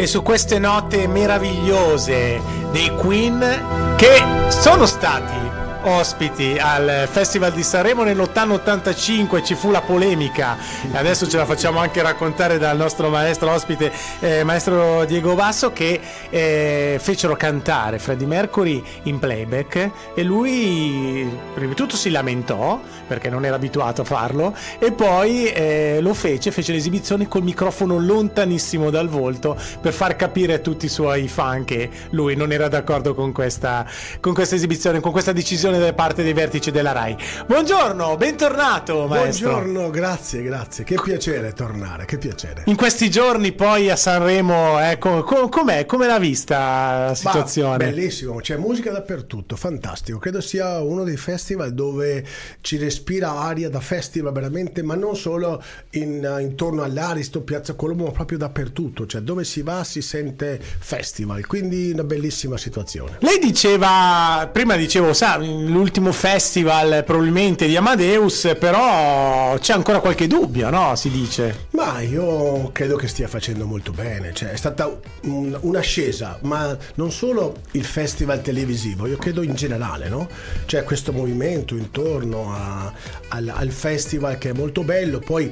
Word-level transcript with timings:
E 0.00 0.06
su 0.06 0.22
queste 0.22 0.60
note 0.60 1.08
meravigliose 1.08 2.40
dei 2.70 2.88
Queen 2.94 3.94
che 3.96 4.22
sono 4.48 4.86
stati 4.86 5.47
ospiti 5.88 6.56
al 6.58 7.08
Festival 7.10 7.52
di 7.52 7.62
Sanremo 7.62 8.04
nell'80-85 8.04 9.42
ci 9.44 9.54
fu 9.54 9.70
la 9.70 9.80
polemica. 9.80 10.56
Adesso 10.92 11.28
ce 11.28 11.36
la 11.36 11.44
facciamo 11.44 11.78
anche 11.78 12.02
raccontare 12.02 12.58
dal 12.58 12.76
nostro 12.76 13.08
maestro 13.08 13.50
ospite 13.50 13.90
eh, 14.20 14.44
maestro 14.44 15.04
Diego 15.04 15.34
Basso 15.34 15.72
che 15.72 16.00
eh, 16.30 16.98
fecero 17.00 17.36
cantare 17.36 17.98
Freddie 17.98 18.26
Mercury 18.26 18.82
in 19.04 19.18
playback 19.18 19.90
e 20.14 20.22
lui 20.22 21.28
prima 21.54 21.70
di 21.70 21.74
tutto 21.74 21.96
si 21.96 22.10
lamentò 22.10 22.80
perché 23.06 23.30
non 23.30 23.44
era 23.44 23.56
abituato 23.56 24.02
a 24.02 24.04
farlo 24.04 24.54
e 24.78 24.92
poi 24.92 25.46
eh, 25.46 25.98
lo 26.00 26.14
fece, 26.14 26.50
fece 26.50 26.72
l'esibizione 26.72 27.26
col 27.26 27.42
microfono 27.42 27.98
lontanissimo 27.98 28.90
dal 28.90 29.08
volto 29.08 29.56
per 29.80 29.92
far 29.92 30.16
capire 30.16 30.54
a 30.54 30.58
tutti 30.58 30.86
i 30.86 30.88
suoi 30.88 31.28
fan 31.28 31.64
che 31.64 31.88
lui 32.10 32.36
non 32.36 32.52
era 32.52 32.68
d'accordo 32.68 33.14
con 33.14 33.32
questa, 33.32 33.86
con 34.20 34.34
questa 34.34 34.54
esibizione, 34.54 35.00
con 35.00 35.12
questa 35.12 35.32
decisione 35.32 35.77
da 35.78 35.92
parte 35.92 36.22
dei 36.22 36.32
vertici 36.32 36.70
della 36.70 36.92
RAI. 36.92 37.16
Buongiorno, 37.46 38.16
bentornato 38.16 39.06
maestro. 39.06 39.50
Buongiorno, 39.50 39.90
grazie, 39.90 40.42
grazie. 40.42 40.84
Che 40.84 40.96
piacere 41.02 41.52
tornare, 41.52 42.04
che 42.04 42.18
piacere. 42.18 42.62
In 42.66 42.76
questi 42.76 43.10
giorni 43.10 43.52
poi 43.52 43.90
a 43.90 43.96
Sanremo, 43.96 44.80
eh, 44.80 44.98
com- 44.98 45.22
com- 45.22 45.48
com'è? 45.48 45.86
Come 45.86 46.06
l'ha 46.06 46.18
vista 46.18 47.06
la 47.08 47.14
situazione? 47.14 47.76
Bah, 47.76 47.84
bellissimo, 47.84 48.36
c'è 48.36 48.56
musica 48.56 48.90
dappertutto, 48.90 49.56
fantastico. 49.56 50.18
Credo 50.18 50.40
sia 50.40 50.80
uno 50.80 51.04
dei 51.04 51.16
festival 51.16 51.72
dove 51.72 52.24
ci 52.60 52.76
respira 52.76 53.32
aria 53.32 53.68
da 53.70 53.80
festival 53.80 54.32
veramente, 54.32 54.82
ma 54.82 54.94
non 54.94 55.16
solo 55.16 55.62
in, 55.90 56.38
intorno 56.40 56.82
all'Aristo, 56.82 57.42
Piazza 57.42 57.74
Colombo, 57.74 58.04
ma 58.04 58.10
proprio 58.10 58.38
dappertutto. 58.38 59.06
Cioè 59.06 59.20
dove 59.20 59.44
si 59.44 59.62
va 59.62 59.84
si 59.84 60.02
sente 60.02 60.60
festival, 60.60 61.46
quindi 61.46 61.90
una 61.92 62.04
bellissima 62.04 62.56
situazione. 62.56 63.16
Lei 63.20 63.38
diceva, 63.38 64.48
prima 64.52 64.76
dicevo, 64.76 65.12
sa, 65.12 65.38
l'ultimo 65.68 66.12
festival 66.12 67.04
probabilmente 67.04 67.66
di 67.66 67.76
Amadeus, 67.76 68.54
però 68.58 69.56
c'è 69.58 69.72
ancora 69.72 70.00
qualche 70.00 70.26
dubbio, 70.26 70.70
no? 70.70 70.94
Si 70.96 71.10
dice. 71.10 71.66
Ma 71.70 72.00
io 72.00 72.70
credo 72.72 72.96
che 72.96 73.08
stia 73.08 73.28
facendo 73.28 73.66
molto 73.66 73.92
bene, 73.92 74.32
cioè, 74.32 74.50
è 74.50 74.56
stata 74.56 74.90
un, 75.22 75.56
un'ascesa, 75.60 76.38
ma 76.42 76.76
non 76.94 77.10
solo 77.12 77.56
il 77.72 77.84
festival 77.84 78.42
televisivo, 78.42 79.06
io 79.06 79.16
credo 79.16 79.42
in 79.42 79.54
generale, 79.54 80.08
no? 80.08 80.28
C'è 80.66 80.84
questo 80.84 81.12
movimento 81.12 81.76
intorno 81.76 82.52
a, 82.52 82.92
al, 83.28 83.52
al, 83.54 83.70
festival 83.70 84.38
che 84.38 84.50
è 84.50 84.52
molto 84.52 84.82
bello, 84.82 85.18
poi 85.18 85.50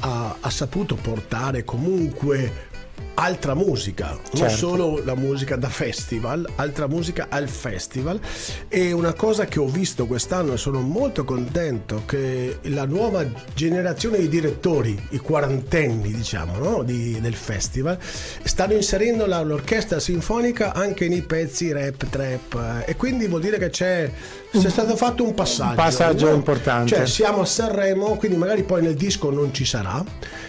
ha, 0.00 0.36
ha 0.40 0.50
saputo 0.50 0.94
portare 0.94 1.64
comunque 1.64 2.67
altra 3.14 3.54
musica, 3.54 4.18
certo. 4.22 4.38
non 4.38 4.50
solo 4.50 5.02
la 5.04 5.14
musica 5.14 5.56
da 5.56 5.68
festival, 5.68 6.48
altra 6.56 6.86
musica 6.86 7.26
al 7.28 7.48
festival. 7.48 8.20
E 8.68 8.92
una 8.92 9.12
cosa 9.12 9.46
che 9.46 9.58
ho 9.58 9.66
visto 9.66 10.06
quest'anno 10.06 10.52
e 10.52 10.56
sono 10.56 10.80
molto 10.80 11.24
contento 11.24 12.02
che 12.06 12.58
la 12.62 12.84
nuova 12.84 13.26
generazione 13.54 14.18
di 14.18 14.28
direttori, 14.28 14.98
i 15.10 15.18
quarantenni 15.18 16.12
diciamo, 16.12 16.56
no? 16.58 16.82
di, 16.82 17.20
del 17.20 17.34
festival, 17.34 17.98
stanno 18.00 18.74
inserendo 18.74 19.26
la, 19.26 19.40
l'orchestra 19.42 19.98
sinfonica 19.98 20.72
anche 20.72 21.08
nei 21.08 21.22
pezzi 21.22 21.72
rap, 21.72 22.08
trap 22.08 22.84
e 22.86 22.96
quindi 22.96 23.26
vuol 23.26 23.40
dire 23.40 23.58
che 23.58 23.70
c'è 23.70 24.10
c'è 24.50 24.70
stato 24.70 24.96
fatto 24.96 25.24
un 25.24 25.34
passaggio. 25.34 25.70
Un 25.70 25.76
passaggio 25.76 26.28
no? 26.28 26.34
importante. 26.34 26.94
Cioè, 26.94 27.06
siamo 27.06 27.42
a 27.42 27.44
Sanremo, 27.44 28.16
quindi 28.16 28.36
magari 28.36 28.62
poi 28.62 28.82
nel 28.82 28.94
disco 28.94 29.30
non 29.30 29.52
ci 29.52 29.64
sarà, 29.64 30.02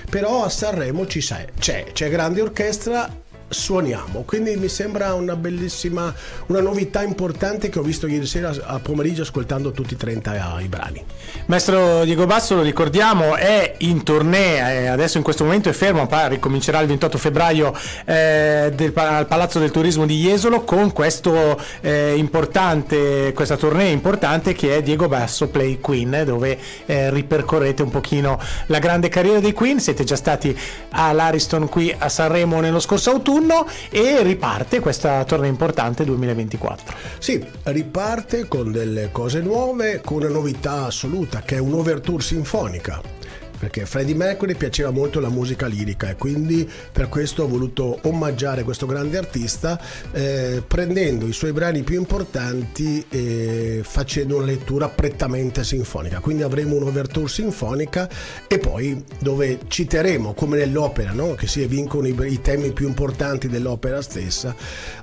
però 0.10 0.44
a 0.44 0.50
Sanremo 0.50 1.06
ci 1.06 1.20
c'è, 1.20 1.48
c'è, 1.58 1.86
c'è 1.92 2.10
grande 2.10 2.42
orchestra 2.42 3.10
suoniamo. 3.50 4.24
Quindi 4.26 4.56
mi 4.56 4.70
sembra 4.70 5.14
una 5.16 5.36
bellissima, 5.36 6.14
una 6.48 6.62
novità 6.62 7.02
importante 7.02 7.70
che 7.70 7.80
ho 7.80 7.82
visto 7.82 8.08
ieri 8.08 8.26
sera 8.26 8.54
a 8.64 8.80
pomeriggio 8.80 9.24
ascoltando 9.24 9.72
tutti 9.72 9.94
i 9.94 9.98
30 9.98 10.60
i 10.62 10.68
brani. 10.68 11.04
Maestro 11.48 12.04
Diego 12.04 12.26
Basso, 12.26 12.56
lo 12.56 12.62
ricordiamo, 12.62 13.36
è 13.36 13.76
in 13.80 14.04
tournée, 14.04 14.88
adesso 14.88 15.18
in 15.18 15.24
questo 15.24 15.44
momento 15.44 15.70
è 15.70 15.74
fermo, 15.74 16.08
ricomincerà 16.28 16.80
il 16.80 16.88
28 16.88 17.18
febbraio 17.18 17.76
eh, 18.06 18.72
del, 18.74 18.92
al 18.96 19.26
Palazzo 19.26 19.60
del 19.60 19.72
Turismo 19.72 20.06
di 20.06 20.22
Jesolo 20.22 20.62
con 20.64 20.94
questo, 20.94 21.60
eh, 21.82 22.16
importante, 22.16 23.34
questa 23.34 23.58
tournée 23.58 23.90
importante 23.90 24.54
che 24.54 24.78
è 24.78 24.84
Diego 24.84 25.08
Basso 25.08 25.48
Play 25.48 25.80
Queen, 25.80 26.24
dove 26.26 26.58
eh, 26.86 27.10
ripercorrete 27.10 27.82
un 27.82 27.90
pochino 27.90 28.40
la 28.68 28.80
grande 28.80 29.10
carriera 29.10 29.40
dei 29.40 29.54
Queen. 29.54 29.80
Siete 29.80 30.04
già 30.04 30.16
stati 30.16 30.56
all'Ariston 30.92 31.68
qui 31.68 31.94
a 31.98 32.10
Sanremo 32.10 32.60
nello 32.60 32.80
scorso 32.80 33.12
autunno 33.12 33.39
autunno 33.40 33.66
e 33.90 34.22
riparte 34.22 34.80
questa 34.80 35.24
tournée 35.24 35.50
importante 35.50 36.04
2024. 36.04 36.96
Sì, 37.18 37.44
riparte 37.64 38.48
con 38.48 38.72
delle 38.72 39.10
cose 39.12 39.40
nuove, 39.40 40.02
con 40.04 40.18
una 40.18 40.30
novità 40.30 40.86
assoluta 40.86 41.42
che 41.42 41.56
è 41.56 41.60
un'overture 41.60 42.22
sinfonica 42.22 43.19
perché 43.60 43.86
Freddie 43.86 44.16
Mercury 44.16 44.56
piaceva 44.56 44.90
molto 44.90 45.20
la 45.20 45.30
musica 45.30 45.68
lirica 45.68 46.10
e 46.10 46.16
quindi 46.16 46.68
per 46.92 47.10
questo 47.10 47.44
ho 47.44 47.48
voluto 47.48 48.00
omaggiare 48.04 48.64
questo 48.64 48.86
grande 48.86 49.18
artista 49.18 49.80
eh, 50.12 50.64
prendendo 50.66 51.28
i 51.28 51.34
suoi 51.34 51.52
brani 51.52 51.84
più 51.84 52.00
importanti 52.00 53.06
e 53.10 53.82
facendo 53.84 54.38
una 54.38 54.46
lettura 54.46 54.88
prettamente 54.88 55.64
sinfonica. 55.64 56.20
Quindi 56.20 56.44
avremo 56.44 56.76
un'overture 56.76 57.28
sinfonica 57.28 58.10
e 58.48 58.58
poi 58.58 59.04
dove 59.20 59.60
citeremo 59.68 60.34
come 60.34 60.58
nell'opera, 60.58 61.12
no? 61.12 61.36
che 61.36 61.48
si 61.48 61.62
evincono 61.62 62.08
i, 62.08 62.16
i 62.32 62.42
temi 62.42 62.72
più 62.72 62.88
importanti 62.88 63.50
dell'opera 63.50 64.02
stessa, 64.02 64.56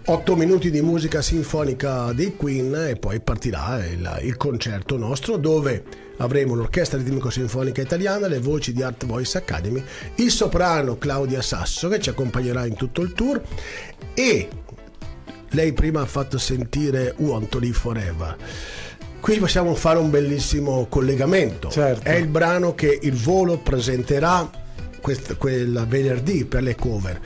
otto 0.06 0.36
minuti 0.36 0.70
di 0.70 0.80
musica 0.80 1.20
sinfonica 1.20 2.12
dei 2.12 2.34
Queen 2.36 2.74
e 2.88 2.96
poi 2.96 3.20
partirà 3.20 3.84
il, 3.84 4.20
il 4.22 4.36
concerto 4.36 4.96
nostro 4.96 5.36
dove 5.36 6.04
avremo 6.18 6.54
l'Orchestra 6.54 6.98
Ritmico-Sinfonica 6.98 7.82
Italiana, 7.82 8.26
le 8.26 8.38
voci 8.38 8.72
di 8.72 8.82
Art 8.82 9.06
Voice 9.06 9.38
Academy, 9.38 9.82
il 10.16 10.30
soprano 10.30 10.98
Claudia 10.98 11.42
Sasso 11.42 11.88
che 11.88 12.00
ci 12.00 12.10
accompagnerà 12.10 12.66
in 12.66 12.74
tutto 12.74 13.02
il 13.02 13.12
tour 13.12 13.40
e 14.14 14.48
lei 15.50 15.72
prima 15.72 16.00
ha 16.00 16.06
fatto 16.06 16.38
sentire 16.38 17.14
Want 17.18 17.48
to 17.48 17.58
Live 17.58 17.74
Forever. 17.74 18.36
Qui 19.20 19.38
possiamo 19.38 19.74
fare 19.74 19.98
un 19.98 20.10
bellissimo 20.10 20.86
collegamento. 20.88 21.70
Certo. 21.70 22.08
È 22.08 22.14
il 22.14 22.28
brano 22.28 22.74
che 22.74 22.98
il 23.02 23.14
volo 23.14 23.58
presenterà 23.58 24.48
questa, 25.00 25.34
quella 25.34 25.84
venerdì 25.84 26.44
per 26.44 26.62
le 26.62 26.74
cover 26.74 27.20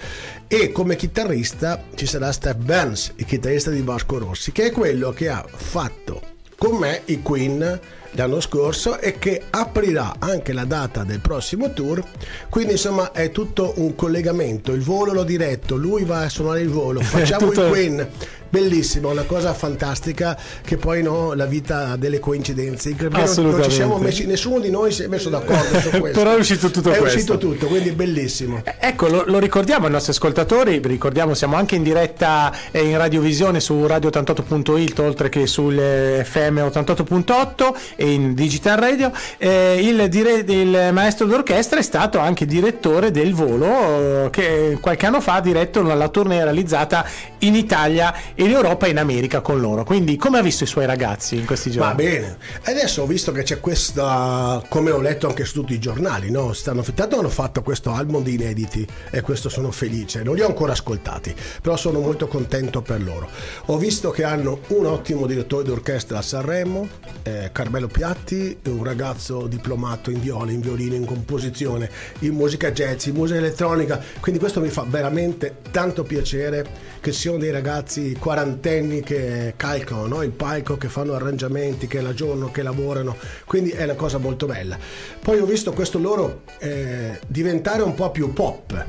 e 0.47 0.73
come 0.73 0.97
chitarrista 0.97 1.85
ci 1.95 2.07
sarà 2.07 2.33
Steph 2.33 2.57
Burns, 2.57 3.13
il 3.17 3.25
chitarrista 3.25 3.71
di 3.71 3.83
Vasco 3.83 4.19
Rossi, 4.19 4.53
che 4.53 4.67
è 4.67 4.71
quello 4.71 5.13
che 5.13 5.29
ha 5.29 5.45
fatto 5.49 6.39
con 6.61 6.77
me 6.77 7.01
i 7.07 7.23
Queen 7.23 7.81
l'anno 8.11 8.39
scorso 8.39 8.99
e 8.99 9.19
che 9.19 9.45
aprirà 9.49 10.17
anche 10.19 10.53
la 10.53 10.67
data 10.67 11.05
del 11.05 11.21
prossimo 11.21 11.73
tour. 11.73 12.05
Quindi 12.51 12.73
insomma 12.73 13.13
è 13.13 13.31
tutto 13.31 13.73
un 13.77 13.95
collegamento. 13.95 14.73
Il 14.73 14.83
volo 14.83 15.15
l'ho 15.15 15.25
diretto, 15.25 15.77
lui 15.77 16.05
va 16.05 16.21
a 16.21 16.29
suonare 16.29 16.61
il 16.61 16.69
volo, 16.69 17.01
facciamo 17.01 17.47
tutto... 17.47 17.65
il 17.65 17.71
Queen 17.71 18.09
bellissimo, 18.51 19.11
una 19.11 19.23
cosa 19.23 19.55
fantastica 19.55 20.37
che 20.63 20.77
poi 20.77 21.03
no, 21.03 21.33
la 21.35 21.47
vita 21.47 21.91
ha 21.91 21.97
delle 21.97 22.19
coincidenze. 22.19 22.95
Non 22.99 23.63
ci 23.63 23.71
siamo 23.71 23.97
messi, 23.99 24.27
nessuno 24.27 24.59
di 24.59 24.71
noi 24.71 24.93
si 24.93 25.05
è 25.05 25.07
messo 25.07 25.31
d'accordo 25.31 25.81
su 25.81 25.89
questo. 25.99 26.19
Però 26.19 26.35
è 26.35 26.39
uscito 26.39 26.71
tutto 26.71 26.91
è 26.91 26.99
questo. 26.99 27.05
È 27.05 27.15
uscito 27.15 27.39
tutto, 27.39 27.67
quindi 27.67 27.93
bellissimo. 27.93 28.61
Eh, 28.65 28.75
ecco, 28.81 29.09
lo, 29.09 29.25
lo, 29.27 29.39
ricordiamo 29.39 29.87
ai 29.87 29.93
nostri 29.93 30.13
ascoltatori, 30.13 30.81
vi 30.81 30.89
ricordiamo 30.89 31.33
siamo 31.35 31.57
anche 31.57 31.77
in 31.77 31.83
diretta 31.83 32.53
eh, 32.73 32.83
in 32.83 32.99
radiovisione 32.99 33.61
su 33.61 33.75
radio88.it 33.75 34.99
oltre 34.99 35.29
che 35.29 35.47
sul 35.47 35.77
FM 35.77 36.59
88.8 36.59 37.75
e 37.97 38.13
in 38.13 38.35
digital 38.35 38.77
radio. 38.77 39.13
Eh, 39.39 39.79
il, 39.81 40.09
dire, 40.09 40.45
il, 40.47 40.91
maestro 40.93 41.27
d'orchestra 41.27 41.79
è 41.79 41.83
stato 41.83 42.19
anche 42.19 42.45
direttore 42.47 43.11
del 43.13 43.33
volo 43.33 44.25
eh, 44.27 44.31
che 44.31 44.79
qualche 44.81 45.07
anno 45.07 45.21
fa 45.21 45.35
ha 45.35 45.41
diretto 45.41 45.83
la 45.83 46.09
tournée 46.09 46.43
realizzata 46.43 47.07
in 47.39 47.55
Italia 47.55 48.15
in 48.41 48.51
Europa 48.51 48.87
e 48.87 48.91
in 48.91 48.99
America 48.99 49.43
con 49.43 49.61
loro. 49.61 49.85
Quindi, 49.85 50.17
come 50.17 50.39
ha 50.39 50.43
visto 50.43 50.65
i 50.65 50.67
suoi 50.67 50.87
ragazzi 50.87 51.37
in 51.37 51.45
questi 51.45 51.71
giorni? 51.71 51.89
Va 51.89 51.95
bene. 51.95 52.37
Adesso 52.65 53.03
ho 53.03 53.07
visto 53.07 53.33
che 53.33 53.43
c'è 53.43 53.61
questa, 53.61 54.63
come 54.69 54.91
ho 54.91 55.01
letto 55.01 55.29
anche 55.29 55.45
su 55.45 55.61
tutti 55.61 55.75
i 55.75 55.79
giornali, 55.79 56.31
no? 56.31 56.55
Stanno, 56.55 56.83
tanto 56.83 57.19
hanno 57.19 57.29
fatto 57.29 57.63
questo 57.63 57.93
album 57.93 58.23
di 58.23 58.35
inediti 58.35 58.87
e 59.11 59.21
questo 59.21 59.51
sono 59.51 59.71
felice. 59.71 60.23
Non 60.23 60.37
li 60.37 60.41
ho 60.41 60.47
ancora 60.47 60.73
ascoltati, 60.73 61.35
però 61.61 61.77
sono 61.77 62.01
molto 62.01 62.29
contento 62.29 62.81
per 62.81 63.03
loro. 63.03 63.29
Ho 63.67 63.77
visto 63.77 64.11
che 64.11 64.25
hanno 64.25 64.61
un 64.69 64.87
ottimo 64.87 65.27
direttore 65.27 65.65
d'orchestra 65.65 66.19
a 66.19 66.23
Sanremo, 66.23 66.89
eh, 67.25 67.51
Carmelo 67.53 67.89
Piatti, 67.89 68.59
un 68.69 68.83
ragazzo 68.83 69.49
diplomato 69.49 70.11
in 70.11 70.19
viola, 70.19 70.51
in 70.51 70.61
violino, 70.61 70.95
in 70.95 71.05
composizione, 71.05 71.91
in 72.21 72.35
musica 72.35 72.71
jazz, 72.71 73.05
in 73.05 73.17
musica 73.17 73.39
elettronica. 73.39 74.01
Quindi 74.19 74.41
questo 74.41 74.61
mi 74.61 74.71
fa 74.71 74.87
veramente 74.89 75.57
tanto 75.71 76.05
piacere 76.05 76.89
che 77.01 77.13
siano 77.13 77.37
dei 77.39 77.51
ragazzi 77.51 78.17
quarantenni 78.31 79.01
che 79.01 79.55
calcolano 79.57 80.07
no? 80.07 80.23
il 80.23 80.31
palco, 80.31 80.77
che 80.77 80.89
fanno 80.89 81.15
arrangiamenti, 81.15 81.89
che 81.89 82.01
lavorano, 82.01 82.53
che 82.53 82.63
lavorano, 82.63 83.17
quindi 83.45 83.71
è 83.71 83.83
una 83.83 83.95
cosa 83.95 84.19
molto 84.19 84.47
bella. 84.47 84.79
Poi 85.21 85.41
ho 85.41 85.45
visto 85.45 85.73
questo 85.73 85.99
loro 85.99 86.43
eh, 86.59 87.19
diventare 87.27 87.83
un 87.83 87.93
po' 87.95 88.13
più 88.13 88.33
pop 88.33 88.85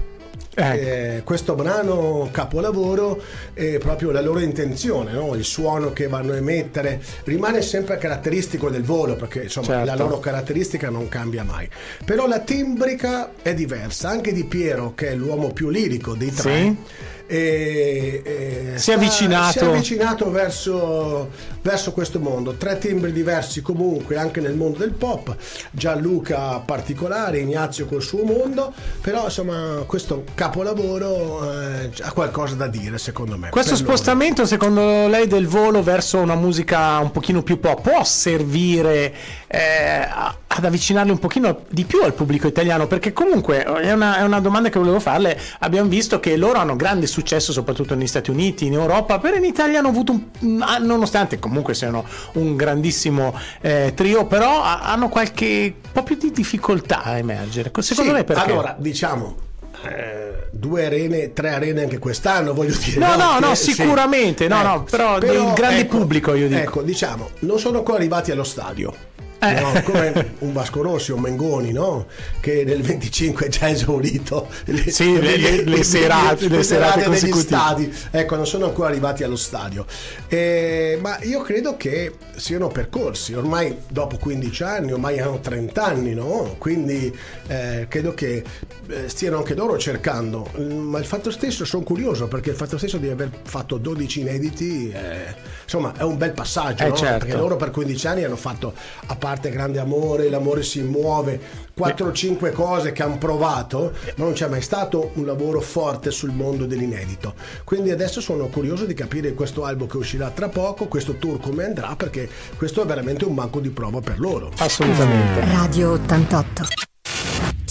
Eh, 0.54 1.22
questo 1.24 1.56
brano 1.56 2.28
capolavoro 2.30 3.20
è 3.54 3.78
proprio 3.78 4.12
la 4.12 4.20
loro 4.22 4.40
intenzione, 4.42 5.14
no? 5.14 5.34
il 5.34 5.46
suono 5.46 5.94
che 5.94 6.08
vanno 6.10 6.34
a 6.34 6.36
emettere 6.36 7.02
rimane 7.24 7.62
sempre 7.62 7.98
caratteristico 7.98 8.70
del 8.70 8.84
volo 8.84 9.16
perché 9.16 9.44
insomma 9.44 9.68
Certo. 9.68 9.86
la 9.86 9.96
loro 9.96 10.20
caratteristica 10.20 10.90
non 10.90 11.08
cambia 11.08 11.44
mai. 11.46 11.70
Però 12.04 12.28
la 12.28 12.40
timbrica 12.40 13.32
è 13.42 13.54
diversa, 13.54 14.10
anche 14.10 14.34
di 14.34 14.44
Piero 14.44 14.94
che 14.94 15.12
è 15.12 15.16
l'uomo 15.16 15.52
più 15.52 15.70
lirico 15.70 16.16
dei 16.16 16.32
tre. 16.34 16.62
Sì. 16.62 16.78
E- 17.28 18.22
e 18.24 18.78
Si 18.78 18.92
è 18.92 18.94
avvicinato. 18.94 19.52
si 19.52 19.60
è 19.60 19.68
avvicinato 19.68 20.32
verso, 20.32 21.30
verso 21.62 21.92
questo 21.92 22.20
mondo. 22.20 22.54
Tre 22.54 22.78
timbri 22.78 23.12
diversi 23.12 23.62
comunque 23.62 24.18
anche 24.18 24.40
nel 24.42 24.56
mondo 24.56 24.80
del 24.80 24.92
pop. 24.92 25.36
Gianluca 25.72 26.60
particolare, 26.60 27.40
Ignazio 27.40 27.86
col 27.86 28.02
suo 28.02 28.24
mondo, 28.24 28.74
però 29.02 29.26
insomma 29.26 29.84
questo 29.86 30.24
capolavoro 30.36 31.52
eh, 31.52 31.90
ha 32.02 32.12
qualcosa 32.12 32.56
da 32.56 32.68
dire 32.68 32.98
secondo 32.98 33.38
me. 33.38 33.50
Questo 33.50 33.72
loro. 33.74 33.84
spostamento, 33.86 34.46
secondo 34.46 35.08
lei, 35.08 35.28
del 35.28 35.48
volo 35.48 35.82
verso 35.84 36.18
una 36.20 36.36
musica 36.36 36.98
un 37.00 37.12
pochino 37.12 37.42
più 37.44 37.60
pop 37.60 37.82
può 37.82 38.04
servire 38.04 39.14
eh, 39.48 40.08
ad 40.54 40.66
avvicinarli 40.66 41.12
un 41.12 41.20
pochino 41.20 41.64
di 41.70 41.86
più 41.86 42.02
al 42.04 42.14
pubblico 42.14 42.48
italiano? 42.48 42.88
Perché 42.88 43.14
comunque 43.14 43.64
è 43.64 43.92
una, 43.92 44.18
è 44.18 44.22
una 44.24 44.40
domanda 44.40 44.70
che 44.70 44.78
volevo 44.80 45.00
farle. 45.00 45.40
Abbiamo 45.60 45.90
visto 45.90 46.20
che 46.20 46.36
loro 46.36 46.60
hanno 46.60 46.76
grande 46.76 47.08
successo, 47.08 47.21
soprattutto 47.24 47.96
negli 47.96 48.08
Stati 48.08 48.30
Uniti, 48.30 48.66
in 48.66 48.74
Europa, 48.74 49.20
però 49.20 49.36
in 49.38 49.46
Italia 49.46 49.80
hanno 49.80 49.90
avuto, 49.90 50.20
un, 50.40 50.62
ah, 50.62 50.78
nonostante 50.78 51.40
comunque 51.40 51.74
siano 51.74 52.06
un 52.34 52.56
grandissimo 52.56 53.38
eh, 53.62 53.94
trio, 53.96 54.26
però 54.26 54.62
ha- 54.62 54.82
hanno 54.82 55.10
qualche 55.10 55.74
po' 55.92 56.04
più 56.04 56.16
di 56.16 56.32
difficoltà 56.32 57.04
a 57.04 57.18
emergere. 57.18 57.72
Secondo 57.80 58.12
Sì, 58.12 58.16
lei 58.16 58.24
perché? 58.24 58.52
Allora, 58.52 58.76
diciamo, 58.78 59.36
eh, 59.84 60.48
due 60.52 60.86
arene, 60.86 61.34
tre 61.34 61.50
arene 61.50 61.84
anche 61.84 61.98
quest'anno, 61.98 62.54
voglio 62.54 62.76
dire. 62.76 63.00
No, 63.00 63.16
no, 63.16 63.40
no, 63.40 63.56
sì. 63.56 63.74
sicuramente, 63.74 64.48
no, 64.48 64.62
no, 64.62 64.84
però 64.90 65.18
del 65.18 65.54
grande 65.56 65.86
pubblico, 65.86 66.34
io 66.34 66.48
dico. 66.48 66.60
Ecco, 66.60 66.82
diciamo, 66.82 67.30
non 67.40 67.60
sono 67.60 67.80
ancora 67.80 67.98
arrivati 67.98 68.32
allo 68.32 68.44
stadio. 68.44 69.10
Eh. 69.44 69.60
no? 69.60 69.82
come 69.84 70.34
un 70.40 70.54
Vasco 70.54 70.82
Rossi, 70.84 71.12
un 71.12 71.20
Mengoni, 71.22 71.72
no? 71.72 72.06
Che 72.40 72.64
nel 72.64 72.82
25 72.84 73.48
è 73.48 73.50
già 73.50 73.70
esaurito 73.70 74.48
le, 74.66 74.90
Sì, 74.92 75.20
le- 75.20 75.38
le- 75.38 75.64
le 75.64 75.84
serate- 75.84 76.48
le 76.48 76.62
serate 76.64 77.00
degli 77.00 77.06
consecutive. 77.08 77.42
stadi. 77.42 77.94
Ecco, 78.12 78.36
non 78.36 78.46
sono 78.46 78.66
ancora 78.66 78.90
arrivati 78.90 79.24
allo 79.24 79.36
stadio. 79.36 79.86
Eh, 80.28 81.00
ma 81.02 81.18
io 81.24 81.42
credo 81.42 81.76
che 81.76 82.16
siano 82.36 82.68
percorsi. 82.68 83.34
Ormai 83.34 83.76
dopo 83.88 84.18
15 84.18 84.64
anni, 84.64 84.92
ormai 84.92 85.20
hanno 85.20 85.40
30 85.40 85.84
anni, 85.86 86.14
no? 86.14 86.56
Quindi 86.60 87.12
eh, 87.48 87.88
credo 87.90 88.14
che 88.14 88.44
eh, 88.90 89.10
stiano 89.10 89.38
anche 89.38 89.56
loro 89.56 89.78
cercando. 89.80 90.50
Ma 90.58 91.00
il 91.00 91.06
fatto 91.06 91.32
stesso, 91.32 91.66
sono 91.66 91.84
curioso 91.84 92.28
perché 92.28 92.52
il 92.52 92.56
fatto 92.56 92.78
stesso 92.78 92.98
di 92.98 93.10
aver 93.10 93.30
fatto 93.44 93.78
12 93.78 94.20
inediti, 94.20 94.92
eh, 94.92 95.34
insomma, 95.64 95.94
è 95.98 96.04
un 96.04 96.18
bel 96.18 96.32
passaggio, 96.34 96.84
Eh, 96.84 96.90
no? 96.90 96.96
certo. 96.96 97.26
Perché 97.26 97.36
loro 97.40 97.56
per 97.56 97.72
15 97.72 98.08
anni 98.08 98.24
hanno 98.24 98.36
fatto, 98.36 98.74
a 99.08 99.16
parte 99.16 99.30
grande 99.40 99.80
amore, 99.80 100.30
l'amore 100.30 100.64
si 100.64 100.82
muove, 100.82 101.40
4-5 101.78 102.52
cose 102.52 102.92
che 102.92 103.04
hanno 103.04 103.18
provato, 103.18 103.94
ma 104.16 104.26
non 104.26 104.34
c'è 104.34 104.48
mai 104.48 104.62
stato 104.62 105.12
un 105.16 105.26
lavoro 105.26 105.62
forte 105.62 106.12
sul 106.12 106.32
mondo 106.32 106.66
dell'inedito. 106.66 107.34
Quindi 107.64 107.92
adesso 107.92 108.22
sono 108.22 108.48
curioso 108.48 108.86
di 108.86 108.94
capire 108.94 109.34
questo 109.34 109.64
album 109.64 109.88
che 109.88 109.98
uscirà 109.98 110.30
tra 110.30 110.50
poco, 110.50 110.88
questo 110.88 111.16
tour 111.16 111.40
come 111.40 111.66
andrà, 111.66 111.96
perché 111.96 112.30
questo 112.58 112.84
è 112.84 112.86
veramente 112.86 113.26
un 113.26 113.34
banco 113.34 113.60
di 113.60 113.70
prova 113.70 114.02
per 114.02 114.20
loro. 114.20 114.52
Assolutamente. 114.58 115.46
Radio 115.52 115.92
88 115.92 116.90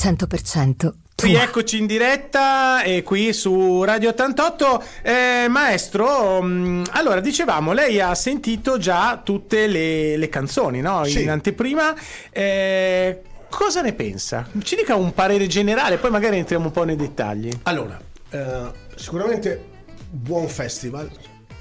100% 0.01 0.77
tua. 0.77 1.29
Rieccoci 1.29 1.79
in 1.79 1.87
diretta 1.87 2.83
e 2.83 3.03
qui 3.03 3.35
su 3.35 3.83
Radio 3.85 4.09
88. 4.09 4.83
Eh, 5.03 5.47
maestro, 5.51 6.41
mh, 6.41 6.85
allora 6.93 7.21
dicevamo, 7.21 7.73
lei 7.73 8.01
ha 8.01 8.15
sentito 8.15 8.79
già 8.79 9.21
tutte 9.23 9.67
le, 9.67 10.17
le 10.17 10.29
canzoni 10.31 10.81
no? 10.81 11.05
Sì. 11.05 11.21
in 11.23 11.31
anteprima. 11.31 11.95
Eh, 12.31 13.21
cosa 13.51 13.83
ne 13.83 13.93
pensa? 13.93 14.49
Ci 14.63 14.77
dica 14.77 14.95
un 14.95 15.13
parere 15.13 15.47
generale, 15.47 15.99
poi 15.99 16.11
magari 16.11 16.39
entriamo 16.39 16.67
un 16.67 16.73
po' 16.73 16.85
nei 16.85 16.97
dettagli. 16.97 17.51
Allora, 17.65 18.01
eh, 18.31 18.71
sicuramente 18.97 19.63
buon 20.09 20.49
festival. 20.49 21.11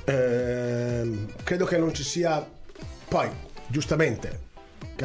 Ehm, 0.06 1.34
credo 1.44 1.66
che 1.66 1.78
non 1.78 1.94
ci 1.94 2.04
sia. 2.04 2.48
Poi, 3.10 3.28
giustamente, 3.68 4.48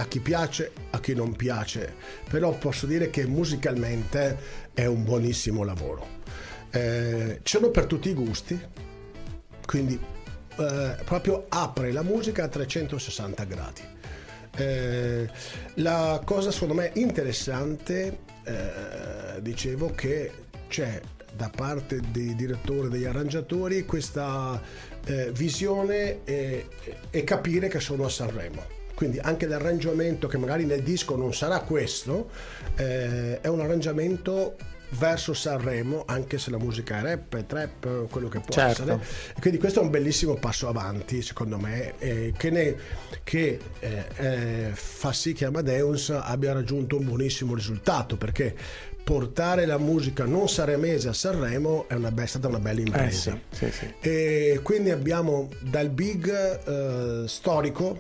a 0.01 0.07
chi 0.07 0.21
piace, 0.21 0.73
a 0.91 1.01
chi 1.01 1.15
non 1.15 1.35
piace, 1.35 1.95
però 2.29 2.57
posso 2.57 2.87
dire 2.87 3.11
che 3.11 3.27
musicalmente 3.27 4.37
è 4.73 4.87
un 4.87 5.05
buonissimo 5.05 5.63
lavoro. 5.63 6.23
Eh, 6.71 7.41
ci 7.43 7.57
sono 7.57 7.71
per 7.71 7.87
tutti 7.87 8.09
i 8.09 8.15
gusti, 8.15 8.61
quindi 9.65 9.99
eh, 10.57 10.97
proprio 11.05 11.47
apre 11.49 11.93
la 11.93 12.03
musica 12.03 12.45
a 12.45 12.49
360 12.49 13.45
gradi. 13.45 13.83
Eh, 14.57 15.29
la 15.75 16.21
cosa 16.25 16.51
secondo 16.51 16.75
me 16.75 16.91
interessante, 16.95 18.19
eh, 18.45 19.41
dicevo 19.41 19.91
che 19.91 20.31
c'è 20.69 21.01
da 21.37 21.51
parte 21.55 22.01
dei 22.11 22.35
direttori 22.35 22.89
degli 22.89 23.05
arrangiatori 23.05 23.85
questa 23.85 24.61
eh, 25.07 25.33
visione 25.33 26.25
e, 26.25 26.69
e 27.11 27.25
capire 27.25 27.69
che 27.69 27.81
sono 27.81 28.05
a 28.05 28.09
Sanremo. 28.09 28.83
Quindi 28.95 29.19
anche 29.19 29.47
l'arrangiamento 29.47 30.27
che 30.29 30.39
magari 30.39 30.65
nel 30.65 30.83
disco 30.83 31.17
non 31.17 31.35
sarà 31.35 31.61
questo, 31.61 32.31
eh, 32.77 33.41
è 33.41 33.49
un 33.49 33.61
arrangiamento 33.61 34.57
verso 34.91 35.35
Sanremo, 35.35 36.05
anche 36.07 36.39
se 36.39 36.51
la 36.53 36.59
musica 36.59 36.99
è 36.99 37.03
rap, 37.03 37.45
trap, 37.47 38.07
quello 38.09 38.29
che 38.29 38.39
può 38.39 38.55
Certo. 38.55 38.83
essere. 38.83 39.01
E 39.37 39.41
quindi 39.41 39.59
questo 39.59 39.81
è 39.81 39.83
un 39.83 39.91
bellissimo 39.91 40.35
passo 40.37 40.69
avanti, 40.69 41.21
secondo 41.23 41.59
me, 41.59 41.95
eh, 41.99 42.33
che, 42.37 42.51
ne- 42.51 42.77
che, 43.25 43.59
eh, 43.81 44.05
eh, 44.17 44.71
fa 44.73 45.13
sì 45.13 45.33
che 45.33 45.47
Amadeus 45.47 46.11
abbia 46.11 46.53
raggiunto 46.53 46.97
un 46.97 47.07
buonissimo 47.07 47.55
risultato, 47.55 48.17
perché 48.17 48.55
portare 49.03 49.67
la 49.67 49.77
musica 49.79 50.25
non 50.25 50.49
sanremese 50.49 51.09
a 51.09 51.13
Sanremo 51.13 51.87
è, 51.89 51.95
una, 51.95 52.11
be- 52.11 52.27
stata 52.27 52.47
una 52.49 52.59
bella 52.61 52.79
Eh 52.79 52.85
impresa. 52.85 53.39
sì, 53.51 53.67
sì, 53.67 53.71
sì. 53.73 53.95
E 54.01 54.61
quindi 54.63 54.91
abbiamo 54.91 55.49
dal 55.61 55.91
big 55.91 56.31
eh, 56.33 57.29
storico 57.29 57.99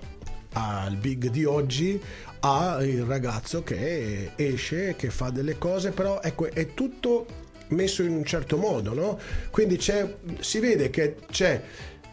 al 0.54 0.96
big 0.96 1.28
di 1.28 1.44
oggi 1.44 2.00
a 2.40 2.82
il 2.82 3.04
ragazzo 3.04 3.62
che 3.62 4.32
esce, 4.36 4.96
che 4.96 5.10
fa 5.10 5.30
delle 5.30 5.58
cose, 5.58 5.90
però 5.90 6.20
ecco, 6.20 6.50
è 6.50 6.74
tutto 6.74 7.26
messo 7.68 8.02
in 8.02 8.12
un 8.12 8.24
certo 8.24 8.56
modo, 8.56 8.92
no? 8.92 9.18
Quindi 9.50 9.80
si 9.80 10.58
vede 10.58 10.90
che 10.90 11.16
c'è 11.30 11.62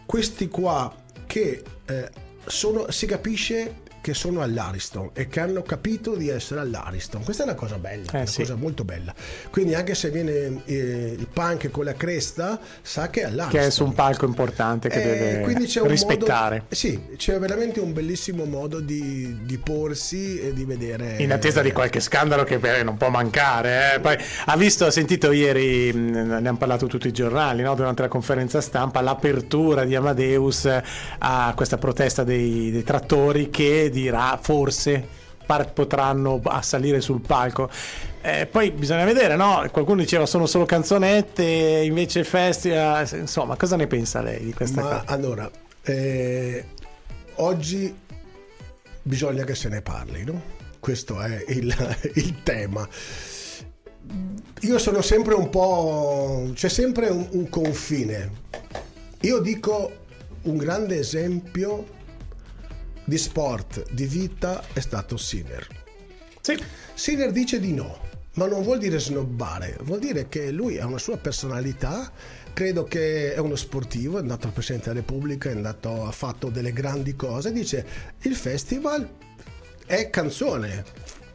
questi 0.05 0.48
qua 0.48 0.93
che 1.25 1.63
eh, 1.86 2.10
sono, 2.45 2.89
si 2.91 3.05
capisce 3.05 3.80
che 4.01 4.13
sono 4.13 4.41
all'Ariston 4.41 5.12
e 5.13 5.27
che 5.27 5.39
hanno 5.39 5.62
capito 5.62 6.15
di 6.15 6.27
essere 6.29 6.60
all'Ariston. 6.62 7.24
Questa 7.24 7.43
è 7.43 7.46
una 7.46 7.55
cosa 7.55 7.77
bella, 7.77 8.12
Eh, 8.12 8.17
una 8.17 8.25
sì. 8.25 8.39
cosa 8.41 8.55
molto 8.55 8.84
bella. 8.84 9.13
Quindi 9.51 9.75
anche 9.75 9.93
se 9.96 10.10
viene 10.10 10.62
eh, 10.65 11.15
il 11.17 11.27
punk 11.31 11.70
con 11.70 11.86
la 11.86 11.93
cresta, 11.93 12.60
sa 12.81 13.10
che 13.10 13.22
è 13.22 13.24
all'Ariston. 13.25 13.60
Che 13.62 13.67
è 13.67 13.70
su 13.70 13.84
un 13.84 13.93
palco 13.93 14.25
importante 14.25 14.89
che 14.89 15.00
Eh, 15.01 15.03
deve 15.43 15.88
rispettare. 15.88 16.55
modo- 16.62 16.75
sì, 16.75 17.00
c'è 17.15 17.38
veramente 17.39 17.79
un 17.79 17.93
bellissimo 17.93 18.46
modo 18.46 18.79
di, 18.79 19.38
di 19.43 19.58
porsi 19.60 20.39
e 20.39 20.53
di 20.53 20.65
vedere. 20.65 21.17
In 21.20 21.31
attesa 21.31 21.62
di 21.62 21.72
qualche 21.72 22.00
scandalo 22.00 22.43
che 22.43 22.60
non 22.84 22.98
può 22.98 23.10
mancare. 23.10 23.96
eh. 23.96 24.00
Poi 24.00 24.17
ha 24.46 24.58
visto, 24.58 24.86
ha 24.86 24.91
sentito 24.91 25.31
ieri, 25.31 25.93
mh, 25.93 26.10
ne 26.10 26.36
hanno 26.48 26.58
parlato 26.58 26.88
tutti 26.88 27.08
i 27.08 27.12
giornali 27.13 27.62
no? 27.62 27.75
durante 27.75 28.01
la 28.01 28.08
conferenza 28.08 28.62
stampa, 28.62 29.01
l'apertura 29.01 29.84
di 29.86 29.96
Amadeus 29.96 30.67
a 31.20 31.53
questa 31.55 31.77
protesta 31.77 32.24
dei, 32.24 32.72
dei 32.72 32.84
trattori 32.84 33.50
che 33.51 33.89
dirà 33.91 34.39
forse 34.41 35.19
par- 35.45 35.71
potranno 35.74 36.41
salire 36.62 37.01
sul 37.01 37.21
palco. 37.21 37.69
Eh, 38.21 38.45
poi 38.45 38.71
bisogna 38.71 39.03
vedere, 39.03 39.36
no? 39.36 39.67
Qualcuno 39.71 40.01
diceva 40.01 40.25
sono 40.25 40.45
solo 40.45 40.65
canzonette, 40.65 41.43
invece 41.43 42.24
festival. 42.24 43.07
Insomma, 43.13 43.55
cosa 43.55 43.75
ne 43.75 43.88
pensa 43.88 44.21
lei 44.21 44.45
di 44.45 44.53
questa 44.53 44.81
Ma 44.81 44.88
cosa? 44.88 45.03
allora, 45.05 45.51
eh, 45.83 46.65
oggi 47.36 47.93
bisogna 49.01 49.43
che 49.43 49.55
se 49.55 49.69
ne 49.69 49.81
parli, 49.81 50.24
no? 50.24 50.41
Questo 50.79 51.19
è 51.19 51.43
il, 51.50 51.74
il 52.15 52.43
tema. 52.43 52.88
Io 54.62 54.77
sono 54.77 55.01
sempre 55.01 55.33
un 55.33 55.50
po'. 55.50 56.50
c'è 56.53 56.69
sempre 56.69 57.07
un, 57.10 57.27
un 57.31 57.50
confine. 57.50 58.31
Io 59.21 59.39
dico 59.39 59.91
un 60.43 60.57
grande 60.57 60.98
esempio 61.00 62.00
di 63.03 63.17
sport, 63.17 63.91
di 63.91 64.05
vita 64.05 64.63
è 64.74 64.79
stato 64.79 65.17
Sinner. 65.17 65.67
Sì. 66.41 66.58
Sinner 66.93 67.31
dice 67.31 67.60
di 67.60 67.74
no, 67.74 68.00
ma 68.34 68.48
non 68.48 68.63
vuol 68.63 68.79
dire 68.79 69.00
snobbare, 69.00 69.77
vuol 69.81 70.00
dire 70.00 70.27
che 70.29 70.51
lui 70.51 70.79
ha 70.79 70.86
una 70.86 70.98
sua 70.98 71.17
personalità, 71.17 72.12
credo 72.53 72.84
che 72.84 73.34
è 73.34 73.39
uno 73.39 73.55
sportivo, 73.55 74.17
è 74.17 74.22
andato 74.22 74.48
al 74.48 74.53
Presidente 74.53 74.89
della 74.89 75.01
Repubblica, 75.01 75.50
è 75.50 75.53
andato, 75.53 76.05
ha 76.05 76.12
fatto 76.12 76.50
delle 76.50 76.74
grandi 76.74 77.15
cose, 77.15 77.51
dice 77.51 77.86
il 78.22 78.36
festival 78.36 79.08
è 79.86 80.10
canzone, 80.10 80.86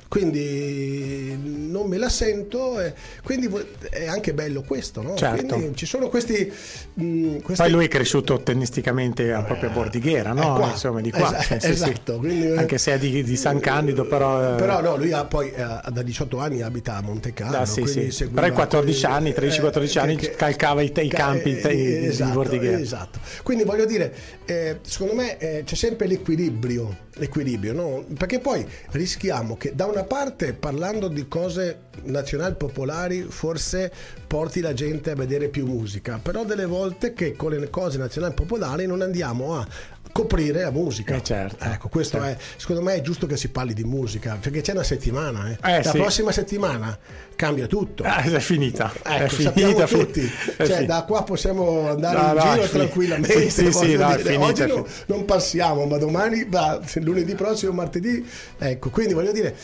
quindi 0.09 1.37
non 1.71 1.87
me 1.89 1.99
la 1.99 2.09
sento 2.09 2.81
e 2.81 2.95
quindi 3.23 3.49
è 3.91 4.07
anche 4.07 4.33
bello 4.35 4.63
questo 4.63 5.03
no? 5.03 5.15
Certo. 5.17 5.55
Quindi 5.57 5.77
ci 5.77 5.87
sono 5.87 6.09
questi, 6.09 6.51
mh, 6.95 7.39
questi, 7.41 7.63
poi 7.63 7.71
lui 7.73 7.85
è 7.87 7.89
cresciuto 7.89 8.41
tennisticamente 8.41 9.33
a 9.33 9.43
proprio 9.43 9.71
a 9.71 9.73
Bordighera 9.73 10.33
no? 10.33 10.69
insomma 10.71 11.01
di 11.01 11.11
qua 11.11 11.25
Esatto, 11.39 11.43
Sì, 11.43 11.55
sì, 11.55 11.61
sì. 11.61 11.71
esatto, 11.71 12.19
quindi- 12.19 12.47
anche 12.57 12.79
se 12.79 12.95
è 12.95 12.99
di, 12.99 13.23
di 13.23 13.37
San 13.37 13.59
Candido 13.61 14.05
però, 14.07 14.53
eh, 14.55 14.57
però 14.57 14.81
no 14.81 14.97
lui 14.97 15.13
ha 15.13 15.25
poi 15.25 15.51
eh, 15.51 15.65
da 15.91 16.03
18 16.03 16.39
anni 16.39 16.63
abita 16.63 16.97
a 16.97 17.01
Monte 17.03 17.33
Carlo 17.33 17.57
Ah, 17.59 17.67
sì, 17.67 17.85
sì. 17.87 18.29
Però 18.29 18.47
ai 18.47 18.53
14 18.53 19.01
quelli- 19.01 19.15
anni, 19.15 19.31
13-14 19.33 19.99
anni, 19.99 20.17
calcava 20.17 20.83
i- 20.83 20.93
i 20.95 21.09
campi 21.09 21.59
eh, 21.59 21.69
di- 21.75 21.99
di 22.01 22.07
esatto, 22.07 22.33
Bordighera. 22.33 22.79
esatto 22.79 23.19
quindi 23.43 23.65
voglio 23.65 23.85
dire 23.87 24.15
eh, 24.45 24.79
secondo 24.83 25.15
me 25.15 25.39
eh, 25.39 25.63
c'è 25.65 25.75
sempre 25.75 26.07
l'equilibrio 26.07 27.05
l'equilibrio 27.19 27.73
no? 27.73 28.05
perché 28.17 28.41
poi 28.41 28.67
rischiamo 28.91 29.57
che 29.57 29.73
da 29.75 29.87
una 29.87 29.96
parte 30.05 30.53
parlando 30.53 31.09
di 31.09 31.29
cose 31.29 31.85
nazionali 32.05 32.55
popolari 32.55 33.23
forse 33.23 33.93
porti 34.26 34.61
la 34.61 34.73
gente 34.73 35.11
a 35.11 35.15
vedere 35.15 35.49
più 35.49 35.67
musica 35.67 36.19
però 36.23 36.45
delle 36.45 36.67
volte 36.67 37.12
che 37.12 37.35
con 37.37 37.53
le 37.53 37.71
cose 37.71 37.99
nazionali 37.99 38.35
popolari 38.35 38.87
non 38.87 39.03
andiamo 39.03 39.57
a 39.57 39.67
coprire 40.13 40.63
la 40.63 40.71
musica 40.71 41.15
Eh, 41.17 41.23
certo, 41.23 41.65
ecco 41.65 41.89
questo 41.89 42.19
certo. 42.19 42.41
è 42.41 42.45
secondo 42.57 42.83
me 42.83 42.95
è 42.95 43.01
giusto 43.03 43.27
che 43.27 43.37
si 43.37 43.49
parli 43.49 43.75
di 43.75 43.85
musica 43.85 44.39
perché 44.41 44.61
c'è 44.63 44.73
una 44.73 44.83
settimana 44.83 45.51
eh. 45.51 45.59
Eh, 45.63 45.83
la 45.83 45.91
sì. 45.91 45.99
prossima 45.99 46.33
settimana 46.33 46.99
cambia 47.35 47.67
tutto 47.67 48.03
Ah, 48.05 48.23
è 48.23 48.39
finita 48.41 48.93
è 49.03 49.23
Ecco, 49.23 49.35
finita 49.35 49.53
sappiamo 49.53 49.87
fi- 49.87 49.99
tutti, 49.99 50.33
è 50.57 50.67
cioè, 50.67 50.79
fi- 50.79 50.87
da 50.87 51.05
qua 51.05 51.23
possiamo 51.23 51.89
andare 51.91 52.17
No, 52.19 52.29
in 52.29 52.35
no, 52.35 52.41
giro 52.53 52.63
è 52.63 52.69
tranquillamente. 52.71 53.41
sì, 53.41 53.51
sì, 53.51 53.67
è 53.67 53.73
finita, 53.73 54.09
Oggi 54.45 54.63
è 54.63 54.67
no- 54.67 54.85
fi- 54.85 55.03
non 55.07 55.25
passiamo, 55.25 55.85
ma 55.87 55.99
domani, 55.99 56.47
va, 56.49 56.81
lunedì 56.95 57.35
prossimo, 57.35 57.73
martedì, 57.73 58.27
ecco, 58.59 58.91
quindi 58.91 59.13
voglio 59.15 59.33
dire. 59.33 59.55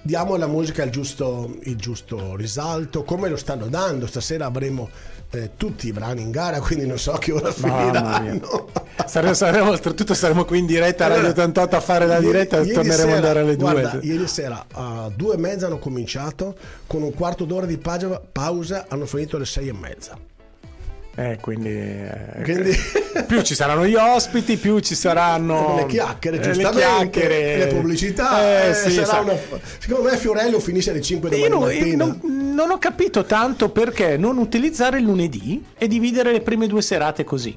Diamo 0.00 0.34
alla 0.34 0.46
musica 0.46 0.84
il 0.84 0.90
giusto, 0.90 1.56
il 1.64 1.76
giusto 1.76 2.34
risalto, 2.36 3.02
come 3.02 3.28
lo 3.28 3.36
stanno 3.36 3.66
dando. 3.66 4.06
Stasera 4.06 4.46
avremo 4.46 4.88
eh, 5.30 5.50
tutti 5.56 5.88
i 5.88 5.92
brani 5.92 6.22
in 6.22 6.30
gara, 6.30 6.58
quindi 6.60 6.86
non 6.86 6.98
so 6.98 7.12
che 7.12 7.32
ora 7.32 7.52
finiranno. 7.52 8.68
Saremo, 9.06 9.34
saremo- 9.34 9.70
oltretutto 9.70 10.14
saremo 10.14 10.44
qui 10.44 10.58
in 10.58 10.66
diretta 10.66 11.04
a 11.04 11.08
Radio 11.08 11.24
Allora, 11.26 11.42
88 11.42 11.76
a 11.76 11.80
fare 11.80 12.06
la 12.06 12.18
diretta 12.18 12.60
e 12.60 12.72
torneremo 12.72 13.10
ad 13.10 13.16
andare 13.16 13.40
alle 13.40 13.56
guarda, 13.56 13.90
due 13.90 14.00
Ieri 14.04 14.26
sera 14.26 14.64
a 14.72 15.10
due 15.14 15.34
e 15.34 15.38
mezza 15.38 15.66
hanno 15.66 15.78
cominciato, 15.78 16.56
con 16.86 17.02
un 17.02 17.12
quarto 17.14 17.44
d'ora 17.44 17.66
di 17.66 17.76
pausa, 17.78 18.20
pausa 18.30 18.86
hanno 18.88 19.06
finito 19.06 19.36
alle 19.36 19.44
sei 19.46 19.68
e 19.68 19.72
mezza. 19.72 20.16
eh, 21.14 21.38
quindi, 21.40 21.68
eh, 21.70 22.40
Quindi- 22.42 22.76
più 23.26 23.42
ci 23.42 23.54
saranno 23.54 23.86
gli 23.86 23.94
ospiti 23.96 24.56
più 24.56 24.78
ci 24.80 24.94
saranno 24.94 25.74
le 25.76 25.86
chiacchiere, 25.86 26.36
eh, 26.38 26.40
giustamente, 26.40 26.78
le, 26.84 27.10
chiacchiere. 27.10 27.56
le 27.58 27.66
pubblicità. 27.66 28.42
Eh, 28.64 28.68
eh, 28.70 28.74
sì, 28.74 28.90
sarà 28.92 29.06
sa- 29.06 29.20
una... 29.20 29.34
Secondo 29.78 30.08
me 30.10 30.16
Fiorello 30.16 30.58
finisce 30.60 30.90
alle 30.90 31.00
5 31.02 31.28
Io 31.30 31.48
domani 31.48 31.50
non, 31.52 31.70
io 31.72 31.78
mattina. 31.78 32.04
non- 32.04 32.20
non 32.58 32.70
ho 32.72 32.78
capito 32.78 33.24
tanto 33.24 33.68
perché 33.68 34.16
non 34.16 34.36
utilizzare 34.36 34.98
il 34.98 35.04
lunedì 35.04 35.64
e 35.78 35.86
dividere 35.86 36.32
le 36.32 36.40
prime 36.40 36.66
due 36.66 36.82
serate 36.82 37.22
così. 37.22 37.56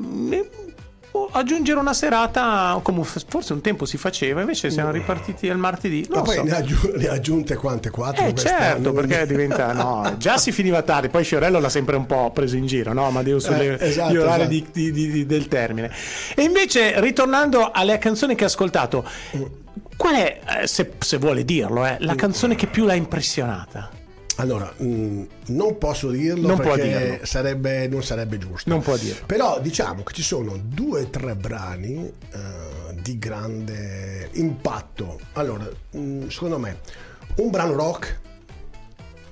Mm, 0.00 0.32
o 1.10 1.28
Aggiungere 1.32 1.80
una 1.80 1.94
serata 1.94 2.78
come 2.82 3.02
forse 3.02 3.52
un 3.54 3.60
tempo 3.60 3.86
si 3.86 3.96
faceva, 3.96 4.40
invece 4.42 4.70
siamo 4.70 4.92
ripartiti 4.92 5.48
al 5.48 5.58
martedì. 5.58 6.06
Ma 6.10 6.16
Non 6.16 6.24
poi 6.24 6.34
so. 6.36 6.42
ne 6.44 6.50
ha, 6.52 6.56
aggiu- 6.58 6.94
ne 6.94 7.08
aggiunte 7.08 7.56
quante? 7.56 7.90
Quattro 7.90 8.24
Eh 8.24 8.34
certo, 8.34 8.92
perché 8.92 9.26
diventa 9.26 9.72
no, 9.72 10.14
già 10.16 10.36
si 10.36 10.52
finiva 10.52 10.80
tardi, 10.82 11.08
poi 11.08 11.24
Fiorello 11.24 11.58
l'ha 11.58 11.68
sempre 11.68 11.96
un 11.96 12.06
po' 12.06 12.30
preso 12.32 12.56
in 12.56 12.66
giro, 12.66 12.92
no? 12.92 13.10
Ma 13.10 13.22
devo 13.22 13.40
sulle 13.40 13.78
Eh, 13.78 13.88
esatto, 13.88 14.12
orari 14.20 14.42
esatto. 14.42 14.70
di- 14.74 14.92
di- 14.92 15.10
di- 15.10 15.26
del 15.26 15.48
termine. 15.48 15.90
E 16.36 16.42
invece, 16.42 17.00
ritornando 17.00 17.70
alle 17.72 17.98
canzoni 17.98 18.34
che 18.36 18.44
hai 18.44 18.50
ascoltato, 18.50 19.04
qual 19.96 20.14
è, 20.14 20.40
eh, 20.62 20.66
se, 20.68 20.92
se 20.98 21.16
vuole 21.16 21.44
dirlo, 21.44 21.84
eh, 21.86 21.96
la 22.00 22.14
canzone 22.14 22.54
che 22.54 22.66
più 22.68 22.84
l'ha 22.84 22.94
impressionata? 22.94 23.90
Allora, 24.36 24.70
mh, 24.76 25.22
non 25.46 25.78
posso 25.78 26.10
dirlo 26.10 26.48
Non 26.48 26.56
perché 26.58 26.82
dirlo. 27.08 27.24
Sarebbe, 27.26 27.88
non 27.88 28.02
sarebbe 28.02 28.36
giusto. 28.38 28.68
Non 28.68 28.82
può 28.82 28.96
dirlo. 28.96 29.24
Però 29.26 29.60
diciamo 29.60 30.02
che 30.02 30.12
ci 30.12 30.22
sono 30.22 30.58
due 30.62 31.02
o 31.02 31.06
tre 31.08 31.34
brani 31.34 32.04
eh, 32.32 32.94
di 33.00 33.18
grande 33.18 34.28
impatto. 34.32 35.18
Allora, 35.34 35.66
mh, 35.90 36.28
secondo 36.28 36.58
me, 36.58 36.80
un 37.36 37.50
brano 37.50 37.72
rock 37.74 38.20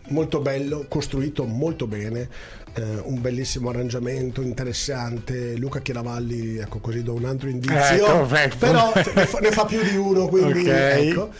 molto 0.08 0.40
bello, 0.40 0.84
costruito 0.88 1.44
molto 1.44 1.86
bene, 1.86 2.28
eh, 2.74 2.82
un 3.04 3.20
bellissimo 3.20 3.68
arrangiamento 3.70 4.40
interessante. 4.40 5.54
Luca 5.56 5.80
Chiaravalli, 5.80 6.56
ecco 6.58 6.78
così 6.78 7.02
do 7.02 7.12
un 7.14 7.24
altro 7.26 7.48
indizio, 7.50 8.24
Ecco, 8.24 8.34
ecco. 8.34 8.56
però 8.58 8.92
ne 9.14 9.26
fa, 9.26 9.38
ne 9.38 9.50
fa 9.50 9.64
più 9.66 9.82
di 9.82 9.96
uno, 9.96 10.26
quindi 10.28 10.60
Ok. 10.68 10.68
ecco. 10.68 11.30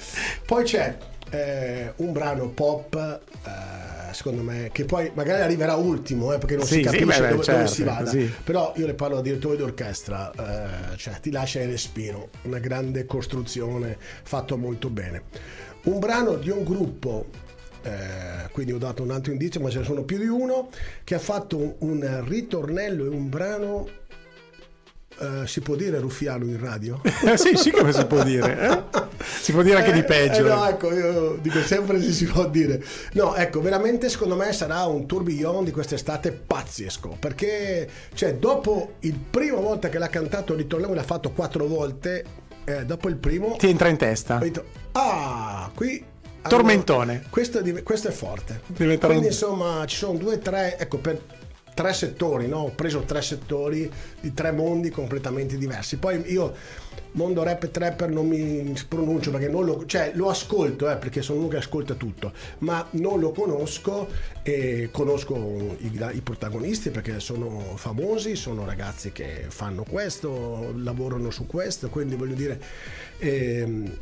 Poi 0.46 0.64
c'è 0.64 0.96
eh, 1.30 1.92
un 1.96 2.12
brano 2.12 2.48
pop. 2.48 2.94
eh, 2.94 3.92
Secondo 4.14 4.42
me, 4.42 4.70
che 4.70 4.84
poi 4.84 5.10
magari 5.14 5.42
arriverà 5.42 5.74
ultimo, 5.74 6.32
eh, 6.32 6.38
perché 6.38 6.54
non 6.54 6.64
Sì, 6.64 6.74
si 6.74 6.78
sì, 6.82 6.84
capisce 6.84 7.04
beh, 7.04 7.26
beh, 7.30 7.30
dove, 7.30 7.30
dove 7.30 7.42
certo, 7.42 7.72
si 7.72 7.82
vada. 7.82 8.10
sì. 8.10 8.32
Però 8.44 8.72
io 8.76 8.86
le 8.86 8.94
parlo 8.94 9.16
da 9.16 9.22
direttore 9.22 9.56
d'orchestra, 9.56 10.30
eh, 10.92 10.96
cioè 10.96 11.18
ti 11.18 11.32
lascia 11.32 11.60
il 11.62 11.70
respiro, 11.70 12.28
una 12.42 12.60
grande 12.60 13.06
costruzione 13.06 13.96
fatto 13.98 14.56
molto 14.56 14.88
bene. 14.88 15.22
Un 15.86 15.98
brano 15.98 16.36
di 16.36 16.48
un 16.50 16.62
gruppo, 16.62 17.26
eh, 17.82 18.48
quindi 18.52 18.70
ho 18.72 18.78
dato 18.78 19.02
un 19.02 19.10
altro 19.10 19.32
indizio, 19.32 19.60
ma 19.60 19.68
ce 19.68 19.78
ne 19.80 19.84
sono 19.84 20.04
più 20.04 20.16
di 20.18 20.28
uno, 20.28 20.68
che 21.02 21.16
ha 21.16 21.18
fatto 21.18 21.58
un, 21.58 21.74
un 21.78 22.24
ritornello 22.24 23.04
e 23.06 23.08
un 23.08 23.28
brano, 23.28 23.88
eh, 25.20 25.46
si 25.46 25.60
può 25.60 25.74
dire 25.74 25.98
ruffiano 25.98 26.44
in 26.44 26.58
radio? 26.60 27.00
Eh, 27.24 27.36
sì, 27.36 27.56
sì, 27.56 27.70
come 27.70 27.92
si 27.92 28.04
può 28.06 28.22
dire. 28.22 28.58
eh? 28.60 29.02
Si 29.40 29.52
può 29.52 29.62
dire 29.62 29.76
anche 29.78 29.92
di 29.92 30.00
Eh, 30.00 30.04
peggio. 30.04 30.44
eh, 30.46 30.48
no, 30.48 30.66
ecco, 30.68 30.92
io 30.92 31.38
dico 31.40 31.60
sempre 31.62 32.00
se 32.02 32.12
si 32.12 32.24
può 32.26 32.46
dire. 32.48 32.82
No, 33.12 33.34
ecco, 33.34 33.60
veramente 33.60 34.08
secondo 34.08 34.36
me 34.36 34.52
sarà 34.52 34.84
un 34.84 35.06
tourbillon 35.06 35.64
di 35.64 35.70
quest'estate 35.70 36.32
pazzesco. 36.32 37.16
Perché, 37.18 37.88
cioè, 38.14 38.34
dopo 38.34 38.94
il 39.00 39.14
prima 39.14 39.58
volta 39.58 39.88
che 39.88 39.98
l'ha 39.98 40.08
cantato 40.08 40.54
Ritorniamo, 40.54 40.94
l'ha 40.94 41.02
fatto 41.02 41.30
quattro 41.32 41.66
volte. 41.66 42.24
eh, 42.64 42.84
dopo 42.84 43.08
il 43.08 43.16
primo, 43.16 43.56
Ti 43.56 43.68
entra 43.68 43.88
in 43.88 43.96
testa. 43.96 44.36
detto, 44.38 44.64
ah, 44.92 45.70
qui. 45.74 46.04
Tormentone. 46.46 47.24
questo, 47.30 47.58
è 47.60 47.62
div- 47.62 47.82
questo 47.82 48.08
è 48.08 48.10
forte. 48.10 48.60
Diventerà 48.66 49.06
Quindi, 49.12 49.28
insomma, 49.28 49.84
ci 49.86 49.96
sono 49.96 50.18
due, 50.18 50.38
tre, 50.40 50.76
ecco, 50.78 50.98
per 50.98 51.18
tre 51.74 51.92
settori, 51.92 52.46
no? 52.46 52.58
Ho 52.58 52.70
preso 52.70 53.00
tre 53.00 53.20
settori 53.20 53.90
di 54.20 54.32
tre 54.32 54.52
mondi 54.52 54.90
completamente 54.90 55.58
diversi. 55.58 55.96
Poi 55.96 56.22
io, 56.32 56.54
mondo 57.12 57.42
rap 57.42 57.64
e 57.64 57.70
trapper, 57.70 58.08
non 58.08 58.26
mi 58.28 58.74
pronuncio 58.88 59.30
perché 59.30 59.48
non 59.48 59.64
lo, 59.64 59.84
cioè, 59.86 60.12
lo 60.14 60.30
ascolto, 60.30 60.90
eh, 60.90 60.96
perché 60.96 61.20
sono 61.20 61.40
uno 61.40 61.48
che 61.48 61.56
ascolta 61.58 61.94
tutto, 61.94 62.32
ma 62.58 62.86
non 62.92 63.20
lo 63.20 63.32
conosco 63.32 64.08
e 64.42 64.88
conosco 64.92 65.76
i, 65.78 66.00
i 66.12 66.20
protagonisti 66.20 66.90
perché 66.90 67.20
sono 67.20 67.74
famosi, 67.76 68.36
sono 68.36 68.64
ragazzi 68.64 69.12
che 69.12 69.46
fanno 69.48 69.84
questo, 69.88 70.72
lavorano 70.76 71.30
su 71.30 71.46
questo, 71.46 71.88
quindi 71.88 72.14
voglio 72.14 72.34
dire... 72.34 72.60
ehm, 73.18 73.98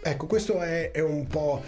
Ecco, 0.00 0.26
questo 0.26 0.60
è, 0.60 0.92
è 0.92 1.00
un 1.00 1.26
po'... 1.26 1.60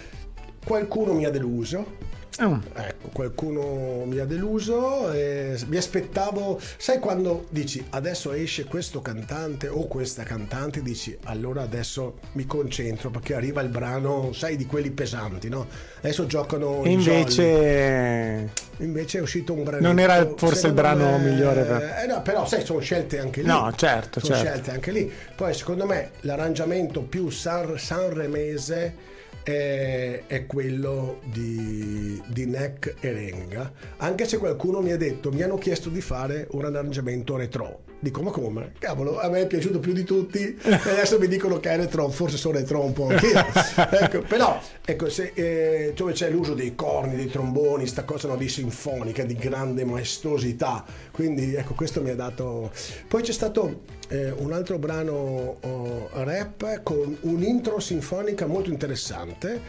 Qualcuno 0.64 1.12
mi 1.14 1.24
ha 1.24 1.30
deluso, 1.30 1.96
Mm. 2.42 2.58
Ecco, 2.74 3.08
qualcuno 3.12 4.04
mi 4.06 4.18
ha 4.18 4.24
deluso. 4.24 5.12
e 5.12 5.58
mi 5.66 5.76
aspettavo, 5.76 6.58
sai 6.78 6.98
quando 6.98 7.46
dici 7.50 7.84
adesso 7.90 8.32
esce 8.32 8.64
questo 8.64 9.02
cantante 9.02 9.68
o 9.68 9.86
questa 9.86 10.22
cantante, 10.22 10.82
dici 10.82 11.16
allora 11.24 11.62
adesso 11.62 12.18
mi 12.32 12.46
concentro 12.46 13.10
perché 13.10 13.34
arriva 13.34 13.60
il 13.60 13.68
brano, 13.68 14.32
sai, 14.32 14.56
di 14.56 14.64
quelli 14.66 14.90
pesanti, 14.90 15.48
no? 15.48 15.66
Adesso 15.98 16.26
giocano. 16.26 16.82
E 16.84 16.90
invece... 16.90 18.68
Invece 18.78 19.18
è 19.18 19.20
uscito 19.20 19.52
un 19.52 19.62
brano. 19.62 19.86
Non 19.86 19.98
era 19.98 20.26
forse 20.36 20.68
il 20.68 20.72
brano 20.72 21.18
migliore 21.18 21.62
per- 21.64 21.98
Eh, 22.02 22.06
no, 22.06 22.22
però 22.22 22.46
sai, 22.46 22.64
sono 22.64 22.80
scelte 22.80 23.18
anche 23.18 23.42
lì. 23.42 23.46
No, 23.46 23.70
certo, 23.76 24.20
sono 24.20 24.34
certo. 24.36 24.50
scelte 24.50 24.70
anche 24.70 24.90
lì. 24.90 25.12
Poi 25.36 25.52
secondo 25.52 25.84
me 25.84 26.12
l'arrangiamento 26.20 27.02
più 27.02 27.28
san- 27.28 27.76
sanremese 27.78 29.08
è, 29.42 30.22
è 30.26 30.46
quello 30.46 31.20
di, 31.24 32.20
di 32.26 32.46
Neck 32.46 32.96
e 33.00 33.12
Renga. 33.12 33.72
Anche 33.98 34.26
se 34.26 34.38
qualcuno 34.38 34.80
mi 34.80 34.92
ha 34.92 34.96
detto, 34.96 35.30
mi 35.30 35.42
hanno 35.42 35.58
chiesto 35.58 35.88
di 35.88 36.00
fare 36.00 36.46
un 36.52 36.64
arrangiamento 36.64 37.36
retro. 37.36 37.89
Dico, 38.02 38.22
ma 38.22 38.30
come? 38.30 38.72
Cavolo, 38.78 39.20
a 39.20 39.28
me 39.28 39.42
è 39.42 39.46
piaciuto 39.46 39.78
più 39.78 39.92
di 39.92 40.04
tutti 40.04 40.38
e 40.38 40.90
adesso 40.90 41.18
mi 41.18 41.28
dicono 41.28 41.60
che 41.60 41.68
è 41.68 41.76
retro, 41.76 42.08
forse 42.08 42.38
sono 42.38 42.56
retro 42.56 42.82
un 42.82 42.94
po' 42.94 43.08
anch'io. 43.08 43.44
ecco, 44.00 44.20
però, 44.20 44.58
ecco, 44.82 45.10
se, 45.10 45.32
eh, 45.34 45.92
dove 45.94 46.12
c'è 46.12 46.30
l'uso 46.30 46.54
dei 46.54 46.74
corni, 46.74 47.14
dei 47.14 47.26
tromboni, 47.26 47.86
sta 47.86 48.04
cosa 48.04 48.28
no, 48.28 48.36
di 48.36 48.48
sinfonica, 48.48 49.24
di 49.24 49.34
grande 49.34 49.84
maestosità. 49.84 50.82
Quindi, 51.10 51.54
ecco, 51.54 51.74
questo 51.74 52.00
mi 52.00 52.08
ha 52.08 52.14
dato... 52.14 52.72
Poi 53.06 53.20
c'è 53.20 53.32
stato 53.32 53.82
eh, 54.08 54.30
un 54.30 54.54
altro 54.54 54.78
brano 54.78 55.58
oh, 55.60 56.08
rap 56.12 56.82
con 56.82 57.14
un'intro 57.20 57.80
sinfonica 57.80 58.46
molto 58.46 58.70
interessante. 58.70 59.60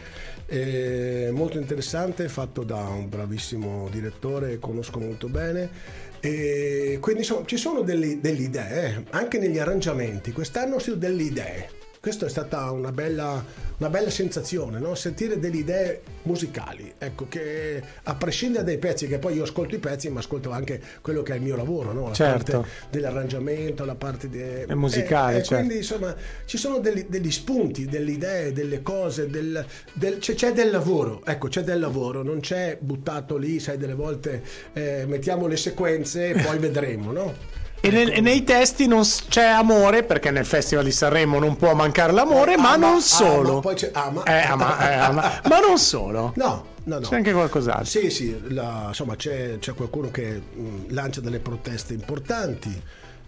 eh, 0.46 1.30
molto 1.32 1.58
interessante 1.58 2.28
fatto 2.28 2.62
da 2.62 2.80
un 2.80 3.08
bravissimo 3.08 3.88
direttore 3.90 4.58
conosco 4.58 4.98
molto 4.98 5.28
bene 5.28 5.70
e 6.24 6.98
quindi 7.00 7.22
insomma, 7.22 7.44
ci 7.46 7.56
sono 7.56 7.80
delle, 7.80 8.20
delle 8.20 8.42
idee 8.42 9.04
anche 9.10 9.38
negli 9.40 9.58
arrangiamenti. 9.58 10.30
Quest'anno 10.30 10.78
sono 10.78 10.94
delle 10.94 11.24
idee 11.24 11.68
questa 12.02 12.26
è 12.26 12.28
stata 12.28 12.68
una 12.72 12.90
bella, 12.90 13.44
una 13.76 13.88
bella 13.88 14.10
sensazione, 14.10 14.80
no? 14.80 14.96
sentire 14.96 15.38
delle 15.38 15.58
idee 15.58 16.00
musicali, 16.22 16.92
ecco, 16.98 17.28
che 17.28 17.80
a 18.02 18.14
prescindere 18.16 18.64
dai 18.64 18.78
pezzi, 18.78 19.06
che 19.06 19.20
poi 19.20 19.36
io 19.36 19.44
ascolto 19.44 19.76
i 19.76 19.78
pezzi, 19.78 20.10
ma 20.10 20.18
ascolto 20.18 20.50
anche 20.50 20.82
quello 21.00 21.22
che 21.22 21.34
è 21.34 21.36
il 21.36 21.42
mio 21.42 21.54
lavoro, 21.54 21.92
no? 21.92 22.08
la 22.08 22.12
Certo. 22.14 22.52
parte 22.62 22.68
dell'arrangiamento, 22.90 23.84
la 23.84 23.94
parte 23.94 24.28
de- 24.28 24.64
È 24.64 24.74
musicale, 24.74 25.34
e- 25.36 25.38
e 25.38 25.42
certo. 25.44 25.54
quindi 25.54 25.76
insomma 25.76 26.12
ci 26.44 26.56
sono 26.58 26.80
degli, 26.80 27.04
degli 27.08 27.30
spunti, 27.30 27.84
delle 27.86 28.10
idee, 28.10 28.50
delle 28.52 28.82
cose, 28.82 29.28
del, 29.30 29.64
del- 29.92 30.18
c'è, 30.18 30.34
c'è 30.34 30.52
del 30.52 30.72
lavoro, 30.72 31.22
ecco 31.24 31.46
c'è 31.46 31.62
del 31.62 31.78
lavoro, 31.78 32.24
non 32.24 32.40
c'è 32.40 32.78
buttato 32.80 33.36
lì, 33.36 33.60
sai 33.60 33.78
delle 33.78 33.94
volte 33.94 34.42
eh, 34.72 35.04
mettiamo 35.06 35.46
le 35.46 35.56
sequenze 35.56 36.30
e 36.30 36.42
poi 36.42 36.58
vedremo, 36.58 37.12
no? 37.12 37.60
E, 37.84 37.90
nel- 37.90 38.12
e 38.12 38.20
nei 38.20 38.44
testi 38.44 38.86
non 38.86 39.02
c'è 39.28 39.44
amore, 39.44 40.04
perché 40.04 40.30
nel 40.30 40.46
Festival 40.46 40.84
di 40.84 40.92
Sanremo 40.92 41.40
non 41.40 41.56
può 41.56 41.74
mancare 41.74 42.12
l'amore, 42.12 42.56
ma 42.56 42.74
Ama, 42.74 42.90
non 42.90 43.00
solo. 43.00 43.50
ama, 43.50 43.60
poi 43.60 43.74
c'è 43.74 43.90
ama. 43.92 44.22
Eh, 44.22 44.40
ama, 44.40 44.88
eh, 44.90 44.94
ama. 44.94 45.40
ma 45.48 45.58
non 45.58 45.76
solo. 45.78 46.32
No, 46.38 46.66
no, 46.84 46.98
no. 47.00 47.08
C'è 47.08 47.16
anche 47.16 47.32
qualcos'altro. 47.32 47.84
Sì, 47.84 48.08
sì, 48.10 48.40
la- 48.50 48.84
insomma 48.88 49.16
c'è, 49.16 49.58
c'è 49.58 49.74
qualcuno 49.74 50.10
che 50.12 50.40
mh, 50.54 50.92
lancia 50.94 51.20
delle 51.20 51.40
proteste 51.40 51.92
importanti. 51.92 52.80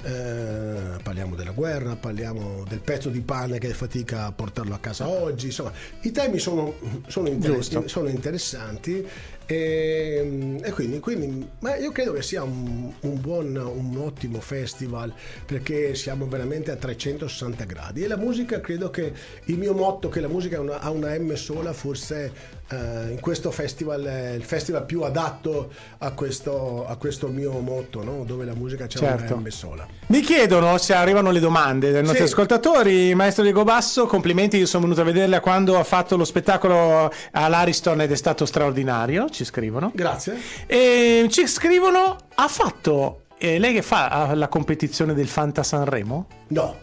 eh, 0.07 0.99
parliamo 1.03 1.35
della 1.35 1.53
guerra, 1.53 1.97
parliamo 1.97 2.63
del 2.69 2.81
pezzo 2.81 3.09
di 3.09 3.21
pane 3.23 3.59
che 3.59 3.69
fatica 3.73 4.27
a 4.27 4.33
portarlo 4.33 4.75
a 4.75 4.79
casa 4.79 5.09
oggi. 5.09 5.47
Insomma, 5.47 5.73
i 6.03 6.11
temi 6.13 6.39
sono, 6.39 6.75
sono, 7.07 7.29
inter- 7.29 7.87
sono 7.87 8.09
interessanti 8.09 9.05
e, 9.47 10.59
e 10.63 10.71
quindi, 10.73 11.01
quindi- 11.01 11.49
ma 11.61 11.77
io 11.77 11.93
credo 11.93 12.13
che 12.13 12.23
sia 12.23 12.43
un, 12.43 12.93
un 13.01 13.21
buon, 13.21 13.57
un 13.57 13.97
ottimo 13.99 14.41
festival 14.41 15.13
perché 15.45 15.95
siamo 15.95 16.27
veramente 16.27 16.71
a 16.71 16.77
360 16.77 17.65
gradi 17.65 18.03
e 18.05 18.09
la 18.09 18.17
musica 18.17 18.61
credo 18.61 18.91
che 18.91 19.13
il 19.45 19.59
mio 19.59 19.73
motto 19.75 20.09
che 20.09 20.21
la 20.21 20.29
musica 20.29 20.57
ha 20.57 20.61
una, 20.61 20.81
ha 20.81 20.91
una 20.91 21.17
M 21.19 21.35
sola 21.35 21.73
forse 21.73 22.33
eh, 22.71 23.11
in 23.11 23.19
questo 23.21 23.51
festival 23.51 24.03
è 24.05 24.31
il 24.31 24.45
festival 24.45 24.85
più 24.87 25.03
adatto 25.03 25.71
a 25.99 26.13
questo, 26.13 26.87
a 26.87 26.97
questo 26.97 27.29
mio 27.29 27.53
motto 27.61 28.03
no? 28.03 28.25
dove 28.27 28.45
la 28.45 28.55
musica 28.55 28.87
c'è 28.87 28.99
Certo. 28.99 29.35
una 29.35 29.43
M 29.43 29.49
sola 29.49 29.87
Mi 30.07 30.21
chiedono 30.21 30.79
se 30.79 30.95
arrivano 30.95 31.31
le 31.31 31.41
domande 31.41 31.91
dai 31.93 32.01
nostri 32.03 32.19
Sì. 32.27 32.33
ascoltatori. 32.33 33.15
Maestro 33.15 33.43
Diego 33.43 33.65
Basso, 33.65 34.07
complimenti, 34.07 34.57
io 34.57 34.67
sono 34.67 34.85
venuto 34.85 35.01
a 35.03 35.05
vederla 35.05 35.41
quando 35.41 35.79
ha 35.79 35.85
fatto 35.85 36.17
lo 36.17 36.25
spettacolo 36.25 37.11
all'Ariston 37.33 38.01
ed 38.01 38.11
è 38.13 38.15
stato 38.17 38.47
straordinario, 38.47 39.27
ci 39.35 39.45
scrivono. 39.45 39.91
grazie 39.95 40.39
E 40.67 41.27
ci 41.29 41.47
scrivono, 41.47 42.17
ha 42.35 42.49
fatto, 42.49 43.25
eh, 43.37 43.59
lei 43.59 43.75
che 43.75 43.83
fa 43.83 44.33
la 44.35 44.49
competizione 44.49 45.13
del 45.13 45.29
Fanta 45.29 45.63
Sanremo? 45.63 46.27
No, 46.49 46.77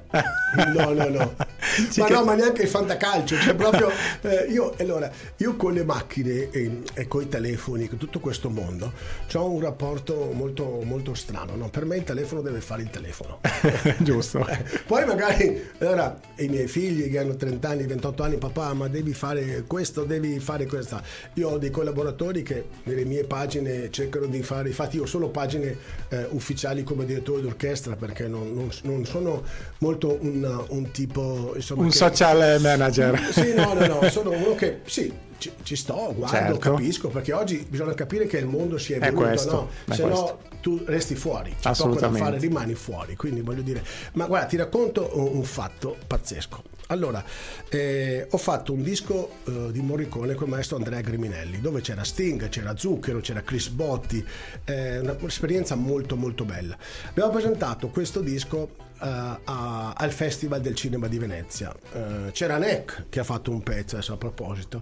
no, 0.74 0.92
no, 0.92 1.10
no. 1.10 1.34
Ma 1.98 2.08
no, 2.08 2.24
ma 2.24 2.36
neanche 2.36 2.64
il 2.64 2.68
fantacalcio. 2.68 3.38
Cioè, 3.38 3.56
proprio 3.56 3.90
eh, 4.22 4.46
io, 4.50 4.74
allora, 4.80 5.12
io 5.38 5.56
con 5.56 5.74
le 5.74 5.84
macchine 5.84 6.50
e, 6.52 6.82
e 6.94 7.08
con 7.08 7.22
i 7.24 7.28
telefoni, 7.28 7.88
con 7.88 7.98
tutto 7.98 8.20
questo 8.20 8.50
mondo, 8.50 8.94
ho 9.34 9.50
un 9.50 9.62
rapporto 9.62 10.32
molto, 10.34 10.82
molto 10.84 11.14
strano. 11.14 11.56
No? 11.56 11.70
Per 11.70 11.86
me 11.86 11.98
il 11.98 12.04
telefono 12.04 12.42
deve 12.42 12.62
fare 12.62 12.82
il 12.82 12.90
telefono. 12.90 13.40
Giusto. 14.00 14.46
Eh, 14.52 14.64
Poi 14.86 15.06
magari 15.06 15.70
allora, 15.78 16.20
i 16.38 16.48
miei 16.48 16.68
figli 16.68 17.10
che 17.10 17.20
hanno 17.20 17.36
30 17.36 17.70
anni, 17.70 17.86
28 17.86 18.24
anni, 18.24 18.38
papà, 18.38 18.74
ma 18.74 18.88
devi 18.90 19.14
fare 19.14 19.64
questo, 19.66 20.04
devi 20.04 20.40
fare 20.40 20.66
questa. 20.66 21.02
Io 21.36 21.50
ho 21.50 21.58
dei 21.58 21.70
collaboratori 21.70 22.44
che 22.44 22.66
nelle 22.84 23.06
mie 23.06 23.24
pagine 23.24 23.90
cercano 23.92 24.26
di 24.26 24.42
fare, 24.44 24.68
infatti 24.70 24.98
io 24.98 25.04
ho 25.04 25.06
solo 25.06 25.30
pagine 25.30 25.78
eh, 26.10 26.28
ufficiali 26.32 26.84
come 26.84 27.06
direttore 27.06 27.42
d'orchestra 27.42 27.96
perché 27.96 28.28
non, 28.28 28.54
non- 28.54 28.70
non 28.84 29.06
sono 29.06 29.44
molto 29.80 30.18
un, 30.20 30.66
un 30.70 30.92
tipo... 30.92 31.56
Insomma, 31.62 31.84
Un 31.84 31.90
che- 31.90 31.96
social 31.96 32.60
manager. 32.62 33.30
Sì, 33.32 33.54
no, 33.54 33.74
no, 33.74 33.86
no, 33.86 34.02
sono 34.10 34.32
uno 34.32 34.56
che 34.56 34.82
sì, 34.86 35.12
ci, 35.38 35.52
ci 35.64 35.76
sto, 35.76 36.14
guardo, 36.16 36.28
Certo. 36.36 36.58
capisco, 36.58 37.10
perché 37.10 37.34
oggi 37.34 37.66
bisogna 37.70 37.94
capire 37.94 38.26
che 38.26 38.38
il 38.38 38.48
mondo 38.48 38.78
si 38.78 38.94
è 38.94 39.04
evoluto, 39.04 39.52
no? 39.52 39.70
è 39.86 39.96
Se 39.96 40.02
questo. 40.02 40.10
no 40.10 40.50
tu 40.62 40.80
resti 40.86 41.16
fuori, 41.16 41.56
c'è 41.60 41.72
poco 41.76 42.00
da 42.00 42.12
fare, 42.12 42.38
rimani 42.38 42.76
fuori, 42.76 43.16
quindi 43.16 43.42
voglio 43.42 43.64
dire, 43.64 43.84
ma 44.14 44.28
guarda, 44.28 44.46
ti 44.48 44.58
racconto 44.58 45.10
un, 45.14 45.38
un 45.38 45.44
fatto 45.44 45.98
pazzesco. 46.06 46.64
Allora, 46.88 47.24
eh, 47.70 48.28
ho 48.30 48.38
fatto 48.38 48.74
un 48.74 48.84
disco 48.84 49.30
eh, 49.46 49.72
di 49.72 49.80
Morricone 49.82 50.36
con 50.36 50.48
il 50.48 50.54
maestro 50.54 50.76
Andrea 50.78 51.00
Griminelli, 51.02 51.62
dove 51.62 51.80
c'era 51.82 52.04
Sting, 52.04 52.50
c'era 52.50 52.76
Zucchero, 52.76 53.22
c'era 53.22 53.42
Chris 53.42 53.70
Botti, 53.70 54.24
eh, 54.66 55.00
un'esperienza 55.00 55.74
molto 55.76 56.16
molto 56.18 56.44
bella. 56.44 56.78
Abbiamo 57.08 57.32
presentato 57.32 57.88
questo 57.88 58.20
disco 58.20 58.76
a- 59.02 59.94
al 59.94 60.12
Festival 60.12 60.62
del 60.62 60.76
Cinema 60.76 61.08
di 61.08 61.18
Venezia. 61.18 61.74
Eh, 61.94 62.32
c'era 62.32 62.58
Neck 62.58 63.06
che 63.10 63.20
ha 63.20 63.24
fatto 63.24 63.52
un 63.52 63.62
pezzo 63.64 63.96
adesso 63.96 64.14
a 64.14 64.18
proposito. 64.18 64.82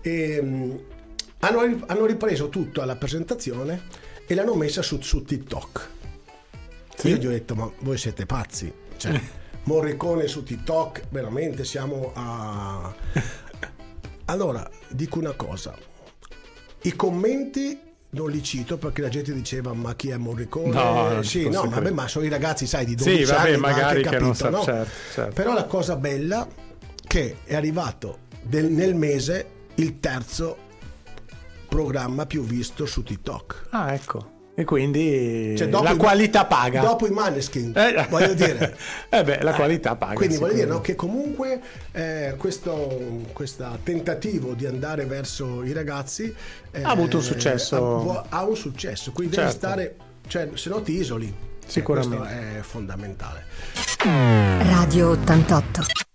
E, 0.00 0.40
mh, 0.42 0.80
hanno, 1.40 1.84
hanno 1.86 2.06
ripreso 2.06 2.48
tutto 2.48 2.82
alla 2.82 2.96
presentazione 2.96 3.82
e 4.26 4.34
l'hanno 4.34 4.54
messa 4.54 4.82
su, 4.82 5.00
su 5.00 5.22
TikTok. 5.24 5.88
Sì. 6.96 7.08
Io 7.08 7.16
gli 7.16 7.26
ho 7.26 7.30
detto, 7.30 7.54
ma 7.54 7.70
voi 7.80 7.98
siete 7.98 8.24
pazzi? 8.26 8.72
Cioè, 8.96 9.20
Morricone 9.64 10.26
su 10.28 10.42
TikTok, 10.42 11.08
veramente 11.10 11.64
siamo 11.64 12.12
a... 12.14 12.94
Allora, 14.28 14.68
dico 14.88 15.18
una 15.20 15.32
cosa. 15.34 15.76
I 16.82 16.96
commenti 16.96 17.78
non 18.16 18.30
li 18.30 18.42
cito 18.42 18.78
perché 18.78 19.02
la 19.02 19.08
gente 19.08 19.32
diceva 19.32 19.72
ma 19.74 19.94
chi 19.94 20.08
è 20.10 20.16
Morricone? 20.16 20.72
No, 20.74 21.22
ci 21.22 21.42
sì, 21.42 21.48
no, 21.48 21.68
vabbè, 21.68 21.90
ma 21.90 22.08
sono 22.08 22.24
i 22.24 22.28
ragazzi, 22.28 22.66
sai, 22.66 22.84
di 22.86 22.94
12 22.94 23.24
Sì, 23.24 23.30
vabbè, 23.32 23.48
anni, 23.50 23.60
ma 23.60 23.68
magari 23.70 23.96
anche 23.98 24.08
che 24.08 24.18
non 24.18 24.30
capito, 24.30 24.34
sa- 24.44 24.50
no? 24.50 24.62
certo, 24.62 24.90
certo. 25.12 25.32
Però 25.34 25.52
la 25.54 25.64
cosa 25.64 25.96
bella 25.96 26.48
che 27.06 27.36
è 27.44 27.54
arrivato 27.54 28.18
del- 28.42 28.70
nel 28.70 28.94
mese 28.94 29.46
il 29.76 30.00
terzo 30.00 30.56
programma 31.68 32.26
più 32.26 32.42
visto 32.42 32.86
su 32.86 33.02
TikTok. 33.02 33.66
Ah, 33.70 33.92
ecco. 33.92 34.34
E 34.58 34.64
quindi 34.64 35.54
Cioè, 35.54 35.68
la 35.68 35.90
i- 35.90 35.96
qualità 35.96 36.46
paga. 36.46 36.80
Dopo 36.80 37.06
i 37.06 37.10
Maneskin, 37.10 37.72
Eh, 37.76 38.06
voglio 38.08 38.32
dire. 38.32 38.74
eh 39.10 39.22
beh, 39.22 39.42
la 39.42 39.52
qualità 39.52 39.96
paga. 39.96 40.14
Quindi 40.14 40.38
voglio 40.38 40.54
dire 40.54 40.66
no, 40.66 40.80
che 40.80 40.94
comunque 40.94 41.60
eh, 41.92 42.34
questo 42.38 43.20
tentativo 43.82 44.54
di 44.54 44.64
andare 44.64 45.04
verso 45.04 45.62
i 45.62 45.72
ragazzi 45.74 46.34
eh, 46.70 46.82
Ha 46.82 46.88
avuto 46.90 47.18
un 47.18 47.22
successo. 47.22 48.10
Ha, 48.12 48.24
ha 48.30 48.44
un 48.46 48.56
successo, 48.56 49.12
quindi 49.12 49.34
Certo. 49.34 49.50
devi 49.50 49.58
stare, 49.58 49.96
cioè, 50.26 50.48
se 50.54 50.70
no 50.70 50.80
ti 50.80 50.92
isoli. 50.92 51.26
E 51.26 51.34
Sicuramente. 51.70 52.16
questo 52.16 52.34
è 52.58 52.60
fondamentale. 52.62 53.44
Radio 54.70 55.10
88. 55.10 56.05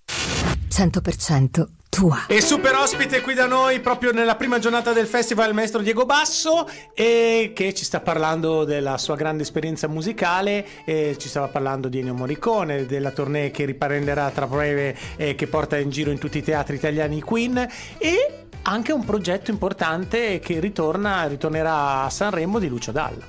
100% 0.71 1.67
tua. 1.89 2.27
E 2.27 2.39
super 2.39 2.73
ospite 2.75 3.19
qui 3.19 3.33
da 3.33 3.45
noi 3.45 3.81
proprio 3.81 4.13
nella 4.13 4.37
prima 4.37 4.57
giornata 4.59 4.93
del 4.93 5.05
festival 5.05 5.49
il 5.49 5.53
maestro 5.53 5.81
Diego 5.81 6.05
Basso 6.05 6.65
e 6.93 7.51
che 7.53 7.73
ci 7.73 7.83
sta 7.83 7.99
parlando 7.99 8.63
della 8.63 8.97
sua 8.97 9.17
grande 9.17 9.43
esperienza 9.43 9.89
musicale, 9.89 10.65
e 10.85 11.17
ci 11.19 11.27
stava 11.27 11.49
parlando 11.49 11.89
di 11.89 11.99
Ennio 11.99 12.13
Morricone, 12.13 12.85
della 12.85 13.11
tournée 13.11 13.51
che 13.51 13.65
riprenderà 13.65 14.29
tra 14.31 14.47
breve 14.47 14.95
e 15.17 15.35
che 15.35 15.47
porta 15.47 15.77
in 15.77 15.89
giro 15.89 16.11
in 16.11 16.17
tutti 16.17 16.37
i 16.37 16.43
teatri 16.43 16.77
italiani 16.77 17.17
i 17.17 17.21
Queen 17.21 17.67
e 17.97 18.45
anche 18.63 18.93
un 18.93 19.03
progetto 19.03 19.51
importante 19.51 20.39
che 20.39 20.61
ritorna, 20.61 21.27
ritornerà 21.27 22.03
a 22.03 22.09
Sanremo 22.09 22.59
di 22.59 22.69
Lucio 22.69 22.93
Dalla. 22.93 23.25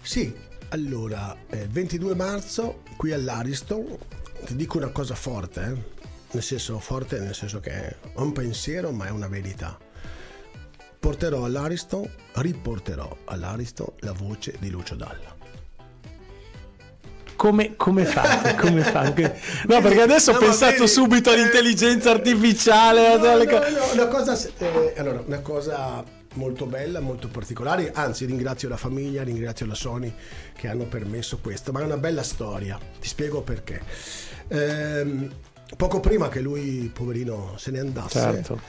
Sì, 0.00 0.34
allora, 0.70 1.36
eh, 1.50 1.66
22 1.68 2.14
marzo 2.14 2.80
qui 2.96 3.12
all'Ariston, 3.12 3.84
ti 4.46 4.56
dico 4.56 4.78
una 4.78 4.88
cosa 4.88 5.14
forte, 5.14 5.60
eh? 5.60 5.98
Nel 6.32 6.42
senso 6.42 6.78
forte 6.78 7.18
nel 7.18 7.34
senso 7.34 7.60
che 7.60 7.70
è 7.70 7.96
un 8.14 8.32
pensiero 8.32 8.90
ma 8.92 9.06
è 9.06 9.10
una 9.10 9.28
verità. 9.28 9.78
Porterò 10.98 11.44
all'Ariston, 11.44 12.08
riporterò 12.34 13.16
all'Ariston 13.24 13.92
la 14.00 14.12
voce 14.12 14.54
di 14.58 14.68
Lucio 14.68 14.94
Dalla. 14.96 15.38
Come, 17.36 17.74
come 17.76 18.04
fate? 18.04 18.54
Come 18.60 18.82
fate? 18.82 19.40
No, 19.66 19.80
perché 19.80 20.02
adesso 20.02 20.30
ho 20.30 20.34
No, 20.34 20.40
ma 20.40 20.46
pensato 20.48 20.72
vedi, 20.80 20.88
subito 20.88 21.30
eh, 21.30 21.34
all'intelligenza 21.34 22.10
artificiale. 22.10 23.06
a 23.06 23.16
No, 23.16 23.34
no, 23.34 23.44
no, 23.44 23.92
una 23.94 24.08
cosa, 24.08 24.38
eh, 24.58 24.92
allora, 24.98 25.22
una 25.24 25.40
cosa 25.40 26.04
molto 26.34 26.66
bella, 26.66 27.00
molto 27.00 27.28
particolare, 27.28 27.92
anzi 27.94 28.26
ringrazio 28.26 28.68
la 28.68 28.76
famiglia, 28.76 29.22
ringrazio 29.22 29.64
la 29.64 29.74
Sony 29.74 30.12
che 30.54 30.68
hanno 30.68 30.84
permesso 30.84 31.38
questo, 31.38 31.72
ma 31.72 31.80
è 31.80 31.84
una 31.84 31.96
bella 31.96 32.22
storia, 32.22 32.78
ti 33.00 33.08
spiego 33.08 33.40
perché. 33.40 33.80
Ehm, 34.48 35.32
poco 35.76 36.00
prima 36.00 36.28
che 36.28 36.40
lui, 36.40 36.90
poverino, 36.92 37.54
se 37.56 37.70
ne 37.70 37.80
andasse, 37.80 38.18
Certo. 38.20 38.60